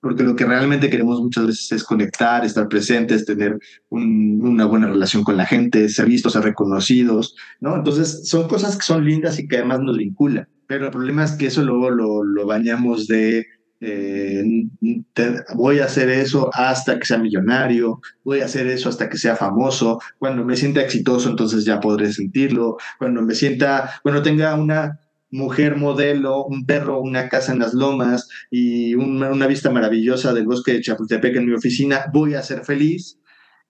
Porque 0.00 0.22
lo 0.22 0.36
que 0.36 0.44
realmente 0.44 0.90
queremos 0.90 1.18
muchas 1.22 1.46
veces 1.46 1.72
es 1.72 1.82
conectar, 1.82 2.44
estar 2.44 2.68
presentes, 2.68 3.24
tener 3.24 3.58
una 3.88 4.66
buena 4.66 4.86
relación 4.86 5.24
con 5.24 5.38
la 5.38 5.46
gente, 5.46 5.88
ser 5.88 6.06
vistos, 6.06 6.34
ser 6.34 6.42
reconocidos, 6.42 7.34
¿no? 7.60 7.74
Entonces, 7.74 8.28
son 8.28 8.46
cosas 8.46 8.76
que 8.76 8.82
son 8.82 9.02
lindas 9.02 9.38
y 9.38 9.48
que 9.48 9.56
además 9.56 9.80
nos 9.80 9.96
vinculan. 9.96 10.46
Pero 10.66 10.86
el 10.86 10.90
problema 10.90 11.24
es 11.24 11.32
que 11.32 11.46
eso 11.46 11.64
luego 11.64 11.88
lo, 11.88 12.22
lo 12.22 12.46
bañamos 12.46 13.06
de 13.06 13.46
eh, 13.80 14.44
voy 15.54 15.80
a 15.80 15.84
hacer 15.84 16.08
eso 16.08 16.50
hasta 16.52 16.98
que 16.98 17.06
sea 17.06 17.18
millonario, 17.18 18.00
voy 18.24 18.40
a 18.40 18.46
hacer 18.46 18.66
eso 18.66 18.88
hasta 18.88 19.08
que 19.08 19.18
sea 19.18 19.36
famoso, 19.36 20.00
cuando 20.18 20.44
me 20.44 20.56
sienta 20.56 20.80
exitoso 20.80 21.28
entonces 21.28 21.64
ya 21.64 21.80
podré 21.80 22.12
sentirlo, 22.12 22.76
cuando 22.98 23.22
me 23.22 23.34
sienta, 23.34 24.00
cuando 24.02 24.22
tenga 24.22 24.54
una 24.54 25.00
mujer 25.30 25.76
modelo, 25.76 26.44
un 26.44 26.64
perro, 26.64 27.00
una 27.00 27.28
casa 27.28 27.52
en 27.52 27.58
las 27.58 27.74
lomas 27.74 28.28
y 28.50 28.94
una, 28.94 29.46
vista 29.46 29.70
maravillosa 29.70 30.32
del 30.32 30.46
bosque 30.46 30.74
de 30.74 30.80
Chapultepec 30.80 31.36
en 31.36 31.46
mi 31.46 31.54
oficina, 31.54 32.06
voy 32.12 32.34
a 32.34 32.42
ser 32.42 32.64
feliz. 32.64 33.18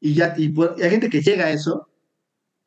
Y 0.01 0.14
ya 0.14 0.35
y 0.37 0.53
hay 0.83 0.90
gente 0.90 1.09
que 1.09 1.23
llega 1.23 1.47
a 1.47 1.51
eso 1.51 1.88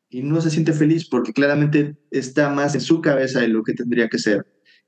y 0.10 0.24
no 0.24 0.42
se 0.42 0.50
siente 0.50 0.74
feliz 0.74 1.08
porque 1.08 1.32
claramente 1.32 1.96
está 2.10 2.50
más 2.50 2.74
en 2.74 2.82
su 2.82 3.02
cabeza 3.02 3.40
de 3.42 3.50
lo 3.50 3.64
que 3.64 3.74
tendría 3.74 4.10
que 4.10 4.18
ser 4.18 4.46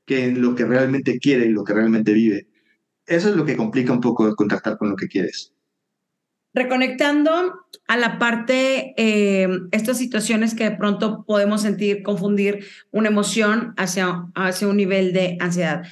que 0.09 0.25
en 0.25 0.41
lo 0.41 0.55
que 0.55 0.65
realmente 0.65 1.19
quiere 1.19 1.45
y 1.45 1.49
lo 1.49 1.63
que 1.63 1.75
realmente 1.75 2.13
vive. 2.13 2.47
Eso 3.05 3.29
es 3.29 3.35
lo 3.35 3.45
que 3.45 3.55
complica 3.55 3.93
un 3.93 4.01
poco 4.01 4.35
contactar 4.35 4.75
con 4.79 4.89
lo 4.89 4.95
que 4.95 5.07
quieres. 5.07 5.53
Reconectando 6.51 7.67
a 7.87 7.95
la 7.95 8.17
parte, 8.17 8.95
eh, 8.97 9.47
estas 9.71 9.99
situaciones 9.99 10.55
que 10.55 10.63
de 10.63 10.75
pronto 10.75 11.25
podemos 11.27 11.61
sentir, 11.61 12.01
confundir 12.01 12.65
una 12.89 13.09
emoción 13.09 13.75
hacia, 13.77 14.25
hacia 14.33 14.67
un 14.67 14.77
nivel 14.77 15.13
de 15.13 15.37
ansiedad. 15.39 15.83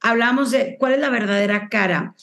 Hablamos 0.00 0.52
de 0.52 0.76
cuál 0.78 0.92
es 0.92 1.00
la 1.00 1.10
verdadera 1.10 1.68
cara. 1.68 2.14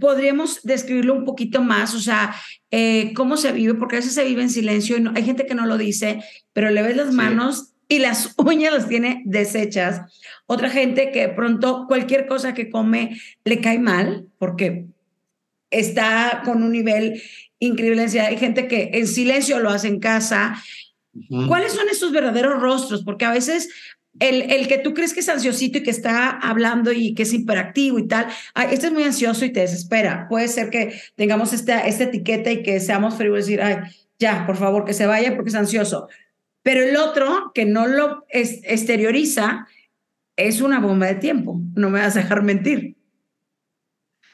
Podríamos 0.00 0.64
describirlo 0.64 1.14
un 1.14 1.24
poquito 1.24 1.62
más, 1.62 1.94
o 1.94 2.00
sea, 2.00 2.34
eh, 2.72 3.12
cómo 3.14 3.36
se 3.36 3.52
vive, 3.52 3.74
porque 3.74 3.94
a 3.94 4.00
veces 4.00 4.14
se 4.14 4.24
vive 4.24 4.42
en 4.42 4.50
silencio 4.50 4.98
y 4.98 5.06
hay 5.14 5.22
gente 5.22 5.46
que 5.46 5.54
no 5.54 5.64
lo 5.64 5.78
dice, 5.78 6.24
pero 6.52 6.70
le 6.70 6.82
ves 6.82 6.96
las 6.96 7.14
manos 7.14 7.71
y 7.92 7.98
las 7.98 8.34
uñas 8.38 8.72
las 8.72 8.88
tiene 8.88 9.22
deshechas. 9.26 10.00
Otra 10.46 10.70
gente 10.70 11.10
que 11.10 11.20
de 11.20 11.28
pronto 11.28 11.84
cualquier 11.86 12.26
cosa 12.26 12.54
que 12.54 12.70
come 12.70 13.20
le 13.44 13.60
cae 13.60 13.78
mal 13.78 14.28
porque 14.38 14.86
está 15.70 16.40
con 16.44 16.62
un 16.62 16.72
nivel 16.72 17.22
increíble 17.58 18.06
de 18.06 18.20
Hay 18.20 18.38
gente 18.38 18.66
que 18.66 18.90
en 18.94 19.06
silencio 19.06 19.58
lo 19.58 19.68
hace 19.68 19.88
en 19.88 20.00
casa. 20.00 20.56
¿Cuáles 21.46 21.72
son 21.72 21.86
esos 21.90 22.12
verdaderos 22.12 22.60
rostros? 22.62 23.04
Porque 23.04 23.26
a 23.26 23.30
veces 23.30 23.68
el, 24.18 24.50
el, 24.50 24.68
que 24.68 24.78
tú 24.78 24.94
crees 24.94 25.12
que 25.12 25.20
es 25.20 25.28
ansiosito 25.28 25.78
y 25.78 25.82
que 25.82 25.90
está 25.90 26.30
hablando 26.30 26.92
y 26.92 27.14
que 27.14 27.24
es 27.24 27.32
hiperactivo 27.34 27.98
y 27.98 28.08
tal, 28.08 28.26
este 28.70 28.86
es 28.86 28.92
muy 28.92 29.02
ansioso 29.02 29.44
y 29.44 29.52
te 29.52 29.60
desespera. 29.60 30.26
Puede 30.30 30.48
ser 30.48 30.70
que 30.70 30.98
tengamos 31.14 31.52
esta, 31.52 31.80
esta 31.86 32.04
etiqueta 32.04 32.50
y 32.50 32.62
que 32.62 32.80
seamos 32.80 33.16
fríos 33.16 33.36
y 33.36 33.56
decir, 33.56 33.62
ay, 33.62 33.76
ya, 34.18 34.46
por 34.46 34.56
favor, 34.56 34.84
que 34.86 34.94
se 34.94 35.04
vaya 35.04 35.34
porque 35.34 35.50
es 35.50 35.56
ansioso. 35.56 36.08
Pero 36.62 36.82
el 36.82 36.96
otro, 36.96 37.50
que 37.54 37.64
no 37.64 37.86
lo 37.86 38.24
exterioriza, 38.30 39.66
es 40.36 40.60
una 40.60 40.80
bomba 40.80 41.06
de 41.06 41.16
tiempo. 41.16 41.60
No 41.74 41.90
me 41.90 42.00
vas 42.00 42.16
a 42.16 42.20
dejar 42.20 42.42
mentir. 42.42 42.96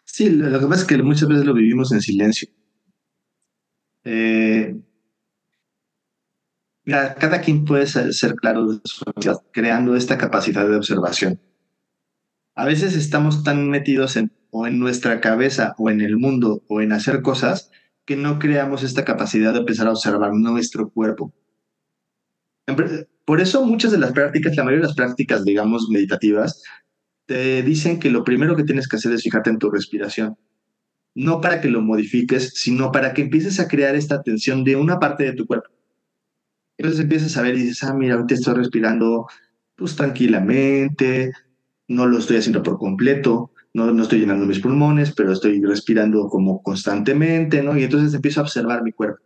Sí, 0.05 0.31
lo 0.31 0.59
que 0.59 0.67
pasa 0.67 0.83
es 0.83 0.87
que 0.87 1.03
muchas 1.03 1.29
veces 1.29 1.45
lo 1.45 1.55
vivimos 1.55 1.93
en 1.93 2.01
silencio. 2.01 2.49
Eh, 4.05 4.75
cada 6.87 7.41
quien 7.41 7.65
puede 7.65 7.87
ser, 7.87 8.35
claro 8.37 8.67
de 8.67 8.81
su 8.85 9.05
creando 9.53 9.95
esta 9.95 10.17
capacidad 10.17 10.67
de 10.67 10.77
observación. 10.77 11.41
A 12.55 12.65
veces 12.65 12.97
estamos 12.97 13.45
tan 13.45 13.69
metidos 13.69 14.19
o 14.51 14.67
en 14.67 14.79
nuestra 14.79 15.21
cabeza 15.21 15.75
o 15.79 15.91
en 15.91 16.01
el 16.01 16.17
mundo 16.17 16.63
o 16.69 16.81
en 16.81 16.93
hacer 16.93 17.21
cosas 17.21 17.71
que 18.07 18.17
no 18.17 18.39
creamos 18.39 18.83
esta 18.83 19.05
capacidad 19.05 19.53
de 19.53 19.61
empezar 19.61 19.87
a 19.87 19.93
observar 19.93 20.33
nuestro 20.33 20.89
cuerpo. 20.89 21.35
Por 23.25 23.41
eso 23.41 23.65
muchas 23.65 23.93
de 23.93 23.99
las 23.99 24.13
prácticas, 24.13 24.57
la 24.57 24.65
mayoría 24.65 24.83
de 24.83 24.89
las 24.89 24.97
prácticas, 24.97 25.45
digamos, 25.45 25.89
meditativas, 25.91 26.63
te 27.27 27.63
dicen 27.63 27.99
que 27.99 28.11
lo 28.11 28.25
primero 28.25 28.57
que 28.57 28.65
tienes 28.65 28.89
que 28.89 28.97
hacer 28.97 29.13
es 29.13 29.23
fijarte 29.23 29.51
en 29.51 29.59
tu 29.59 29.71
respiración. 29.71 30.37
No 31.15 31.41
para 31.41 31.61
que 31.61 31.69
lo 31.69 31.83
modifiques, 31.83 32.55
sino 32.55 32.93
para 32.93 33.13
que 33.13 33.23
empieces 33.23 33.61
a 33.61 33.69
crear 33.69 33.95
esta 33.97 34.23
tensión 34.23 34.65
de 34.65 34.77
una 34.77 34.99
parte 34.99 35.25
de 35.25 35.33
tu 35.33 35.47
cuerpo. 35.47 35.69
Entonces 36.79 37.03
empiezas 37.03 37.37
a 37.37 37.43
ver 37.43 37.57
y 37.57 37.63
dices, 37.63 37.83
ah, 37.85 37.95
mira, 37.95 38.15
ahorita 38.15 38.35
estoy 38.35 38.55
respirando 38.55 39.27
pues 39.75 39.95
tranquilamente, 39.95 41.33
no 41.89 42.07
lo 42.07 42.19
estoy 42.19 42.39
haciendo 42.39 42.63
por 42.63 42.79
completo, 42.79 43.53
no, 43.75 43.93
no 43.93 44.03
estoy 44.03 44.21
llenando 44.21 44.47
mis 44.47 44.61
pulmones, 44.61 45.13
pero 45.13 45.33
estoy 45.33 45.61
respirando 45.63 46.29
como 46.29 46.63
constantemente, 46.63 47.63
¿no? 47.63 47.77
Y 47.77 47.85
entonces 47.85 48.15
empiezo 48.15 48.41
a 48.41 48.45
observar 48.45 48.83
mi 48.83 48.93
cuerpo. 48.93 49.23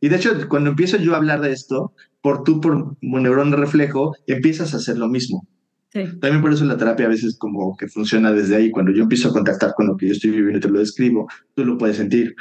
Y 0.00 0.08
de 0.08 0.16
hecho, 0.16 0.48
cuando 0.48 0.70
empiezo 0.70 0.96
yo 0.98 1.14
a 1.14 1.16
hablar 1.16 1.40
de 1.40 1.52
esto, 1.52 1.94
por 2.26 2.42
tú, 2.42 2.60
por 2.60 2.74
un 2.74 3.22
neurón 3.22 3.52
de 3.52 3.56
reflejo, 3.56 4.16
empiezas 4.26 4.74
a 4.74 4.78
hacer 4.78 4.98
lo 4.98 5.06
mismo. 5.06 5.46
Sí. 5.92 6.00
También 6.20 6.42
por 6.42 6.52
eso 6.52 6.64
la 6.64 6.76
terapia 6.76 7.06
a 7.06 7.10
veces 7.10 7.38
como 7.38 7.76
que 7.76 7.86
funciona 7.86 8.32
desde 8.32 8.56
ahí. 8.56 8.72
Cuando 8.72 8.90
yo 8.90 9.04
empiezo 9.04 9.28
a 9.28 9.32
contactar 9.32 9.74
con 9.76 9.86
lo 9.86 9.96
que 9.96 10.08
yo 10.08 10.12
estoy 10.12 10.30
viviendo, 10.30 10.58
te 10.58 10.68
lo 10.68 10.80
describo, 10.80 11.28
tú 11.54 11.64
lo 11.64 11.78
puedes 11.78 11.98
sentir. 11.98 12.34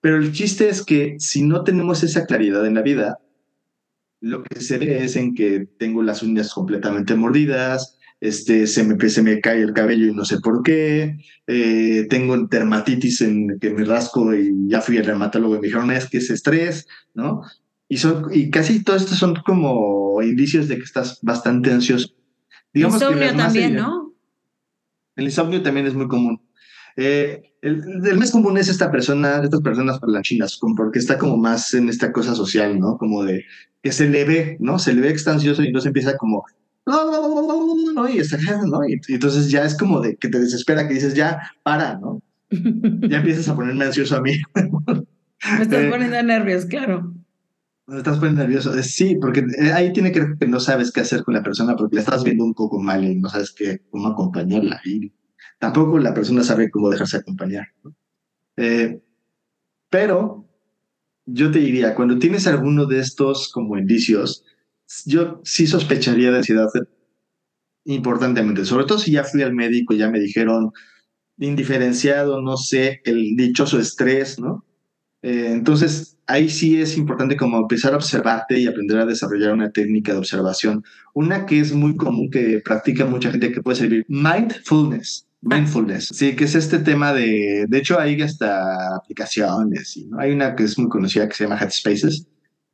Pero 0.00 0.16
el 0.16 0.32
chiste 0.32 0.68
es 0.68 0.84
que 0.84 1.14
si 1.20 1.44
no 1.44 1.62
tenemos 1.62 2.02
esa 2.02 2.26
claridad 2.26 2.66
en 2.66 2.74
la 2.74 2.82
vida, 2.82 3.18
lo 4.20 4.42
que 4.42 4.60
se 4.60 4.78
ve 4.78 5.04
es 5.04 5.14
en 5.14 5.36
que 5.36 5.68
tengo 5.78 6.02
las 6.02 6.24
uñas 6.24 6.52
completamente 6.52 7.14
mordidas, 7.14 7.98
este, 8.18 8.66
se, 8.66 8.82
me, 8.82 9.08
se 9.08 9.22
me 9.22 9.40
cae 9.40 9.62
el 9.62 9.74
cabello 9.74 10.08
y 10.08 10.12
no 10.12 10.24
sé 10.24 10.40
por 10.40 10.64
qué, 10.64 11.18
eh, 11.46 12.04
tengo 12.10 12.36
dermatitis 12.48 13.20
en 13.20 13.60
que 13.60 13.70
me 13.70 13.84
rasco 13.84 14.34
y 14.34 14.52
ya 14.66 14.80
fui 14.80 14.98
al 14.98 15.06
dermatólogo 15.06 15.54
y 15.54 15.60
me 15.60 15.66
dijeron, 15.68 15.92
es 15.92 16.10
que 16.10 16.18
es 16.18 16.30
estrés, 16.30 16.88
¿no? 17.14 17.42
Y, 17.90 17.96
son, 17.96 18.28
y 18.32 18.50
casi 18.50 18.84
todos 18.84 19.02
estos 19.02 19.18
son 19.18 19.34
como 19.44 20.22
indicios 20.22 20.68
de 20.68 20.76
que 20.76 20.84
estás 20.84 21.18
bastante 21.22 21.72
ansioso. 21.72 22.08
Digamos 22.72 23.02
insomnio 23.02 23.34
también, 23.34 23.74
¿no? 23.74 24.14
El 25.16 25.24
insomnio 25.24 25.60
también 25.60 25.88
es 25.88 25.94
muy 25.94 26.06
común. 26.06 26.40
Eh, 26.96 27.42
el, 27.62 27.82
el, 28.06 28.16
más 28.16 28.30
común 28.30 28.58
es 28.58 28.68
esta 28.68 28.92
persona, 28.92 29.40
estas 29.42 29.60
personas 29.60 29.98
parlanchinas, 29.98 30.56
porque 30.76 31.00
está 31.00 31.18
como 31.18 31.36
más 31.36 31.74
en 31.74 31.88
esta 31.88 32.12
cosa 32.12 32.36
social, 32.36 32.78
¿no? 32.78 32.96
Como 32.96 33.24
de 33.24 33.44
que 33.82 33.90
se 33.90 34.08
le 34.08 34.24
ve, 34.24 34.56
¿no? 34.60 34.78
Se 34.78 34.92
le 34.92 35.00
ve 35.00 35.10
extancioso 35.10 35.64
y 35.64 35.72
no 35.72 35.80
se 35.80 35.88
empieza 35.88 36.16
como 36.16 36.44
¿no? 36.86 38.08
Y, 38.08 38.22
¿no? 38.70 38.88
y, 38.88 39.00
entonces 39.08 39.50
ya 39.50 39.64
es 39.64 39.76
como 39.76 40.00
de 40.00 40.14
que 40.16 40.28
te 40.28 40.38
desespera, 40.38 40.86
que 40.86 40.94
dices, 40.94 41.14
ya, 41.14 41.40
para, 41.64 41.98
¿no? 41.98 42.22
Ya 43.08 43.18
empiezas 43.18 43.48
a 43.48 43.56
ponerme 43.56 43.86
ansioso 43.86 44.16
a 44.16 44.20
mí. 44.22 44.32
Me 44.54 45.62
estás 45.62 45.84
eh, 45.84 45.88
poniendo 45.90 46.22
nervios, 46.22 46.66
claro. 46.66 47.14
Estás 47.96 48.18
poniendo 48.18 48.42
nervioso. 48.42 48.76
Eh, 48.76 48.82
sí, 48.82 49.16
porque 49.16 49.40
eh, 49.40 49.72
ahí 49.72 49.92
tiene 49.92 50.12
que 50.12 50.34
que 50.38 50.46
no 50.46 50.60
sabes 50.60 50.92
qué 50.92 51.00
hacer 51.00 51.24
con 51.24 51.34
la 51.34 51.42
persona 51.42 51.76
porque 51.76 51.96
le 51.96 52.02
estás 52.02 52.24
viendo 52.24 52.44
un 52.44 52.54
poco 52.54 52.78
mal 52.78 53.04
y 53.04 53.16
no 53.16 53.28
sabes 53.28 53.52
qué, 53.52 53.80
cómo 53.90 54.08
acompañarla. 54.08 54.80
Y 54.84 55.12
tampoco 55.58 55.98
la 55.98 56.14
persona 56.14 56.42
sabe 56.44 56.70
cómo 56.70 56.90
dejarse 56.90 57.18
acompañar. 57.18 57.68
pero 59.90 60.46
yo 61.26 61.50
te 61.50 61.58
diría, 61.58 61.94
cuando 61.94 62.18
tienes 62.18 62.46
alguno 62.46 62.86
de 62.86 63.00
estos 63.00 63.50
como 63.52 63.78
indicios, 63.78 64.44
yo 65.06 65.40
sí 65.44 65.66
sospecharía 65.66 66.30
de 66.30 66.38
ansiedad 66.38 66.68
importantemente, 67.84 68.64
sobre 68.64 68.84
todo 68.84 68.98
si 68.98 69.12
ya 69.12 69.24
fui 69.24 69.42
al 69.42 69.54
médico 69.54 69.94
ya 69.94 70.10
me 70.10 70.20
dijeron 70.20 70.72
indiferenciado, 71.38 72.42
no 72.42 72.56
sé, 72.56 73.00
el 73.04 73.34
dichoso 73.36 73.78
estrés, 73.78 74.38
¿no? 74.38 74.64
Eh, 75.22 75.48
entonces, 75.52 76.18
ahí 76.30 76.48
sí 76.48 76.80
es 76.80 76.96
importante 76.96 77.36
como 77.36 77.58
empezar 77.58 77.92
a 77.92 77.96
observarte 77.96 78.58
y 78.58 78.66
aprender 78.66 78.98
a 78.98 79.06
desarrollar 79.06 79.52
una 79.52 79.70
técnica 79.70 80.12
de 80.12 80.18
observación. 80.18 80.84
Una 81.14 81.46
que 81.46 81.60
es 81.60 81.72
muy 81.72 81.96
común, 81.96 82.30
que 82.30 82.60
practica 82.64 83.04
mucha 83.04 83.30
gente, 83.30 83.52
que 83.52 83.62
puede 83.62 83.76
servir, 83.76 84.04
mindfulness. 84.08 85.26
Mindfulness, 85.42 86.08
sí, 86.12 86.36
que 86.36 86.44
es 86.44 86.54
este 86.54 86.80
tema 86.80 87.14
de, 87.14 87.64
de 87.66 87.78
hecho 87.78 87.98
hay 87.98 88.20
hasta 88.20 88.94
aplicaciones, 88.94 89.98
¿no? 90.06 90.20
hay 90.20 90.32
una 90.32 90.54
que 90.54 90.64
es 90.64 90.78
muy 90.78 90.90
conocida 90.90 91.26
que 91.26 91.34
se 91.34 91.44
llama 91.44 91.58
Headspaces, 91.58 92.26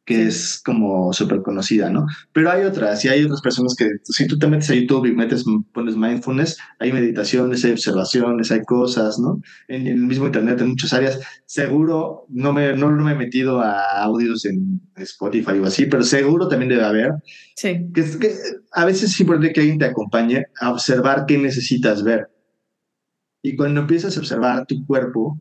que 0.07 0.23
es 0.29 0.63
como 0.65 1.13
súper 1.13 1.43
conocida, 1.43 1.91
¿no? 1.91 2.07
Pero 2.33 2.51
hay 2.51 2.63
otras, 2.63 3.05
y 3.05 3.09
hay 3.09 3.25
otras 3.25 3.41
personas 3.41 3.75
que, 3.77 3.89
si 4.05 4.29
tú 4.29 4.39
te 4.39 4.47
metes 4.47 4.71
a 4.71 4.75
YouTube 4.75 5.07
y 5.07 5.13
metes, 5.13 5.45
pones 5.73 5.97
mindfulness, 5.97 6.57
hay 6.79 6.93
meditaciones, 6.93 7.65
hay 7.65 7.73
observaciones, 7.73 8.53
hay 8.53 8.63
cosas, 8.63 9.19
¿no? 9.19 9.41
En, 9.67 9.89
el 9.89 9.97
mismo 9.97 10.27
Internet, 10.27 10.61
en 10.61 10.69
muchas 10.69 10.93
áreas. 10.93 11.19
Seguro, 11.45 12.25
no 12.29 12.53
me, 12.53 12.75
no 12.77 12.89
me 12.93 13.13
he 13.13 13.15
metido 13.17 13.61
a 13.61 13.83
audios 14.05 14.45
en 14.45 14.81
Spotify 14.95 15.59
o 15.59 15.67
así, 15.67 15.87
pero 15.87 16.05
seguro 16.05 16.47
también 16.47 16.69
debe 16.69 16.85
haber. 16.85 17.11
Sí. 17.57 17.91
Que, 17.93 18.05
que 18.21 18.33
a 18.73 18.85
veces 18.85 19.11
es 19.11 19.21
importante 19.21 19.53
que 19.53 19.61
alguien 19.61 19.79
te 19.79 19.87
acompañe 19.87 20.47
a 20.61 20.71
observar 20.71 21.25
qué 21.27 21.37
necesitas 21.37 22.05
ver. 22.05 22.29
Y 23.43 23.57
cuando 23.57 23.81
empiezas 23.81 24.17
a 24.17 24.21
observar 24.21 24.67
tu 24.67 24.87
cuerpo, 24.87 25.41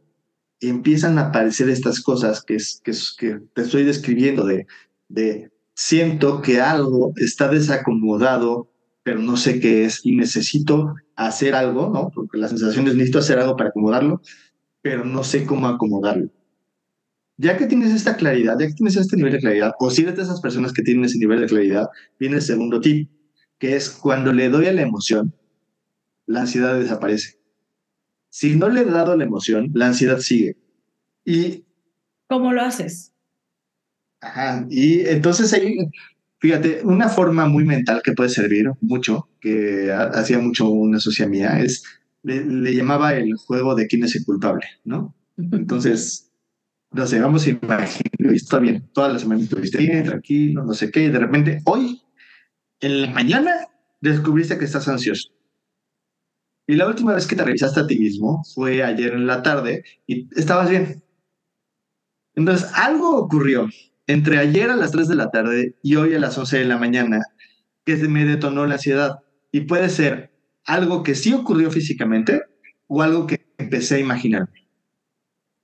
empiezan 0.61 1.17
a 1.17 1.27
aparecer 1.27 1.69
estas 1.69 2.01
cosas 2.01 2.43
que, 2.43 2.57
que 2.83 3.39
te 3.53 3.61
estoy 3.61 3.83
describiendo 3.83 4.45
de, 4.45 4.67
de 5.09 5.51
siento 5.73 6.41
que 6.41 6.61
algo 6.61 7.13
está 7.17 7.47
desacomodado, 7.49 8.71
pero 9.03 9.19
no 9.19 9.37
sé 9.37 9.59
qué 9.59 9.85
es 9.85 10.01
y 10.03 10.15
necesito 10.15 10.95
hacer 11.15 11.53
algo, 11.55 11.89
¿no? 11.89 12.09
Porque 12.13 12.37
la 12.37 12.47
sensación 12.47 12.87
es 12.87 12.95
necesito 12.95 13.19
hacer 13.19 13.39
algo 13.39 13.55
para 13.55 13.69
acomodarlo, 13.69 14.21
pero 14.81 15.05
no 15.05 15.23
sé 15.23 15.45
cómo 15.45 15.67
acomodarlo. 15.67 16.29
Ya 17.37 17.57
que 17.57 17.67
tienes 17.67 17.93
esta 17.93 18.15
claridad, 18.15 18.57
ya 18.57 18.67
que 18.67 18.73
tienes 18.73 18.95
este 18.95 19.17
nivel 19.17 19.33
de 19.33 19.39
claridad, 19.39 19.73
o 19.79 19.91
si 19.91 20.03
eres 20.03 20.15
de 20.15 20.23
esas 20.23 20.39
personas 20.39 20.71
que 20.71 20.81
tienen 20.81 21.03
ese 21.03 21.17
nivel 21.17 21.41
de 21.41 21.47
claridad, 21.47 21.89
viene 22.17 22.37
el 22.37 22.41
segundo 22.41 22.79
tip, 22.79 23.09
que 23.59 23.75
es 23.75 23.89
cuando 23.89 24.31
le 24.31 24.49
doy 24.49 24.67
a 24.67 24.73
la 24.73 24.81
emoción, 24.81 25.33
la 26.25 26.41
ansiedad 26.41 26.79
desaparece. 26.79 27.37
Si 28.35 28.53
no 28.53 28.67
le 28.67 28.81
he 28.81 28.83
dado 28.83 29.15
la 29.15 29.23
emoción, 29.23 29.71
la 29.73 29.87
ansiedad 29.87 30.19
sigue. 30.19 30.57
Y... 31.23 31.63
¿Cómo 32.27 32.51
lo 32.51 32.63
haces? 32.63 33.13
Ajá, 34.19 34.67
y 34.69 35.07
entonces 35.07 35.53
ahí, 35.53 35.77
fíjate, 36.39 36.81
una 36.83 37.07
forma 37.07 37.45
muy 37.45 37.63
mental 37.63 38.01
que 38.03 38.11
puede 38.11 38.27
servir 38.27 38.69
mucho, 38.81 39.29
que 39.39 39.89
hacía 39.89 40.37
mucho 40.39 40.67
una 40.67 40.99
socia 40.99 41.27
mía, 41.27 41.61
es, 41.61 41.85
le, 42.23 42.75
llamaba 42.75 43.13
el 43.13 43.35
juego 43.35 43.73
de 43.73 43.87
quién 43.87 44.03
es 44.03 44.17
el 44.17 44.25
culpable, 44.25 44.65
¿no? 44.83 45.15
Entonces, 45.37 46.29
no 46.91 47.07
sé, 47.07 47.21
vamos 47.21 47.47
a 47.47 47.51
imaginar, 47.51 47.87
está 48.33 48.59
bien, 48.59 48.85
toda 48.91 49.13
la 49.13 49.19
semana 49.19 49.43
estuviste 49.43 49.77
bien, 49.77 50.03
tranquilo, 50.03 50.65
no 50.65 50.73
sé 50.73 50.91
qué, 50.91 51.05
y 51.05 51.09
de 51.09 51.19
repente, 51.19 51.61
hoy, 51.63 52.01
en 52.81 53.01
la 53.01 53.11
mañana, 53.11 53.69
descubriste 54.01 54.57
que 54.57 54.65
estás 54.65 54.89
ansioso. 54.89 55.34
Y 56.67 56.75
la 56.75 56.87
última 56.87 57.13
vez 57.13 57.27
que 57.27 57.35
te 57.35 57.43
revisaste 57.43 57.79
a 57.79 57.87
ti 57.87 57.97
mismo 57.99 58.43
fue 58.53 58.83
ayer 58.83 59.13
en 59.13 59.27
la 59.27 59.43
tarde 59.43 59.83
y 60.07 60.27
estabas 60.39 60.69
bien. 60.69 61.03
Entonces, 62.33 62.69
algo 62.73 63.17
ocurrió 63.17 63.69
entre 64.07 64.39
ayer 64.39 64.69
a 64.69 64.75
las 64.75 64.91
3 64.91 65.07
de 65.07 65.15
la 65.15 65.29
tarde 65.29 65.75
y 65.81 65.95
hoy 65.95 66.13
a 66.15 66.19
las 66.19 66.37
11 66.37 66.59
de 66.59 66.65
la 66.65 66.77
mañana 66.77 67.21
que 67.85 67.95
me 67.95 68.25
detonó 68.25 68.65
la 68.65 68.75
ansiedad. 68.75 69.19
Y 69.51 69.61
puede 69.61 69.89
ser 69.89 70.31
algo 70.65 71.03
que 71.03 71.15
sí 71.15 71.33
ocurrió 71.33 71.71
físicamente 71.71 72.41
o 72.87 73.01
algo 73.01 73.27
que 73.27 73.45
empecé 73.57 73.95
a 73.95 73.99
imaginarme. 73.99 74.67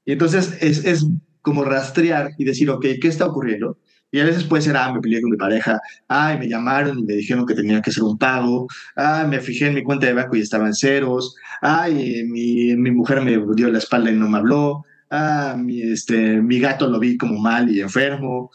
Y 0.06 0.14
entonces 0.14 0.58
es, 0.62 0.86
es 0.86 1.06
como 1.42 1.64
rastrear 1.64 2.32
y 2.38 2.46
decir, 2.46 2.70
ok, 2.70 2.86
¿qué 3.02 3.08
está 3.08 3.26
ocurriendo? 3.26 3.78
Y 4.12 4.20
a 4.20 4.26
veces 4.26 4.44
puede 4.44 4.62
ser, 4.62 4.76
ah, 4.76 4.92
me 4.92 5.00
peleé 5.00 5.22
con 5.22 5.32
mi 5.32 5.38
pareja, 5.38 5.80
ay, 6.08 6.38
me 6.38 6.50
llamaron 6.50 7.00
y 7.00 7.04
me 7.04 7.14
dijeron 7.14 7.46
que 7.46 7.56
tenía 7.56 7.82
que 7.82 7.92
hacer 7.92 8.04
un 8.04 8.18
pago, 8.18 8.68
ah, 8.98 9.26
me 9.28 9.40
fijé 9.40 9.68
en 9.68 9.76
mi 9.76 9.84
cuenta 9.84 10.08
de 10.08 10.14
banco 10.14 10.36
y 10.36 10.42
estaba 10.42 10.68
en 10.68 10.74
ceros, 10.74 11.36
ay, 11.62 12.24
mi, 12.26 12.76
mi 12.76 12.92
mujer 12.92 13.22
me 13.22 13.42
dio 13.56 13.70
la 13.70 13.78
espalda 13.78 14.12
y 14.12 14.16
no 14.16 14.28
me 14.28 14.38
habló, 14.38 14.84
ah, 15.10 15.56
mi, 15.58 15.82
este, 15.82 16.42
mi 16.42 16.60
gato 16.60 16.90
lo 16.90 17.00
vi 17.00 17.18
como 17.18 17.40
mal 17.40 17.70
y 17.70 17.80
enfermo. 17.80 18.52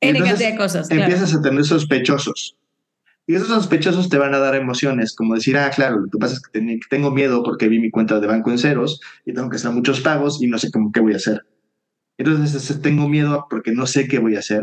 En 0.00 0.14
de 0.14 0.56
cosas. 0.56 0.90
Empiezas 0.90 1.34
a 1.34 1.42
tener 1.42 1.64
sospechosos. 1.64 2.56
Y 3.26 3.34
esos 3.34 3.48
sospechosos 3.48 4.10
te 4.10 4.18
van 4.18 4.34
a 4.34 4.38
dar 4.38 4.54
emociones, 4.54 5.14
como 5.14 5.34
decir, 5.34 5.56
ah, 5.56 5.70
claro, 5.70 5.98
lo 6.00 6.10
que 6.10 6.18
pasa 6.18 6.34
es 6.34 6.40
que 6.40 6.78
tengo 6.90 7.10
miedo 7.10 7.42
porque 7.42 7.68
vi 7.68 7.80
mi 7.80 7.90
cuenta 7.90 8.20
de 8.20 8.26
banco 8.26 8.50
en 8.50 8.58
ceros 8.58 9.00
y 9.24 9.32
tengo 9.32 9.48
que 9.48 9.56
hacer 9.56 9.70
muchos 9.70 10.00
pagos 10.02 10.42
y 10.42 10.46
no 10.46 10.58
sé 10.58 10.70
cómo 10.70 10.92
qué 10.92 11.00
voy 11.00 11.14
a 11.14 11.16
hacer. 11.16 11.42
Entonces 12.18 12.80
tengo 12.80 13.08
miedo 13.08 13.46
porque 13.50 13.72
no 13.72 13.86
sé 13.86 14.06
qué 14.08 14.18
voy 14.18 14.36
a 14.36 14.40
hacer. 14.40 14.62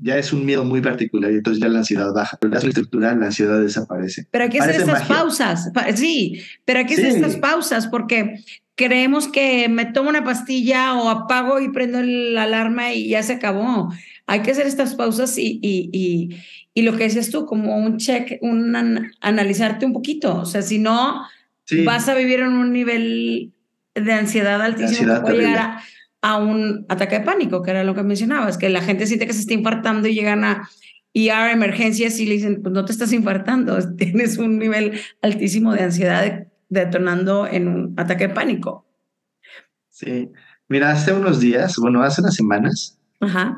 Ya 0.00 0.16
es 0.16 0.32
un 0.32 0.46
miedo 0.46 0.64
muy 0.64 0.80
particular 0.80 1.32
y 1.32 1.36
entonces 1.36 1.60
ya 1.60 1.68
la 1.68 1.80
ansiedad 1.80 2.12
baja. 2.14 2.38
Pero 2.40 2.52
la 2.52 2.60
estructural, 2.60 3.18
la 3.18 3.26
ansiedad 3.26 3.60
desaparece. 3.60 4.28
Pero 4.30 4.44
hay 4.44 4.50
que 4.50 4.60
hacer 4.60 4.76
estas 4.76 5.08
pausas. 5.08 5.72
Sí, 5.96 6.40
pero 6.64 6.80
hay 6.80 6.86
que 6.86 6.94
hacer 6.94 7.06
estas 7.06 7.36
pausas 7.36 7.88
porque 7.88 8.44
creemos 8.76 9.26
que 9.26 9.68
me 9.68 9.86
tomo 9.86 10.08
una 10.08 10.22
pastilla 10.22 10.94
o 10.94 11.08
apago 11.08 11.60
y 11.60 11.70
prendo 11.70 12.00
la 12.00 12.44
alarma 12.44 12.92
y 12.92 13.08
ya 13.08 13.24
se 13.24 13.34
acabó. 13.34 13.92
hay 14.26 14.42
que 14.42 14.52
hacer 14.52 14.68
estas 14.68 14.94
pausas 14.94 15.36
y, 15.36 15.58
y, 15.60 15.90
y, 15.92 16.36
y 16.74 16.82
lo 16.82 16.96
que 16.96 17.04
dices 17.04 17.30
tú, 17.30 17.44
como 17.44 17.76
un 17.76 17.96
check, 17.96 18.38
un 18.40 19.10
analizarte 19.20 19.84
un 19.84 19.92
poquito. 19.92 20.36
O 20.36 20.44
sea, 20.44 20.62
si 20.62 20.78
no, 20.78 21.26
vas 21.84 22.08
a 22.08 22.14
vivir 22.14 22.38
en 22.38 22.52
un 22.52 22.72
nivel 22.72 23.52
de 23.96 24.12
ansiedad 24.12 24.62
altísimo 24.62 25.14
que 25.14 25.20
puede 25.22 25.38
llegar 25.38 25.58
a, 25.58 25.82
a, 26.22 26.38
un 26.38 26.86
ataque 26.88 27.18
de 27.18 27.24
pánico, 27.24 27.62
que 27.62 27.70
era 27.70 27.84
lo 27.84 27.94
que 27.94 28.02
mencionabas, 28.02 28.58
que 28.58 28.68
la 28.68 28.82
gente 28.82 29.06
siente 29.06 29.26
que 29.26 29.32
se 29.32 29.40
está 29.40 29.54
infartando 29.54 30.08
y 30.08 30.14
llegan 30.14 30.44
a 30.44 30.68
ER 31.14 31.50
emergencias 31.50 32.18
y 32.20 32.26
le 32.26 32.34
dicen, 32.34 32.62
pues 32.62 32.72
no 32.72 32.84
te 32.84 32.92
estás 32.92 33.12
infartando, 33.12 33.78
tienes 33.96 34.38
un 34.38 34.58
nivel 34.58 35.00
altísimo 35.22 35.72
de 35.72 35.82
ansiedad 35.82 36.46
detonando 36.68 37.46
en 37.46 37.68
un 37.68 37.94
ataque 37.96 38.28
de 38.28 38.34
pánico. 38.34 38.86
Sí, 39.88 40.30
mira, 40.68 40.92
hace 40.92 41.12
unos 41.12 41.40
días, 41.40 41.76
bueno, 41.78 42.02
hace 42.02 42.20
unas 42.20 42.34
semanas, 42.34 42.98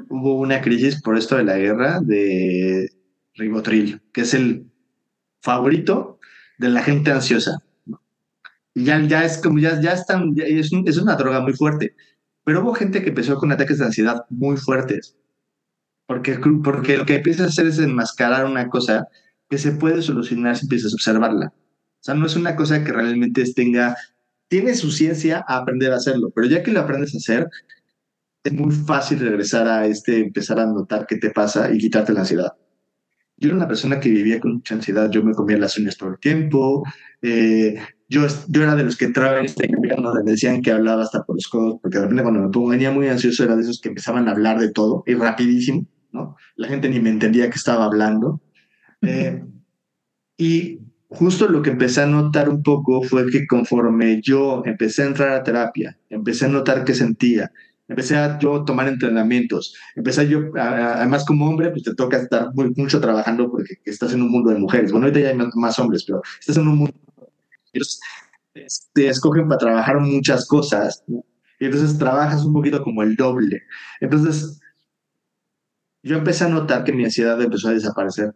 hubo 0.09 0.39
una 0.39 0.61
crisis 0.63 1.03
por 1.03 1.19
esto 1.19 1.37
de 1.37 1.45
la 1.45 1.59
guerra 1.59 2.01
de 2.01 2.91
Ribotril, 3.35 4.01
que 4.13 4.23
es 4.23 4.33
el 4.33 4.71
favorito 5.43 6.19
de 6.59 6.69
la 6.69 6.83
gente 6.83 7.11
ansiosa. 7.11 7.59
Y 8.75 8.85
ya, 8.85 9.01
ya 9.01 9.25
es 9.25 9.39
como, 9.39 9.59
ya, 9.59 9.81
ya 9.81 9.93
están, 9.93 10.35
es, 10.37 10.71
es 10.87 10.97
una 10.97 11.17
droga 11.17 11.41
muy 11.41 11.53
fuerte. 11.55 11.95
Pero 12.45 12.63
hubo 12.63 12.75
gente 12.75 13.03
que 13.03 13.11
empezó 13.11 13.37
con 13.37 13.53
ataques 13.53 13.79
de 13.79 13.87
ansiedad 13.87 14.25
muy 14.31 14.57
fuertes. 14.57 15.17
Porque, 16.07 16.39
porque 16.65 16.97
lo 16.97 17.07
que 17.07 17.17
empieza 17.17 17.45
a 17.45 17.47
hacer 17.47 17.67
es 17.67 17.79
enmascarar 17.79 18.45
una 18.45 18.69
cosa 18.69 19.07
que 19.49 19.59
se 19.59 19.73
puede 19.73 20.03
solucionar 20.03 20.57
si 20.57 20.65
empiezas 20.65 20.93
a 20.93 20.97
observarla. 20.97 21.53
O 22.01 22.03
sea, 22.03 22.15
no 22.15 22.27
es 22.27 22.37
una 22.37 22.57
cosa 22.57 22.83
que 22.83 22.93
realmente 22.93 23.45
tenga, 23.55 23.97
tiene 24.49 24.75
su 24.75 24.91
ciencia 24.91 25.45
a 25.47 25.59
aprender 25.59 25.93
a 25.93 25.97
hacerlo, 25.97 26.31
pero 26.35 26.47
ya 26.47 26.63
que 26.63 26.73
lo 26.73 26.81
aprendes 26.81 27.15
a 27.15 27.19
hacer, 27.19 27.49
es 28.43 28.53
muy 28.53 28.73
fácil 28.73 29.21
regresar 29.21 29.69
a 29.69 29.87
este, 29.87 30.21
empezar 30.21 30.59
a 30.59 30.67
notar 30.67 31.07
qué 31.07 31.17
te 31.17 31.31
pasa 31.31 31.73
y 31.73 31.79
quitarte 31.79 32.13
la 32.13 32.21
ansiedad. 32.21 32.53
Yo 33.41 33.49
era 33.49 33.57
una 33.57 33.67
persona 33.67 33.99
que 33.99 34.11
vivía 34.11 34.39
con 34.39 34.55
mucha 34.55 34.75
ansiedad, 34.75 35.11
yo 35.11 35.25
me 35.25 35.33
comía 35.33 35.59
las 35.59 35.77
uñas 35.79 35.97
todo 35.97 36.11
el 36.11 36.19
tiempo, 36.19 36.85
eh, 37.23 37.75
yo, 38.09 38.27
yo 38.49 38.63
era 38.63 38.75
de 38.75 38.85
los 38.85 38.97
que 38.97 39.07
entraba 39.07 39.39
en 39.39 39.47
este 39.47 39.67
gobierno 39.67 40.13
donde 40.13 40.33
decían 40.33 40.61
que 40.61 40.71
hablaba 40.71 41.03
hasta 41.03 41.23
por 41.25 41.37
los 41.37 41.49
codos, 41.49 41.79
porque 41.81 41.99
de 41.99 42.03
repente 42.03 42.23
cuando 42.23 42.41
me 42.41 42.51
pongo 42.51 42.69
venía 42.69 42.91
muy 42.91 43.09
ansioso 43.09 43.45
era 43.45 43.57
de 43.57 43.63
esos 43.63 43.81
que 43.81 43.89
empezaban 43.89 44.29
a 44.29 44.33
hablar 44.33 44.59
de 44.61 44.71
todo 44.71 45.03
y 45.07 45.15
rapidísimo. 45.15 45.87
¿no? 46.13 46.37
La 46.57 46.69
gente 46.69 46.89
ni 46.89 47.01
me 47.01 47.11
entendía 47.11 47.49
que 47.49 47.57
estaba 47.57 47.85
hablando. 47.85 48.41
Eh, 49.03 49.43
y 50.37 50.81
justo 51.09 51.49
lo 51.49 51.63
que 51.63 51.71
empecé 51.71 52.03
a 52.03 52.07
notar 52.07 52.49
un 52.49 52.63
poco 52.63 53.03
fue 53.03 53.31
que 53.31 53.47
conforme 53.47 54.21
yo 54.23 54.63
empecé 54.65 55.03
a 55.03 55.07
entrar 55.07 55.31
a 55.31 55.43
terapia, 55.43 55.99
empecé 56.09 56.47
a 56.47 56.49
notar 56.49 56.85
qué 56.85 56.95
sentía, 56.95 57.53
empecé 57.91 58.17
a 58.17 58.39
yo 58.39 58.65
tomar 58.65 58.87
entrenamientos, 58.87 59.75
empecé 59.97 60.29
yo, 60.29 60.43
además 60.57 61.25
como 61.27 61.49
hombre, 61.49 61.71
pues 61.71 61.83
te 61.83 61.95
toca 61.95 62.19
estar 62.19 62.55
muy, 62.55 62.73
mucho 62.77 63.01
trabajando 63.01 63.51
porque 63.51 63.75
estás 63.85 64.13
en 64.13 64.23
un 64.23 64.31
mundo 64.31 64.51
de 64.51 64.59
mujeres. 64.59 64.93
Bueno, 64.93 65.07
ahorita 65.07 65.21
ya 65.21 65.29
hay 65.31 65.49
más, 65.55 65.79
hombres, 65.79 66.05
pero 66.07 66.23
estás 66.39 66.57
en 66.57 66.69
un 66.69 66.77
mundo... 66.79 66.95
Ellos 67.73 68.01
te 68.93 69.09
escogen 69.09 69.49
para 69.49 69.59
trabajar 69.59 70.01
muchas 70.01 70.47
cosas, 70.47 71.05
y 71.09 71.65
entonces 71.65 71.99
trabajas 71.99 72.45
un 72.45 72.53
poquito 72.53 72.83
como 72.83 73.03
el 73.03 73.17
doble. 73.17 73.63
Entonces, 74.01 74.61
yo 76.03 76.17
empecé 76.17 76.45
a 76.45 76.49
notar 76.49 76.85
que 76.85 76.93
mi 76.93 77.05
ansiedad 77.05 77.41
empezó 77.41 77.69
a 77.69 77.73
desaparecer. 77.73 78.35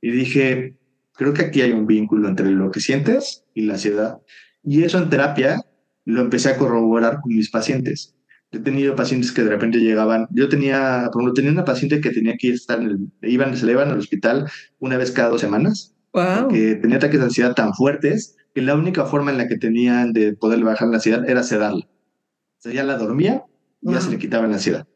Y 0.00 0.10
dije, 0.10 0.76
creo 1.12 1.32
que 1.32 1.42
aquí 1.42 1.60
hay 1.60 1.72
un 1.72 1.86
vínculo 1.86 2.28
entre 2.28 2.50
lo 2.50 2.70
que 2.70 2.80
sientes 2.80 3.44
y 3.54 3.66
la 3.66 3.74
ansiedad. 3.74 4.20
Y 4.64 4.82
eso 4.82 4.98
en 4.98 5.10
terapia 5.10 5.60
lo 6.04 6.22
empecé 6.22 6.50
a 6.50 6.58
corroborar 6.58 7.20
con 7.20 7.34
mis 7.34 7.50
pacientes. 7.50 8.16
He 8.52 8.58
tenido 8.58 8.94
pacientes 8.94 9.32
que 9.32 9.42
de 9.42 9.50
repente 9.50 9.78
llegaban, 9.78 10.28
yo 10.30 10.48
tenía, 10.48 11.08
por 11.10 11.22
ejemplo, 11.22 11.34
tenía 11.34 11.52
una 11.52 11.64
paciente 11.64 12.00
que 12.02 12.10
tenía 12.10 12.36
que 12.36 12.50
estar 12.50 12.80
en 12.80 12.86
el, 13.22 13.30
iban, 13.30 13.56
se 13.56 13.64
le 13.64 13.72
iban 13.72 13.90
al 13.90 13.98
hospital 13.98 14.50
una 14.78 14.98
vez 14.98 15.10
cada 15.10 15.30
dos 15.30 15.40
semanas, 15.40 15.94
wow. 16.12 16.48
que 16.48 16.74
tenía 16.74 16.98
ataques 16.98 17.18
de 17.18 17.26
ansiedad 17.26 17.54
tan 17.54 17.72
fuertes 17.72 18.36
que 18.54 18.60
la 18.60 18.74
única 18.74 19.06
forma 19.06 19.30
en 19.30 19.38
la 19.38 19.48
que 19.48 19.56
tenían 19.56 20.12
de 20.12 20.34
poder 20.34 20.62
bajar 20.62 20.88
la 20.88 20.96
ansiedad 20.96 21.28
era 21.28 21.42
sedarla. 21.42 21.86
O 21.86 22.60
sea, 22.60 22.72
ya 22.72 22.84
la 22.84 22.98
dormía 22.98 23.44
y 23.80 23.90
ya 23.90 24.00
se 24.00 24.10
le 24.10 24.18
quitaba 24.18 24.46
la 24.46 24.54
ansiedad. 24.54 24.86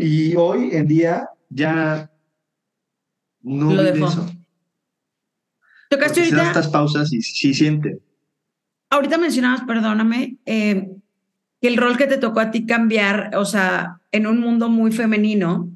Y 0.00 0.36
hoy 0.36 0.70
en 0.72 0.86
día 0.86 1.28
ya 1.48 2.10
no 3.42 3.74
Lo 3.74 3.82
vive 3.82 4.06
eso. 4.06 4.26
Tocaste 5.88 6.20
ahorita. 6.20 6.46
estas 6.48 6.68
pausas 6.68 7.12
y 7.12 7.22
sí 7.22 7.54
siente. 7.54 8.00
Ahorita 8.90 9.18
mencionabas, 9.18 9.62
perdóname, 9.62 10.38
eh, 10.46 10.95
que 11.60 11.68
el 11.68 11.76
rol 11.76 11.96
que 11.96 12.06
te 12.06 12.18
tocó 12.18 12.40
a 12.40 12.50
ti 12.50 12.66
cambiar, 12.66 13.30
o 13.36 13.44
sea, 13.44 13.98
en 14.12 14.26
un 14.26 14.40
mundo 14.40 14.68
muy 14.68 14.92
femenino, 14.92 15.70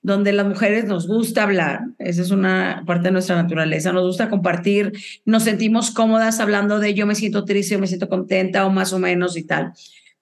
donde 0.00 0.32
las 0.32 0.46
mujeres 0.46 0.84
nos 0.84 1.06
gusta 1.06 1.42
hablar, 1.42 1.80
esa 1.98 2.22
es 2.22 2.30
una 2.30 2.84
parte 2.86 3.08
de 3.08 3.12
nuestra 3.12 3.36
naturaleza, 3.36 3.92
nos 3.92 4.06
gusta 4.06 4.30
compartir, 4.30 4.92
nos 5.24 5.42
sentimos 5.42 5.90
cómodas 5.90 6.40
hablando 6.40 6.78
de 6.78 6.94
yo 6.94 7.06
me 7.06 7.14
siento 7.14 7.44
triste, 7.44 7.74
yo 7.74 7.80
me 7.80 7.88
siento 7.88 8.08
contenta 8.08 8.64
o 8.64 8.70
más 8.70 8.92
o 8.92 8.98
menos 8.98 9.36
y 9.36 9.42
tal 9.42 9.72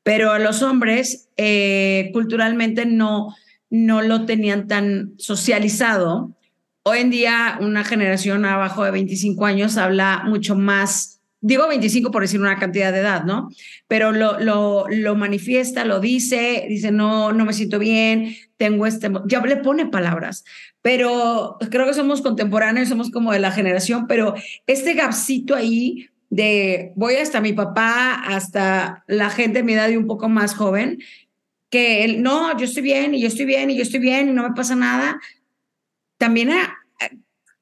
pero 0.06 0.30
a 0.30 0.38
los 0.38 0.62
hombres 0.62 1.30
eh, 1.36 2.10
culturalmente 2.12 2.86
no, 2.86 3.34
no 3.70 4.02
lo 4.02 4.24
tenían 4.24 4.68
tan 4.68 5.14
socializado. 5.18 6.30
Hoy 6.84 6.98
en 6.98 7.10
día 7.10 7.58
una 7.60 7.82
generación 7.82 8.44
abajo 8.44 8.84
de 8.84 8.92
25 8.92 9.44
años 9.46 9.76
habla 9.76 10.22
mucho 10.24 10.54
más, 10.54 11.15
digo 11.40 11.68
25 11.68 12.10
por 12.10 12.22
decir 12.22 12.40
una 12.40 12.58
cantidad 12.58 12.92
de 12.92 13.00
edad, 13.00 13.24
¿no? 13.24 13.48
Pero 13.88 14.12
lo, 14.12 14.38
lo, 14.40 14.86
lo 14.88 15.14
manifiesta, 15.14 15.84
lo 15.84 16.00
dice, 16.00 16.66
dice, 16.68 16.90
no, 16.90 17.32
no 17.32 17.44
me 17.44 17.52
siento 17.52 17.78
bien, 17.78 18.34
tengo 18.56 18.86
este, 18.86 19.10
ya 19.26 19.40
le 19.44 19.56
pone 19.56 19.86
palabras, 19.86 20.44
pero 20.82 21.56
creo 21.70 21.86
que 21.86 21.94
somos 21.94 22.22
contemporáneos, 22.22 22.88
somos 22.88 23.10
como 23.10 23.32
de 23.32 23.40
la 23.40 23.52
generación, 23.52 24.06
pero 24.06 24.34
este 24.66 24.94
gapcito 24.94 25.54
ahí 25.54 26.08
de 26.30 26.92
voy 26.96 27.16
hasta 27.16 27.40
mi 27.40 27.52
papá, 27.52 28.14
hasta 28.14 29.04
la 29.06 29.30
gente 29.30 29.58
de 29.58 29.64
mi 29.64 29.74
edad 29.74 29.88
y 29.88 29.96
un 29.96 30.06
poco 30.06 30.28
más 30.28 30.54
joven, 30.54 30.98
que 31.70 32.04
él, 32.04 32.22
no, 32.22 32.56
yo 32.58 32.64
estoy 32.64 32.82
bien 32.82 33.14
y 33.14 33.20
yo 33.20 33.28
estoy 33.28 33.44
bien 33.44 33.70
y 33.70 33.76
yo 33.76 33.82
estoy 33.82 34.00
bien 34.00 34.28
y 34.28 34.32
no 34.32 34.42
me 34.42 34.54
pasa 34.54 34.76
nada. 34.76 35.20
También, 36.16 36.50
a, 36.50 36.78
eh, 37.00 37.16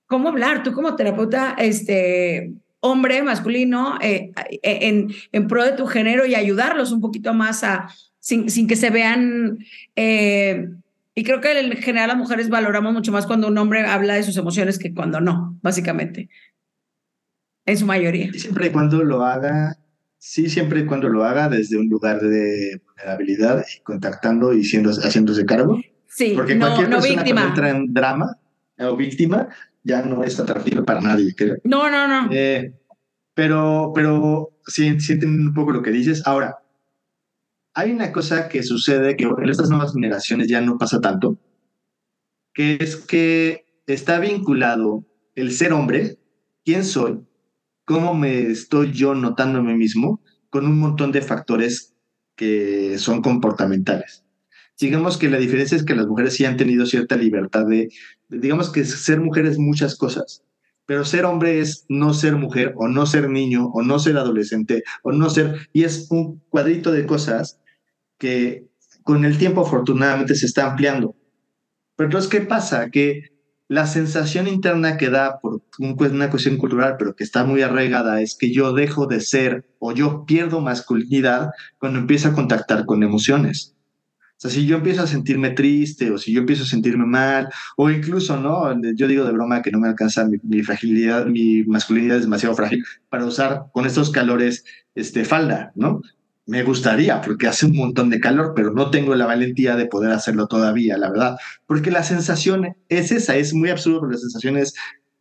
¿cómo 0.07 0.29
hablar? 0.29 0.63
Tú 0.63 0.73
como 0.73 0.95
terapeuta, 0.97 1.55
este, 1.59 2.53
hombre, 2.85 3.23
masculino, 3.23 3.99
eh, 4.01 4.31
eh, 4.51 4.59
en, 4.63 5.09
en 5.33 5.47
pro 5.49 5.65
de 5.65 5.73
tu 5.73 5.87
género 5.87 6.27
y 6.27 6.35
ayudarlos 6.35 6.93
un 6.93 7.01
poquito 7.01 7.33
más 7.33 7.65
a, 7.65 7.89
sin, 8.19 8.51
sin 8.51 8.67
que 8.67 8.77
se 8.77 8.91
vean... 8.91 9.59
y 9.97 11.25
creo 11.25 11.41
que 11.41 11.59
en 11.59 11.73
general 11.79 12.09
las 12.09 12.19
mujeres 12.19 12.49
valoramos 12.49 12.93
mucho 12.93 13.11
más 13.11 13.27
cuando 13.27 13.49
un 13.49 13.57
hombre 13.57 13.87
habla 13.87 14.15
de 14.15 14.23
sus 14.23 14.37
emociones 14.37 14.79
que 14.79 14.93
cuando 14.93 15.21
no, 15.21 15.59
básicamente 15.63 16.29
en 17.67 17.79
su 17.79 17.87
mayoría. 17.87 18.33
siempre 18.33 18.67
y 18.67 18.71
cuando 18.71 19.03
lo 19.03 19.25
haga, 19.25 19.79
sí, 20.19 20.49
siempre 20.49 20.81
y 20.81 20.87
cuando 20.87 21.09
lo 21.09 21.25
haga 21.25 21.49
desde 21.49 21.79
un 21.79 21.89
lugar 21.89 22.21
de 22.21 22.81
vulnerabilidad 22.85 23.65
y 23.75 23.83
contactando 23.83 24.53
y 24.53 24.65
siendo, 24.65 24.91
haciéndose 24.91 25.47
cargo. 25.47 25.81
Sí, 26.07 26.33
porque 26.37 26.55
no, 26.55 26.67
cualquier 26.67 26.89
no 26.91 26.97
persona 26.97 27.23
víctima. 27.23 27.41
que 27.43 27.49
entra 27.49 27.71
en 27.71 27.95
drama 27.95 28.37
o 28.79 28.97
víctima 28.97 29.49
ya 29.85 30.03
no 30.03 30.25
es 30.25 30.41
atractivo 30.41 30.85
para 30.85 31.01
nadie, 31.01 31.35
creo. 31.37 31.57
No, 31.63 31.89
no, 31.91 32.09
no. 32.09 32.29
Eh, 32.33 32.75
pero, 33.35 33.93
pero 33.95 34.59
sí, 34.67 34.99
sienten 34.99 35.41
un 35.41 35.55
poco 35.55 35.73
lo 35.73 35.83
que 35.83 35.91
dices. 35.91 36.27
Ahora, 36.27 36.59
hay 37.75 37.93
una 37.93 38.11
cosa 38.11 38.49
que 38.49 38.63
sucede 38.63 39.17
que 39.17 39.25
en 39.25 39.49
estas 39.49 39.69
nuevas 39.69 39.93
generaciones 39.93 40.49
ya 40.49 40.61
no 40.61 40.79
pasa 40.79 41.01
tanto, 41.01 41.39
que 42.55 42.79
es 42.81 42.97
que 42.97 43.67
está 43.87 44.19
vinculado 44.19 45.05
el 45.35 45.53
ser 45.53 45.73
hombre, 45.73 46.19
quién 46.65 46.85
soy, 46.85 47.21
cómo 47.85 48.15
me 48.15 48.47
estoy 48.47 48.93
yo 48.93 49.15
notando 49.15 49.59
a 49.59 49.63
mí 49.63 49.75
mismo 49.75 50.23
con 50.51 50.67
un 50.67 50.79
montón 50.79 51.13
de 51.13 51.21
factores 51.21 51.95
que 52.37 52.97
son 52.99 53.21
comportamentales. 53.23 54.24
Digamos 54.79 55.17
que 55.17 55.31
la 55.31 55.39
diferencia 55.39 55.77
es 55.77 55.85
que 55.85 55.95
las 55.95 56.07
mujeres 56.07 56.35
sí 56.35 56.45
han 56.45 56.57
tenido 56.57 56.85
cierta 56.87 57.17
libertad 57.17 57.67
de, 57.67 57.89
digamos 58.29 58.71
que 58.71 58.85
ser 58.85 59.21
mujer 59.21 59.47
es 59.47 59.59
muchas 59.59 59.97
cosas, 59.97 60.43
pero 60.87 61.05
ser 61.05 61.25
hombre 61.25 61.61
es 61.61 61.87
no 61.89 62.13
ser 62.13 62.37
mujer 62.37 62.75
o 62.77 62.89
no 62.89 63.07
ser 63.07 63.31
niño 63.31 63.67
o 63.69 63.83
no 63.83 63.99
ser 63.99 64.17
adolescente 64.17 64.83
o 65.03 65.13
no 65.13 65.31
ser, 65.31 65.69
y 65.73 65.85
es 65.85 66.09
un 66.11 66.41
cuadrito 66.49 66.93
de 66.93 67.07
cosas 67.07 67.61
que 68.19 68.67
con 69.03 69.25
el 69.25 69.39
tiempo 69.39 69.61
afortunadamente 69.61 70.35
se 70.35 70.47
está 70.47 70.71
ampliando. 70.71 71.15
Pero 71.97 72.09
entonces, 72.09 72.31
¿qué 72.31 72.41
pasa? 72.41 72.91
Que 72.91 73.35
la 73.69 73.87
sensación 73.87 74.47
interna 74.49 74.97
que 74.97 75.11
da 75.11 75.41
por 75.41 75.63
una 75.79 76.31
cuestión 76.31 76.59
cultural, 76.59 76.97
pero 76.99 77.15
que 77.15 77.25
está 77.25 77.45
muy 77.45 77.63
arraigada, 77.63 78.21
es 78.21 78.37
que 78.37 78.53
yo 78.53 78.73
dejo 78.73 79.07
de 79.07 79.21
ser 79.21 79.67
o 79.79 79.93
yo 79.93 80.25
pierdo 80.27 80.61
masculinidad 80.61 81.51
cuando 81.79 81.99
empiezo 81.99 82.29
a 82.29 82.35
contactar 82.35 82.85
con 82.87 83.03
emociones. 83.03 83.74
Sea, 84.45 84.51
si 84.51 84.67
yo 84.67 84.77
empiezo 84.77 85.03
a 85.03 85.07
sentirme 85.07 85.51
triste 85.51 86.11
o 86.11 86.19
si 86.19 86.33
yo 86.33 86.41
empiezo 86.41 86.65
a 86.65 86.67
sentirme 86.67 87.07
mal, 87.07 87.49
o 87.77 87.89
incluso, 87.89 88.39
¿no? 88.39 88.71
Yo 88.95 89.09
digo 89.09 89.25
de 89.25 89.33
broma 89.33 89.63
que 89.63 89.71
no 89.71 89.81
me 89.81 89.89
alcanza 89.89 90.29
mi, 90.43 90.63
fragilidad, 90.63 91.25
mi 91.25 91.63
masculinidad 91.65 92.19
es 92.19 92.25
demasiado 92.25 92.55
frágil 92.55 92.85
para 93.09 93.25
usar 93.25 93.65
con 93.73 93.87
estos 93.87 94.11
calores 94.11 94.65
este, 94.95 95.25
falda, 95.25 95.73
¿no? 95.75 96.03
me 96.47 96.63
gustaría 96.63 97.23
porque 97.23 97.47
hace 97.47 97.65
un 97.65 97.75
montón 97.75 98.11
de 98.11 98.21
calor, 98.21 98.53
pero 98.55 98.71
no 98.71 98.91
tengo 98.91 99.15
la 99.15 99.25
valentía 99.25 99.77
de 99.77 99.87
poder 99.87 100.13
hacerlo 100.13 100.47
todavía, 100.47 100.99
la 100.99 101.09
verdad. 101.09 101.37
Porque 101.65 101.91
la 101.91 102.03
sensación 102.03 102.77
es 102.91 103.13
esa, 103.13 103.37
es 103.37 103.55
muy 103.55 103.71
absurdo, 103.71 104.01
pero 104.01 104.13
la 104.13 104.19
sensación 104.19 104.59
es 104.59 104.75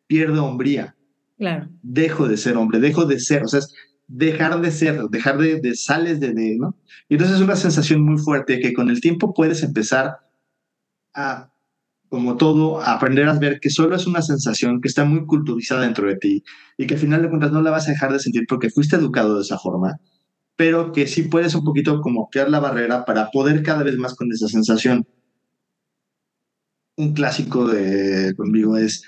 pierdo 0.05 0.43
hombría. 0.43 0.97
Claro. 1.37 1.69
Dejo 1.81 2.27
de 2.27 2.35
ser 2.35 2.57
hombre, 2.57 2.81
dejo 2.81 3.05
de 3.05 3.21
ser, 3.21 3.43
o 3.43 3.47
sea, 3.47 3.59
es 3.59 3.73
dejar 4.13 4.61
de 4.61 4.69
ser, 4.69 5.01
dejar 5.09 5.39
de, 5.39 5.59
de 5.59 5.75
sales 5.75 6.19
de, 6.19 6.33
de, 6.33 6.55
¿no? 6.59 6.77
Y 7.09 7.15
entonces 7.15 7.37
es 7.37 7.43
una 7.43 7.55
sensación 7.55 8.01
muy 8.01 8.19
fuerte 8.19 8.59
que 8.59 8.71
con 8.73 8.89
el 8.91 9.01
tiempo 9.01 9.33
puedes 9.33 9.63
empezar 9.63 10.17
a, 11.15 11.51
como 12.09 12.37
todo, 12.37 12.79
a 12.79 12.93
aprender 12.93 13.27
a 13.27 13.39
ver 13.39 13.59
que 13.59 13.71
solo 13.71 13.95
es 13.95 14.05
una 14.05 14.21
sensación 14.21 14.81
que 14.81 14.87
está 14.87 15.03
muy 15.03 15.25
culturizada 15.25 15.81
dentro 15.81 16.07
de 16.07 16.15
ti 16.17 16.43
y 16.77 16.85
que 16.85 16.93
al 16.93 16.99
final 16.99 17.23
de 17.23 17.29
cuentas 17.29 17.51
no 17.51 17.63
la 17.63 17.71
vas 17.71 17.87
a 17.87 17.91
dejar 17.91 18.13
de 18.13 18.19
sentir 18.19 18.45
porque 18.47 18.69
fuiste 18.69 18.97
educado 18.97 19.35
de 19.35 19.41
esa 19.41 19.57
forma, 19.57 19.97
pero 20.55 20.91
que 20.91 21.07
sí 21.07 21.23
puedes 21.23 21.55
un 21.55 21.63
poquito 21.63 21.99
como 22.01 22.29
crear 22.29 22.51
la 22.51 22.59
barrera 22.59 23.05
para 23.05 23.31
poder 23.31 23.63
cada 23.63 23.81
vez 23.81 23.97
más 23.97 24.13
con 24.13 24.31
esa 24.31 24.47
sensación. 24.47 25.07
Un 26.97 27.13
clásico 27.13 27.67
de 27.67 28.35
conmigo 28.35 28.77
es 28.77 29.03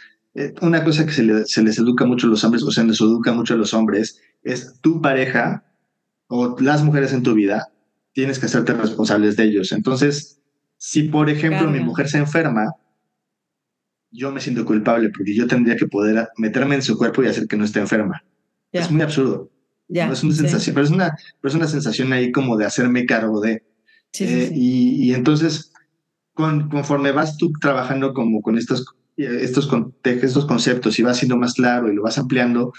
una 0.61 0.83
cosa 0.83 1.05
que 1.05 1.11
se, 1.11 1.45
se, 1.45 1.63
les 1.63 1.77
educa 1.77 2.05
mucho 2.05 2.27
a 2.27 2.29
los 2.29 2.43
hombres, 2.43 2.63
o 2.63 2.71
se 2.71 2.83
les 2.83 2.99
educa 2.99 3.31
mucho 3.33 3.53
a 3.53 3.57
los 3.57 3.73
hombres, 3.73 4.19
es 4.43 4.79
tu 4.81 5.01
pareja 5.01 5.63
o 6.27 6.55
las 6.59 6.83
mujeres 6.83 7.13
en 7.13 7.23
tu 7.23 7.33
vida, 7.33 7.69
tienes 8.13 8.39
que 8.39 8.47
hacerte 8.47 8.73
responsables 8.73 9.35
de 9.35 9.43
ellos. 9.43 9.71
Entonces, 9.71 10.41
si 10.77 11.03
por 11.03 11.29
ejemplo 11.29 11.69
mi 11.69 11.79
mujer 11.79 12.09
se 12.09 12.17
enferma, 12.17 12.73
yo 14.11 14.31
me 14.31 14.41
siento 14.41 14.65
culpable 14.65 15.09
porque 15.09 15.35
yo 15.35 15.47
tendría 15.47 15.75
que 15.75 15.87
poder 15.87 16.29
meterme 16.37 16.75
en 16.75 16.81
su 16.81 16.97
cuerpo 16.97 17.23
y 17.23 17.27
hacer 17.27 17.47
que 17.47 17.57
no 17.57 17.65
esté 17.65 17.79
enferma. 17.79 18.23
Es 18.71 18.91
muy 18.91 19.01
absurdo. 19.01 19.51
no 19.87 20.13
es 20.13 20.23
una 20.23 20.33
sensación, 20.33 20.73
pero, 20.73 20.85
es 20.85 20.91
una, 20.91 21.17
pero 21.41 21.49
es 21.49 21.55
una 21.55 21.67
sensación 21.67 22.13
ahí 22.13 22.31
como 22.31 22.57
de 22.57 22.65
hacerme 22.65 23.05
cargo 23.05 23.39
de. 23.41 23.63
Eh, 24.19 24.49
y, 24.53 25.09
y, 25.09 25.13
entonces, 25.13 25.73
con, 26.33 26.69
conforme 26.69 27.11
vas 27.11 27.37
tú 27.37 27.51
trabajando 27.59 28.13
como 28.13 28.41
con 28.41 28.57
estos, 28.57 28.85
estos, 29.17 29.69
estos 30.03 30.45
conceptos 30.45 30.99
y 30.99 31.03
vas 31.03 31.17
siendo 31.17 31.37
más 31.37 31.53
claro 31.53 31.91
y 31.91 31.95
lo 31.95 32.03
vas 32.03 32.17
ampliando, 32.17 32.73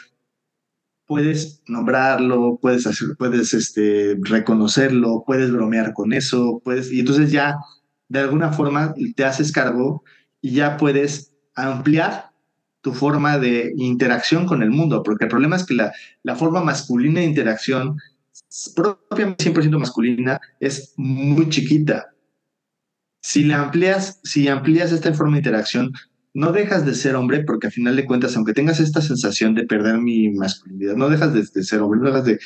puedes 1.07 1.63
nombrarlo, 1.67 2.59
puedes, 2.61 2.87
hacer, 2.87 3.17
puedes 3.17 3.55
este, 3.55 4.17
reconocerlo, 4.21 5.23
puedes 5.27 5.51
bromear 5.51 5.95
con 5.95 6.13
eso, 6.13 6.61
puedes, 6.65 6.93
y 6.93 7.01
entonces 7.01 7.31
ya 7.31 7.57
de 8.09 8.21
alguna 8.21 8.53
forma 8.53 8.95
te 9.15 9.25
haces 9.25 9.53
cargo 9.53 10.03
y 10.41 10.51
ya 10.51 10.77
puedes 10.77 11.33
ampliar 11.55 12.31
tu 12.81 12.93
forma 12.93 13.39
de 13.39 13.73
interacción 13.77 14.47
con 14.47 14.63
el 14.63 14.71
mundo, 14.71 15.03
porque 15.03 15.25
el 15.25 15.31
problema 15.31 15.57
es 15.57 15.65
que 15.65 15.75
la, 15.75 15.93
la 16.23 16.37
forma 16.37 16.63
masculina 16.63 17.21
de 17.21 17.27
interacción, 17.27 17.99
propiamente 18.77 19.53
100% 19.53 19.79
masculina, 19.79 20.41
es 20.61 20.93
muy 20.97 21.49
chiquita. 21.49 22.13
Si 23.21 23.43
la 23.43 23.63
amplias, 23.63 24.21
si 24.23 24.47
amplias 24.47 24.93
esta 24.93 25.13
forma 25.15 25.33
de 25.33 25.41
interacción, 25.41 25.93
no 26.37 26.53
dejas 26.53 26.85
de 26.85 26.95
ser 26.95 27.15
hombre 27.15 27.45
porque 27.45 27.69
al 27.69 27.73
final 27.73 27.97
de 27.97 28.05
cuentas, 28.05 28.37
aunque 28.37 28.53
tengas 28.53 28.79
esta 28.79 29.01
sensación 29.01 29.55
de 29.55 29.65
perder 29.65 29.97
mi 29.97 30.29
masculinidad, 30.29 30.95
no 30.95 31.09
dejas 31.09 31.33
de, 31.33 31.65
ser 31.65 31.81
hombre, 31.81 31.99
no 31.99 32.09
dejas 32.09 32.27
de, 32.27 32.39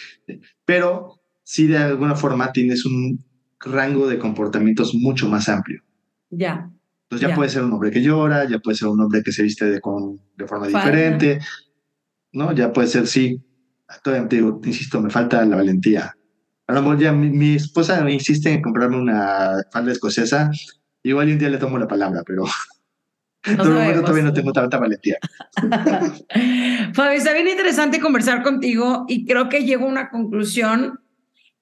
pero 0.65 1.21
sí 1.43 1.67
de 1.67 1.79
alguna 1.79 2.15
forma 2.15 2.53
tienes 2.53 2.87
un 2.87 3.25
rango 3.59 4.07
de 4.07 4.21
comportamientos 4.21 4.95
mucho 4.95 5.29
más 5.29 5.49
amplio. 5.49 5.83
Ya. 6.31 6.71
Entonces 7.03 7.31
ya, 7.31 7.35
puede 7.35 7.51
ser 7.51 7.65
un 7.65 7.73
hombre 7.73 7.91
que 7.91 8.01
llora, 8.01 8.49
ya 8.49 8.61
puede 8.61 8.77
ser 8.77 8.87
un 8.87 9.01
hombre 9.01 9.25
que 9.25 9.33
se 9.33 9.43
viste 9.43 9.65
de, 9.69 9.81
con, 9.81 10.21
de 10.37 10.47
forma 10.47 10.69
diferente, 10.69 11.41
¿no? 12.31 12.53
Ya 12.53 12.73
puede 12.73 12.87
ser, 12.87 13.09
sí, 13.09 13.43
todavía 14.05 14.29
te 14.29 14.37
digo, 14.37 14.61
insisto, 14.63 15.01
me 15.01 15.11
falta 15.11 15.45
la 15.45 15.57
valentía. 15.57 16.15
A 16.69 16.75
lo 16.75 16.83
mejor 16.83 17.01
ya 17.01 17.11
mi, 17.13 17.29
mi 17.31 17.57
esposa 17.57 18.09
insiste 18.09 18.53
en 18.53 18.63
comprarme 18.63 18.99
una 18.99 19.57
falda 19.73 19.91
escocesa, 19.91 20.49
igual 21.03 21.29
un 21.29 21.39
día 21.39 21.49
le 21.49 21.59
tomo 21.59 21.77
la 21.77 21.89
palabra, 21.89 22.23
pero... 22.25 22.45
No 23.47 24.03
todavía 24.03 24.23
no 24.23 24.33
tengo 24.33 24.53
tanta 24.53 24.79
valentía. 24.79 25.19
Fabio, 26.93 27.19
está 27.19 27.33
bien 27.33 27.49
interesante 27.49 28.01
conversar 28.01 28.43
contigo 28.43 29.07
y 29.09 29.25
creo 29.25 29.49
que 29.49 29.65
llego 29.65 29.87
a 29.87 29.89
una 29.89 30.11
conclusión 30.11 31.01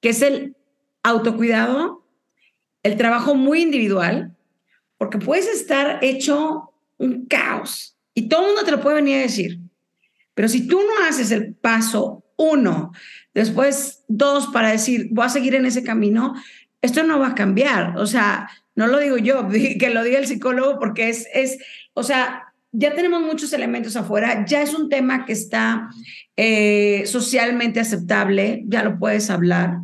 que 0.00 0.08
es 0.10 0.22
el 0.22 0.56
autocuidado, 1.02 2.04
el 2.82 2.96
trabajo 2.96 3.34
muy 3.34 3.62
individual, 3.62 4.36
porque 4.96 5.18
puedes 5.18 5.46
estar 5.46 5.98
hecho 6.02 6.72
un 6.96 7.26
caos 7.26 7.96
y 8.12 8.28
todo 8.28 8.40
el 8.40 8.46
mundo 8.48 8.64
te 8.64 8.72
lo 8.72 8.80
puede 8.80 8.96
venir 8.96 9.18
a 9.18 9.22
decir. 9.22 9.60
Pero 10.34 10.48
si 10.48 10.66
tú 10.66 10.80
no 10.80 11.06
haces 11.06 11.30
el 11.30 11.54
paso 11.54 12.24
uno, 12.36 12.92
después 13.34 14.04
dos 14.08 14.48
para 14.48 14.70
decir, 14.70 15.08
voy 15.12 15.26
a 15.26 15.28
seguir 15.28 15.54
en 15.54 15.66
ese 15.66 15.84
camino, 15.84 16.34
esto 16.82 17.04
no 17.04 17.18
va 17.20 17.28
a 17.28 17.34
cambiar. 17.34 17.96
O 17.98 18.06
sea, 18.06 18.48
no 18.78 18.86
lo 18.86 19.00
digo 19.00 19.18
yo, 19.18 19.48
que 19.80 19.90
lo 19.90 20.04
diga 20.04 20.20
el 20.20 20.28
psicólogo 20.28 20.78
porque 20.78 21.08
es, 21.08 21.26
es, 21.34 21.58
o 21.94 22.04
sea, 22.04 22.44
ya 22.70 22.94
tenemos 22.94 23.22
muchos 23.22 23.52
elementos 23.52 23.96
afuera, 23.96 24.44
ya 24.46 24.62
es 24.62 24.72
un 24.72 24.88
tema 24.88 25.26
que 25.26 25.32
está 25.32 25.88
eh, 26.36 27.02
socialmente 27.06 27.80
aceptable, 27.80 28.62
ya 28.68 28.84
lo 28.84 28.96
puedes 29.00 29.30
hablar, 29.30 29.80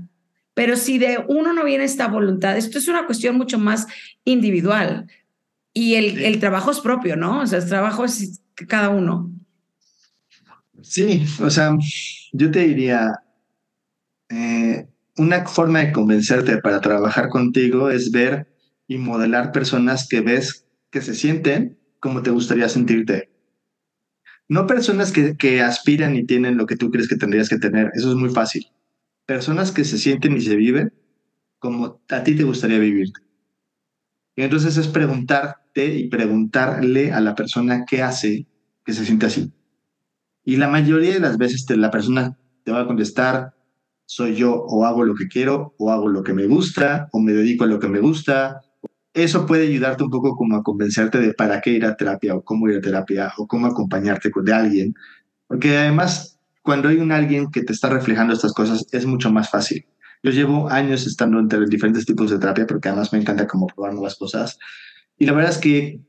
pero 0.55 0.77
si 0.77 0.99
de 0.99 1.25
uno 1.27 1.53
no 1.53 1.65
viene 1.65 1.83
esta 1.83 2.07
voluntad, 2.07 2.57
esto 2.57 2.79
es 2.79 2.87
una 2.87 3.05
cuestión 3.05 3.37
mucho 3.37 3.59
más 3.59 3.89
individual 4.25 5.09
y 5.73 5.97
el, 5.97 6.23
el 6.23 6.39
trabajo 6.39 6.71
es 6.71 6.79
propio, 6.79 7.17
¿no? 7.17 7.41
O 7.41 7.47
sea, 7.49 7.59
el 7.59 7.69
trabajo 7.69 8.05
es 8.05 8.43
cada 8.69 8.91
uno. 8.91 9.33
Sí, 10.83 11.27
o 11.41 11.51
sea, 11.51 11.77
yo 12.33 12.51
te 12.53 12.61
diría, 12.61 13.11
eh, 14.29 14.87
una 15.17 15.45
forma 15.47 15.81
de 15.81 15.93
convencerte 15.93 16.59
para 16.59 16.81
trabajar 16.81 17.29
contigo 17.29 17.91
es 17.91 18.13
ver 18.13 18.54
y 18.87 18.99
modelar 18.99 19.53
personas 19.53 20.09
que 20.09 20.21
ves 20.21 20.67
que 20.91 21.01
se 21.01 21.15
sienten 21.15 21.79
como 22.01 22.23
te 22.23 22.31
gustaría 22.31 22.69
sentirte. 22.69 23.31
No 24.49 24.67
personas 24.67 25.11
que, 25.11 25.37
que 25.37 25.63
aspiran 25.63 26.17
y 26.17 26.25
tienen 26.25 26.57
lo 26.57 26.67
que 26.67 26.77
tú 26.77 26.91
crees 26.91 27.09
que 27.09 27.17
tendrías 27.17 27.49
que 27.49 27.59
tener, 27.59 27.91
eso 27.95 28.11
es 28.11 28.17
muy 28.17 28.31
fácil. 28.31 28.67
Personas 29.27 29.73
que 29.73 29.85
se 29.85 29.99
sienten 29.99 30.37
y 30.37 30.43
se 30.43 30.55
viven 30.55 30.93
como 31.59 32.03
a 32.11 32.23
ti 32.23 32.37
te 32.37 32.45
gustaría 32.45 32.79
vivirte. 32.79 33.21
Y 34.37 34.43
entonces 34.43 34.77
es 34.77 34.89
preguntarte 34.89 35.87
y 35.95 36.09
preguntarle 36.09 37.13
a 37.13 37.21
la 37.21 37.35
persona 37.35 37.85
qué 37.89 38.03
hace 38.03 38.47
que 38.85 38.93
se 38.93 39.05
siente 39.05 39.27
así. 39.27 39.51
Y 40.45 40.57
la 40.57 40.69
mayoría 40.69 41.15
de 41.15 41.21
las 41.21 41.39
veces 41.39 41.65
la 41.71 41.91
persona 41.91 42.39
te 42.65 42.73
va 42.73 42.83
a 42.83 42.87
contestar, 42.87 43.55
soy 44.05 44.35
yo 44.35 44.55
o 44.55 44.85
hago 44.85 45.05
lo 45.05 45.15
que 45.15 45.29
quiero 45.29 45.75
o 45.79 45.91
hago 45.91 46.09
lo 46.09 46.23
que 46.23 46.35
me 46.35 46.47
gusta 46.47 47.09
o 47.13 47.21
me 47.21 47.33
dedico 47.33 47.65
a 47.65 47.67
lo 47.67 47.81
que 47.81 47.89
me 47.89 48.01
gusta 48.01 48.61
eso 49.15 49.47
puede 49.47 49.69
ayudarte 49.69 50.03
un 50.03 50.11
poco 50.11 50.35
como 50.35 50.57
a 50.57 50.63
convencerte 50.63 51.19
de 51.19 51.33
para 51.35 51.61
qué 51.61 51.71
ir 51.71 51.85
a 51.85 51.97
terapia 51.97 52.35
o 52.35 52.43
cómo 52.43 52.69
ir 52.69 52.79
a 52.79 52.81
terapia 52.81 53.33
o 53.39 53.47
cómo 53.47 53.67
acompañarte 53.67 54.31
de 54.35 54.53
alguien. 54.53 54.95
Porque 55.47 55.79
además, 55.79 56.41
cuando 56.63 56.89
hay 56.89 56.97
un 56.97 57.13
alguien 57.13 57.51
que 57.51 57.63
te 57.63 57.73
está 57.73 57.89
reflejando 57.89 58.35
estas 58.35 58.53
cosas, 58.53 58.85
es 58.91 59.07
mucho 59.07 59.33
más 59.33 59.51
fácil. 59.51 59.87
Yo 60.25 60.33
llevo 60.33 60.69
años 60.69 61.07
estando 61.07 61.39
entre 61.39 61.65
diferentes 61.67 62.05
tipos 62.07 62.31
de 62.31 62.39
terapia 62.39 62.67
porque 62.67 62.89
además 62.89 63.13
me 63.13 63.21
encanta 63.21 63.47
como 63.47 63.69
probar 63.69 63.93
nuevas 63.93 64.17
cosas. 64.17 64.59
Y 65.17 65.27
la 65.27 65.33
verdad 65.33 65.53
es 65.53 65.59
que 65.59 66.01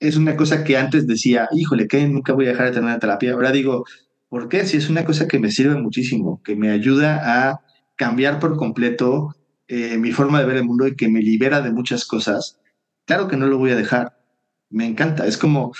es 0.00 0.16
una 0.16 0.36
cosa 0.36 0.64
que 0.64 0.76
antes 0.76 1.06
decía, 1.06 1.48
híjole, 1.52 1.86
que 1.86 2.06
nunca 2.08 2.32
voy 2.32 2.46
a 2.46 2.50
dejar 2.50 2.66
de 2.66 2.72
tener 2.72 2.86
una 2.86 2.98
terapia. 2.98 3.32
Ahora 3.32 3.52
digo, 3.52 3.84
¿por 4.28 4.48
qué? 4.48 4.66
Si 4.66 4.76
es 4.76 4.90
una 4.90 5.04
cosa 5.04 5.28
que 5.28 5.38
me 5.38 5.52
sirve 5.52 5.76
muchísimo, 5.76 6.42
que 6.42 6.56
me 6.56 6.70
ayuda 6.70 7.50
a 7.50 7.60
cambiar 7.96 8.40
por 8.40 8.56
completo 8.56 9.36
eh, 9.68 9.96
mi 9.98 10.12
forma 10.12 10.40
de 10.40 10.46
ver 10.46 10.56
el 10.56 10.64
mundo 10.64 10.86
y 10.86 10.96
que 10.96 11.08
me 11.08 11.20
libera 11.20 11.60
de 11.60 11.70
muchas 11.70 12.04
cosas, 12.04 12.58
claro 13.06 13.28
que 13.28 13.36
no 13.36 13.46
lo 13.46 13.58
voy 13.58 13.70
a 13.70 13.76
dejar. 13.76 14.18
Me 14.70 14.86
encanta. 14.86 15.26
Es 15.26 15.38
como, 15.38 15.72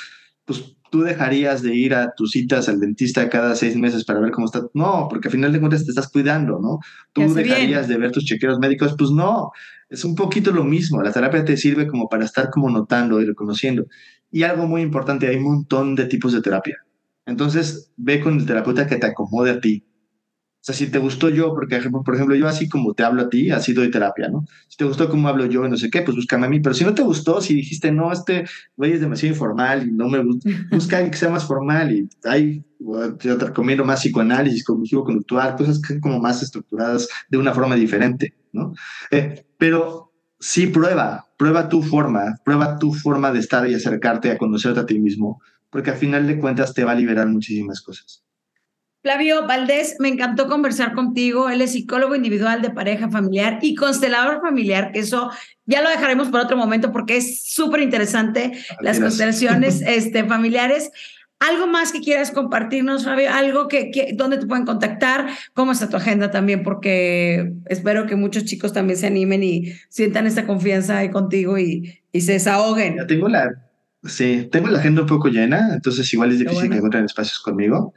pues 0.45 0.77
tú 0.91 1.03
dejarías 1.03 1.63
de 1.63 1.75
ir 1.75 1.95
a 1.95 2.15
tus 2.15 2.31
citas 2.31 2.69
al 2.69 2.79
dentista 2.79 3.29
cada 3.29 3.57
seis 3.57 3.77
meses 3.77 4.05
para 4.05 4.21
ver 4.21 4.31
cómo 4.31 4.47
estás. 4.47 4.65
No, 4.75 5.09
porque 5.11 5.29
al 5.29 5.33
final 5.33 5.53
de 5.53 5.59
cuentas 5.59 5.85
te 5.85 5.91
estás 5.91 6.09
cuidando, 6.09 6.61
¿no? 6.61 6.79
Tú 7.13 7.35
dejarías 7.35 7.89
de 7.89 7.97
ver 7.97 8.13
tus 8.13 8.25
chequeos 8.25 8.59
médicos. 8.59 8.95
Pues 8.97 9.11
no, 9.11 9.51
es 9.89 10.05
un 10.05 10.15
poquito 10.15 10.53
lo 10.53 10.65
mismo. 10.65 11.03
La 11.03 11.13
terapia 11.13 11.45
te 11.45 11.57
sirve 11.57 11.89
como 11.89 12.09
para 12.09 12.25
estar 12.25 12.51
como 12.51 12.71
notando 12.71 13.21
y 13.21 13.25
reconociendo. 13.25 13.87
Y 14.31 14.45
algo 14.45 14.67
muy 14.67 14.83
importante, 14.83 15.27
hay 15.27 15.37
un 15.37 15.45
montón 15.45 15.95
de 15.95 16.07
tipos 16.07 16.33
de 16.33 16.43
terapia. 16.43 16.79
Entonces, 17.27 17.91
ve 17.97 18.21
con 18.21 18.39
el 18.39 18.47
terapeuta 18.47 18.87
que 18.87 18.97
te 18.97 19.07
acomode 19.07 19.51
a 19.51 19.61
ti. 19.61 19.85
O 20.65 20.67
sea, 20.67 20.75
si 20.75 20.87
te 20.87 20.99
gustó 20.99 21.29
yo, 21.29 21.53
porque 21.53 21.79
por 22.03 22.15
ejemplo, 22.15 22.35
yo 22.35 22.49
así 22.49 22.71
como 22.71 22.95
te 22.95 23.03
hablo 23.03 23.21
a 23.21 23.29
ti, 23.29 23.51
así 23.51 23.75
doy 23.75 23.91
terapia, 23.91 24.31
¿no? 24.31 24.47
Si 24.67 24.79
te 24.79 24.87
gustó 24.87 25.11
cómo 25.11 25.29
hablo 25.29 25.45
yo, 25.45 25.69
no 25.69 25.77
sé 25.77 25.91
qué, 25.91 26.01
pues 26.01 26.17
búscame 26.17 26.47
a 26.47 26.49
mí. 26.49 26.61
Pero 26.61 26.75
si 26.75 26.87
no 26.87 26.95
te 26.95 27.03
gustó, 27.03 27.43
si 27.43 27.53
dijiste, 27.53 27.93
no, 27.93 28.11
este 28.11 28.47
güey 28.75 28.93
es 28.93 29.03
demasiado 29.03 29.35
informal 29.35 29.87
y 29.87 29.93
no 29.93 30.09
me 30.09 30.25
gusta, 30.25 30.49
busca 30.71 30.97
alguien 30.97 31.11
que 31.11 31.19
sea 31.19 31.29
más 31.29 31.45
formal 31.45 31.93
y 31.93 32.09
hay, 32.25 32.65
yo 32.79 33.37
te 33.37 33.45
recomiendo 33.45 33.85
más 33.85 34.01
psicoanálisis, 34.01 34.65
cognitivo 34.65 35.05
conductual, 35.05 35.55
cosas 35.55 35.83
que 35.83 35.89
son 35.89 36.01
como 36.01 36.19
más 36.19 36.43
estructuradas 36.43 37.11
de 37.29 37.37
una 37.37 37.53
forma 37.53 37.77
diferente, 37.77 38.33
¿no? 38.55 38.73
Eh, 39.11 39.45
pero 39.59 40.15
sí 40.41 40.69
prueba, 40.69 41.29
prueba 41.37 41.69
tu 41.69 41.83
forma, 41.83 42.41
prueba 42.43 42.79
tu 42.79 42.95
forma 42.95 43.31
de 43.33 43.41
estar 43.41 43.69
y 43.69 43.75
acercarte 43.75 44.31
a 44.31 44.39
conocerte 44.39 44.81
a 44.81 44.87
ti 44.87 44.99
mismo, 44.99 45.43
porque 45.69 45.91
al 45.91 45.97
final 45.99 46.27
de 46.27 46.39
cuentas 46.39 46.73
te 46.73 46.85
va 46.85 46.93
a 46.93 46.95
liberar 46.95 47.29
muchísimas 47.29 47.83
cosas. 47.83 48.25
Flavio 49.05 49.47
Valdés, 49.47 49.97
me 49.99 50.09
encantó 50.09 50.49
conversar 50.49 50.95
contigo. 50.95 51.51
Él 51.51 51.61
es 51.61 51.73
psicólogo 51.73 52.17
individual 52.17 52.63
de 52.63 52.71
pareja 52.71 53.11
familiar 53.11 53.59
y 53.61 53.75
constelador 53.75 54.41
familiar, 54.41 54.93
que 54.93 55.01
eso 55.01 55.31
ya 55.67 55.83
lo 55.83 55.91
dejaremos 55.91 56.29
por 56.29 56.41
otro 56.41 56.57
momento 56.57 56.91
porque 56.91 57.19
es 57.19 57.53
súper 57.53 57.83
interesante 57.83 58.53
las 58.81 58.99
constelaciones 58.99 59.83
este, 59.87 60.25
familiares. 60.25 60.91
¿Algo 61.39 61.67
más 61.67 61.93
que 61.93 62.01
quieras 62.01 62.31
compartirnos, 62.31 63.05
Fabio? 63.05 63.31
¿Algo 63.31 63.69
que, 63.69 63.91
que, 63.91 64.15
dónde 64.15 64.39
te 64.39 64.47
pueden 64.47 64.65
contactar? 64.65 65.27
¿Cómo 65.53 65.73
está 65.73 65.91
tu 65.91 65.99
agenda 65.99 66.31
también? 66.31 66.63
Porque 66.63 67.53
espero 67.67 68.07
que 68.07 68.17
muchos 68.17 68.47
chicos 68.47 68.73
también 68.73 68.99
se 68.99 69.07
animen 69.07 69.43
y 69.43 69.71
sientan 69.91 70.27
esta 70.27 70.47
confianza 70.47 70.97
ahí 70.97 71.11
contigo 71.11 71.59
y, 71.59 72.01
y 72.11 72.23
se 72.23 72.33
desahoguen. 72.33 72.97
Ya 72.97 73.07
tengo 73.07 73.29
la, 73.29 73.51
sí, 74.05 74.49
tengo 74.51 74.69
la 74.69 74.79
agenda 74.79 75.03
un 75.03 75.09
poco 75.09 75.29
llena, 75.29 75.75
entonces 75.75 76.11
igual 76.15 76.33
es 76.33 76.39
difícil 76.39 76.71
que 76.71 76.77
encuentren 76.77 77.05
espacios 77.05 77.41
conmigo, 77.41 77.93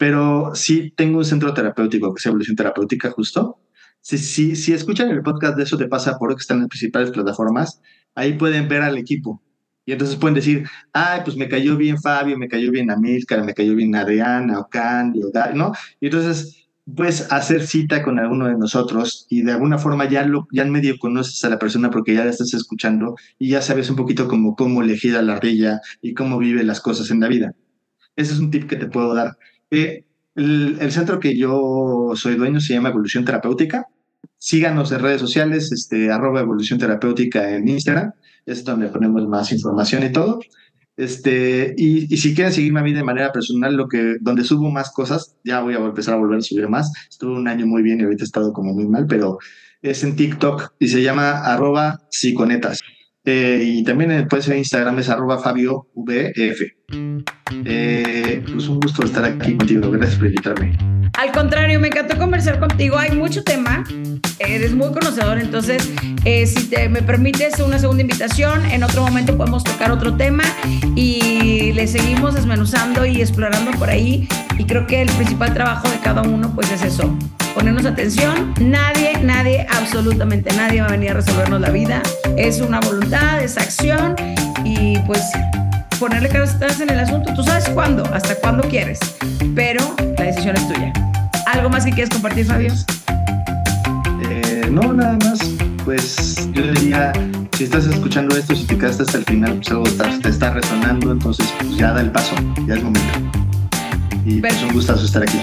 pero 0.00 0.52
sí 0.54 0.94
tengo 0.96 1.18
un 1.18 1.26
centro 1.26 1.52
terapéutico 1.52 2.14
que 2.14 2.20
es 2.20 2.24
Evolución 2.24 2.56
Terapéutica 2.56 3.10
justo. 3.10 3.60
Si, 4.00 4.16
si, 4.16 4.56
si 4.56 4.72
escuchan 4.72 5.10
el 5.10 5.20
podcast 5.20 5.58
de 5.58 5.64
eso 5.64 5.76
te 5.76 5.88
pasa 5.88 6.16
por 6.16 6.34
que 6.34 6.40
están 6.40 6.56
en 6.56 6.62
las 6.62 6.70
principales 6.70 7.10
plataformas, 7.10 7.82
ahí 8.14 8.32
pueden 8.32 8.66
ver 8.66 8.80
al 8.80 8.96
equipo 8.96 9.42
y 9.84 9.92
entonces 9.92 10.16
pueden 10.16 10.36
decir, 10.36 10.66
ay, 10.94 11.20
pues 11.22 11.36
me 11.36 11.48
cayó 11.48 11.76
bien 11.76 12.00
Fabio, 12.00 12.38
me 12.38 12.48
cayó 12.48 12.70
bien 12.70 12.90
Amílcar, 12.90 13.44
me 13.44 13.52
cayó 13.52 13.74
bien 13.74 13.94
Adriana 13.94 14.58
o 14.58 14.70
Candy 14.70 15.20
o 15.22 15.30
¿no? 15.54 15.72
Y 16.00 16.06
entonces 16.06 16.70
puedes 16.96 17.30
hacer 17.30 17.66
cita 17.66 18.02
con 18.02 18.18
alguno 18.18 18.46
de 18.46 18.56
nosotros 18.56 19.26
y 19.28 19.42
de 19.42 19.52
alguna 19.52 19.76
forma 19.76 20.08
ya, 20.08 20.24
lo, 20.24 20.48
ya 20.50 20.64
medio 20.64 20.98
conoces 20.98 21.44
a 21.44 21.50
la 21.50 21.58
persona 21.58 21.90
porque 21.90 22.14
ya 22.14 22.24
la 22.24 22.30
estás 22.30 22.54
escuchando 22.54 23.16
y 23.38 23.50
ya 23.50 23.60
sabes 23.60 23.90
un 23.90 23.96
poquito 23.96 24.28
como 24.28 24.56
cómo 24.56 24.80
elegir 24.80 25.14
a 25.14 25.20
la 25.20 25.34
ardilla 25.34 25.82
y 26.00 26.14
cómo 26.14 26.38
vive 26.38 26.64
las 26.64 26.80
cosas 26.80 27.10
en 27.10 27.20
la 27.20 27.28
vida. 27.28 27.54
Ese 28.16 28.32
es 28.32 28.38
un 28.38 28.50
tip 28.50 28.66
que 28.66 28.76
te 28.76 28.86
puedo 28.86 29.14
dar. 29.14 29.36
Eh, 29.70 30.04
el, 30.34 30.92
centro 30.92 31.20
que 31.20 31.36
yo 31.36 32.12
soy 32.14 32.36
dueño 32.36 32.60
se 32.60 32.74
llama 32.74 32.90
Evolución 32.90 33.24
Terapéutica. 33.24 33.86
Síganos 34.38 34.90
en 34.92 35.00
redes 35.00 35.20
sociales, 35.20 35.70
este, 35.72 36.10
arroba 36.10 36.40
Evolución 36.40 36.78
Terapéutica 36.78 37.54
en 37.54 37.68
Instagram 37.68 38.12
es 38.46 38.64
donde 38.64 38.88
ponemos 38.88 39.26
más 39.28 39.52
información 39.52 40.04
y 40.04 40.12
todo. 40.12 40.40
Este, 40.96 41.74
y, 41.76 42.12
y, 42.12 42.16
si 42.18 42.34
quieren 42.34 42.52
seguirme 42.52 42.80
a 42.80 42.82
mí 42.82 42.92
de 42.92 43.04
manera 43.04 43.32
personal, 43.32 43.74
lo 43.74 43.88
que, 43.88 44.16
donde 44.20 44.44
subo 44.44 44.70
más 44.70 44.90
cosas, 44.90 45.36
ya 45.44 45.60
voy 45.60 45.74
a 45.74 45.78
empezar 45.78 46.14
a 46.14 46.18
volver 46.18 46.38
a 46.38 46.42
subir 46.42 46.68
más. 46.68 46.92
Estuve 47.08 47.32
un 47.36 47.48
año 47.48 47.66
muy 47.66 47.82
bien 47.82 48.00
y 48.00 48.04
ahorita 48.04 48.24
he 48.24 48.26
estado 48.26 48.52
como 48.52 48.74
muy 48.74 48.86
mal, 48.86 49.06
pero 49.06 49.38
es 49.82 50.04
en 50.04 50.16
TikTok 50.16 50.74
y 50.78 50.88
se 50.88 51.02
llama 51.02 51.42
arroba 51.44 52.02
psiconetas. 52.10 52.80
Eh, 53.24 53.62
y 53.62 53.84
también 53.84 54.26
puede 54.28 54.42
ser 54.42 54.56
Instagram, 54.56 54.98
es 54.98 55.08
arroba 55.08 55.38
Fabio 55.38 55.88
VF. 55.94 56.62
Eh, 57.64 58.42
pues 58.50 58.68
un 58.68 58.80
gusto 58.80 59.04
estar 59.04 59.24
aquí 59.24 59.56
contigo. 59.56 59.90
Gracias 59.90 60.18
por 60.18 60.26
invitarme. 60.26 60.89
Al 61.20 61.32
contrario, 61.32 61.78
me 61.78 61.88
encantó 61.88 62.16
conversar 62.16 62.58
contigo. 62.58 62.96
Hay 62.96 63.10
mucho 63.10 63.44
tema. 63.44 63.84
Eres 64.38 64.72
muy 64.72 64.90
conocedor, 64.90 65.38
entonces, 65.38 65.86
eh, 66.24 66.46
si 66.46 66.64
te, 66.64 66.88
me 66.88 67.02
permites 67.02 67.60
una 67.60 67.78
segunda 67.78 68.00
invitación, 68.00 68.64
en 68.70 68.82
otro 68.82 69.02
momento 69.02 69.36
podemos 69.36 69.62
tocar 69.62 69.90
otro 69.92 70.16
tema 70.16 70.44
y 70.96 71.72
le 71.72 71.86
seguimos 71.86 72.36
desmenuzando 72.36 73.04
y 73.04 73.20
explorando 73.20 73.70
por 73.72 73.90
ahí. 73.90 74.26
Y 74.56 74.64
creo 74.64 74.86
que 74.86 75.02
el 75.02 75.10
principal 75.10 75.52
trabajo 75.52 75.90
de 75.90 75.98
cada 75.98 76.22
uno, 76.22 76.54
pues 76.54 76.72
es 76.72 76.82
eso, 76.82 77.14
ponernos 77.54 77.84
atención. 77.84 78.54
Nadie, 78.58 79.18
nadie, 79.22 79.66
absolutamente 79.68 80.50
nadie 80.56 80.80
va 80.80 80.86
a 80.86 80.92
venir 80.92 81.10
a 81.10 81.14
resolvernos 81.14 81.60
la 81.60 81.68
vida. 81.68 82.02
Es 82.38 82.62
una 82.62 82.80
voluntad, 82.80 83.42
es 83.42 83.58
acción 83.58 84.16
y 84.64 84.98
pues 85.00 85.20
ponerle 86.00 86.30
cabezas 86.30 86.80
en 86.80 86.88
el 86.90 86.98
asunto. 86.98 87.32
Tú 87.34 87.42
sabes 87.42 87.68
cuándo, 87.68 88.02
hasta 88.12 88.34
cuándo 88.36 88.66
quieres, 88.66 88.98
pero 89.54 89.94
la 90.18 90.24
decisión 90.24 90.56
es 90.56 90.66
tuya. 90.66 90.92
¿Algo 91.46 91.68
más 91.68 91.84
que 91.84 91.92
quieres 91.92 92.08
compartir, 92.08 92.46
Fabio? 92.46 92.72
Eh, 94.22 94.66
no, 94.70 94.94
nada 94.94 95.18
más. 95.22 95.38
Pues 95.84 96.48
yo 96.52 96.62
diría, 96.72 97.12
si 97.52 97.64
estás 97.64 97.86
escuchando 97.86 98.34
esto, 98.36 98.56
si 98.56 98.64
te 98.64 98.78
quedaste 98.78 99.02
hasta 99.02 99.18
el 99.18 99.24
final, 99.26 99.56
pues 99.56 99.70
algo 100.00 100.18
te 100.20 100.28
está 100.30 100.50
resonando, 100.50 101.12
entonces 101.12 101.46
pues 101.58 101.76
ya 101.76 101.92
da 101.92 102.00
el 102.00 102.10
paso, 102.10 102.34
ya 102.66 102.74
es 102.74 102.82
momento. 102.82 103.49
Y 104.24 104.40
pues 104.40 104.62
un 104.62 104.72
gustazo 104.72 105.04
estar 105.04 105.22
aquí. 105.22 105.38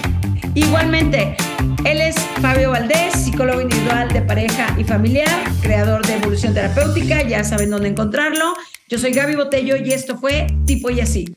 Igualmente, 0.55 1.36
él 1.86 2.01
es 2.01 2.15
Fabio 2.41 2.71
Valdés, 2.71 3.13
psicólogo 3.13 3.61
individual 3.61 4.09
de 4.09 4.21
pareja 4.21 4.75
y 4.78 4.84
familiar, 4.84 5.30
creador 5.61 6.05
de 6.05 6.15
Evolución 6.15 6.53
Terapéutica, 6.53 7.23
ya 7.23 7.43
saben 7.43 7.69
dónde 7.69 7.89
encontrarlo. 7.89 8.53
Yo 8.89 8.97
soy 8.97 9.11
Gaby 9.11 9.36
Botello 9.36 9.75
y 9.75 9.91
esto 9.91 10.17
fue 10.17 10.47
Tipo 10.65 10.89
y 10.89 11.01
Así. 11.01 11.36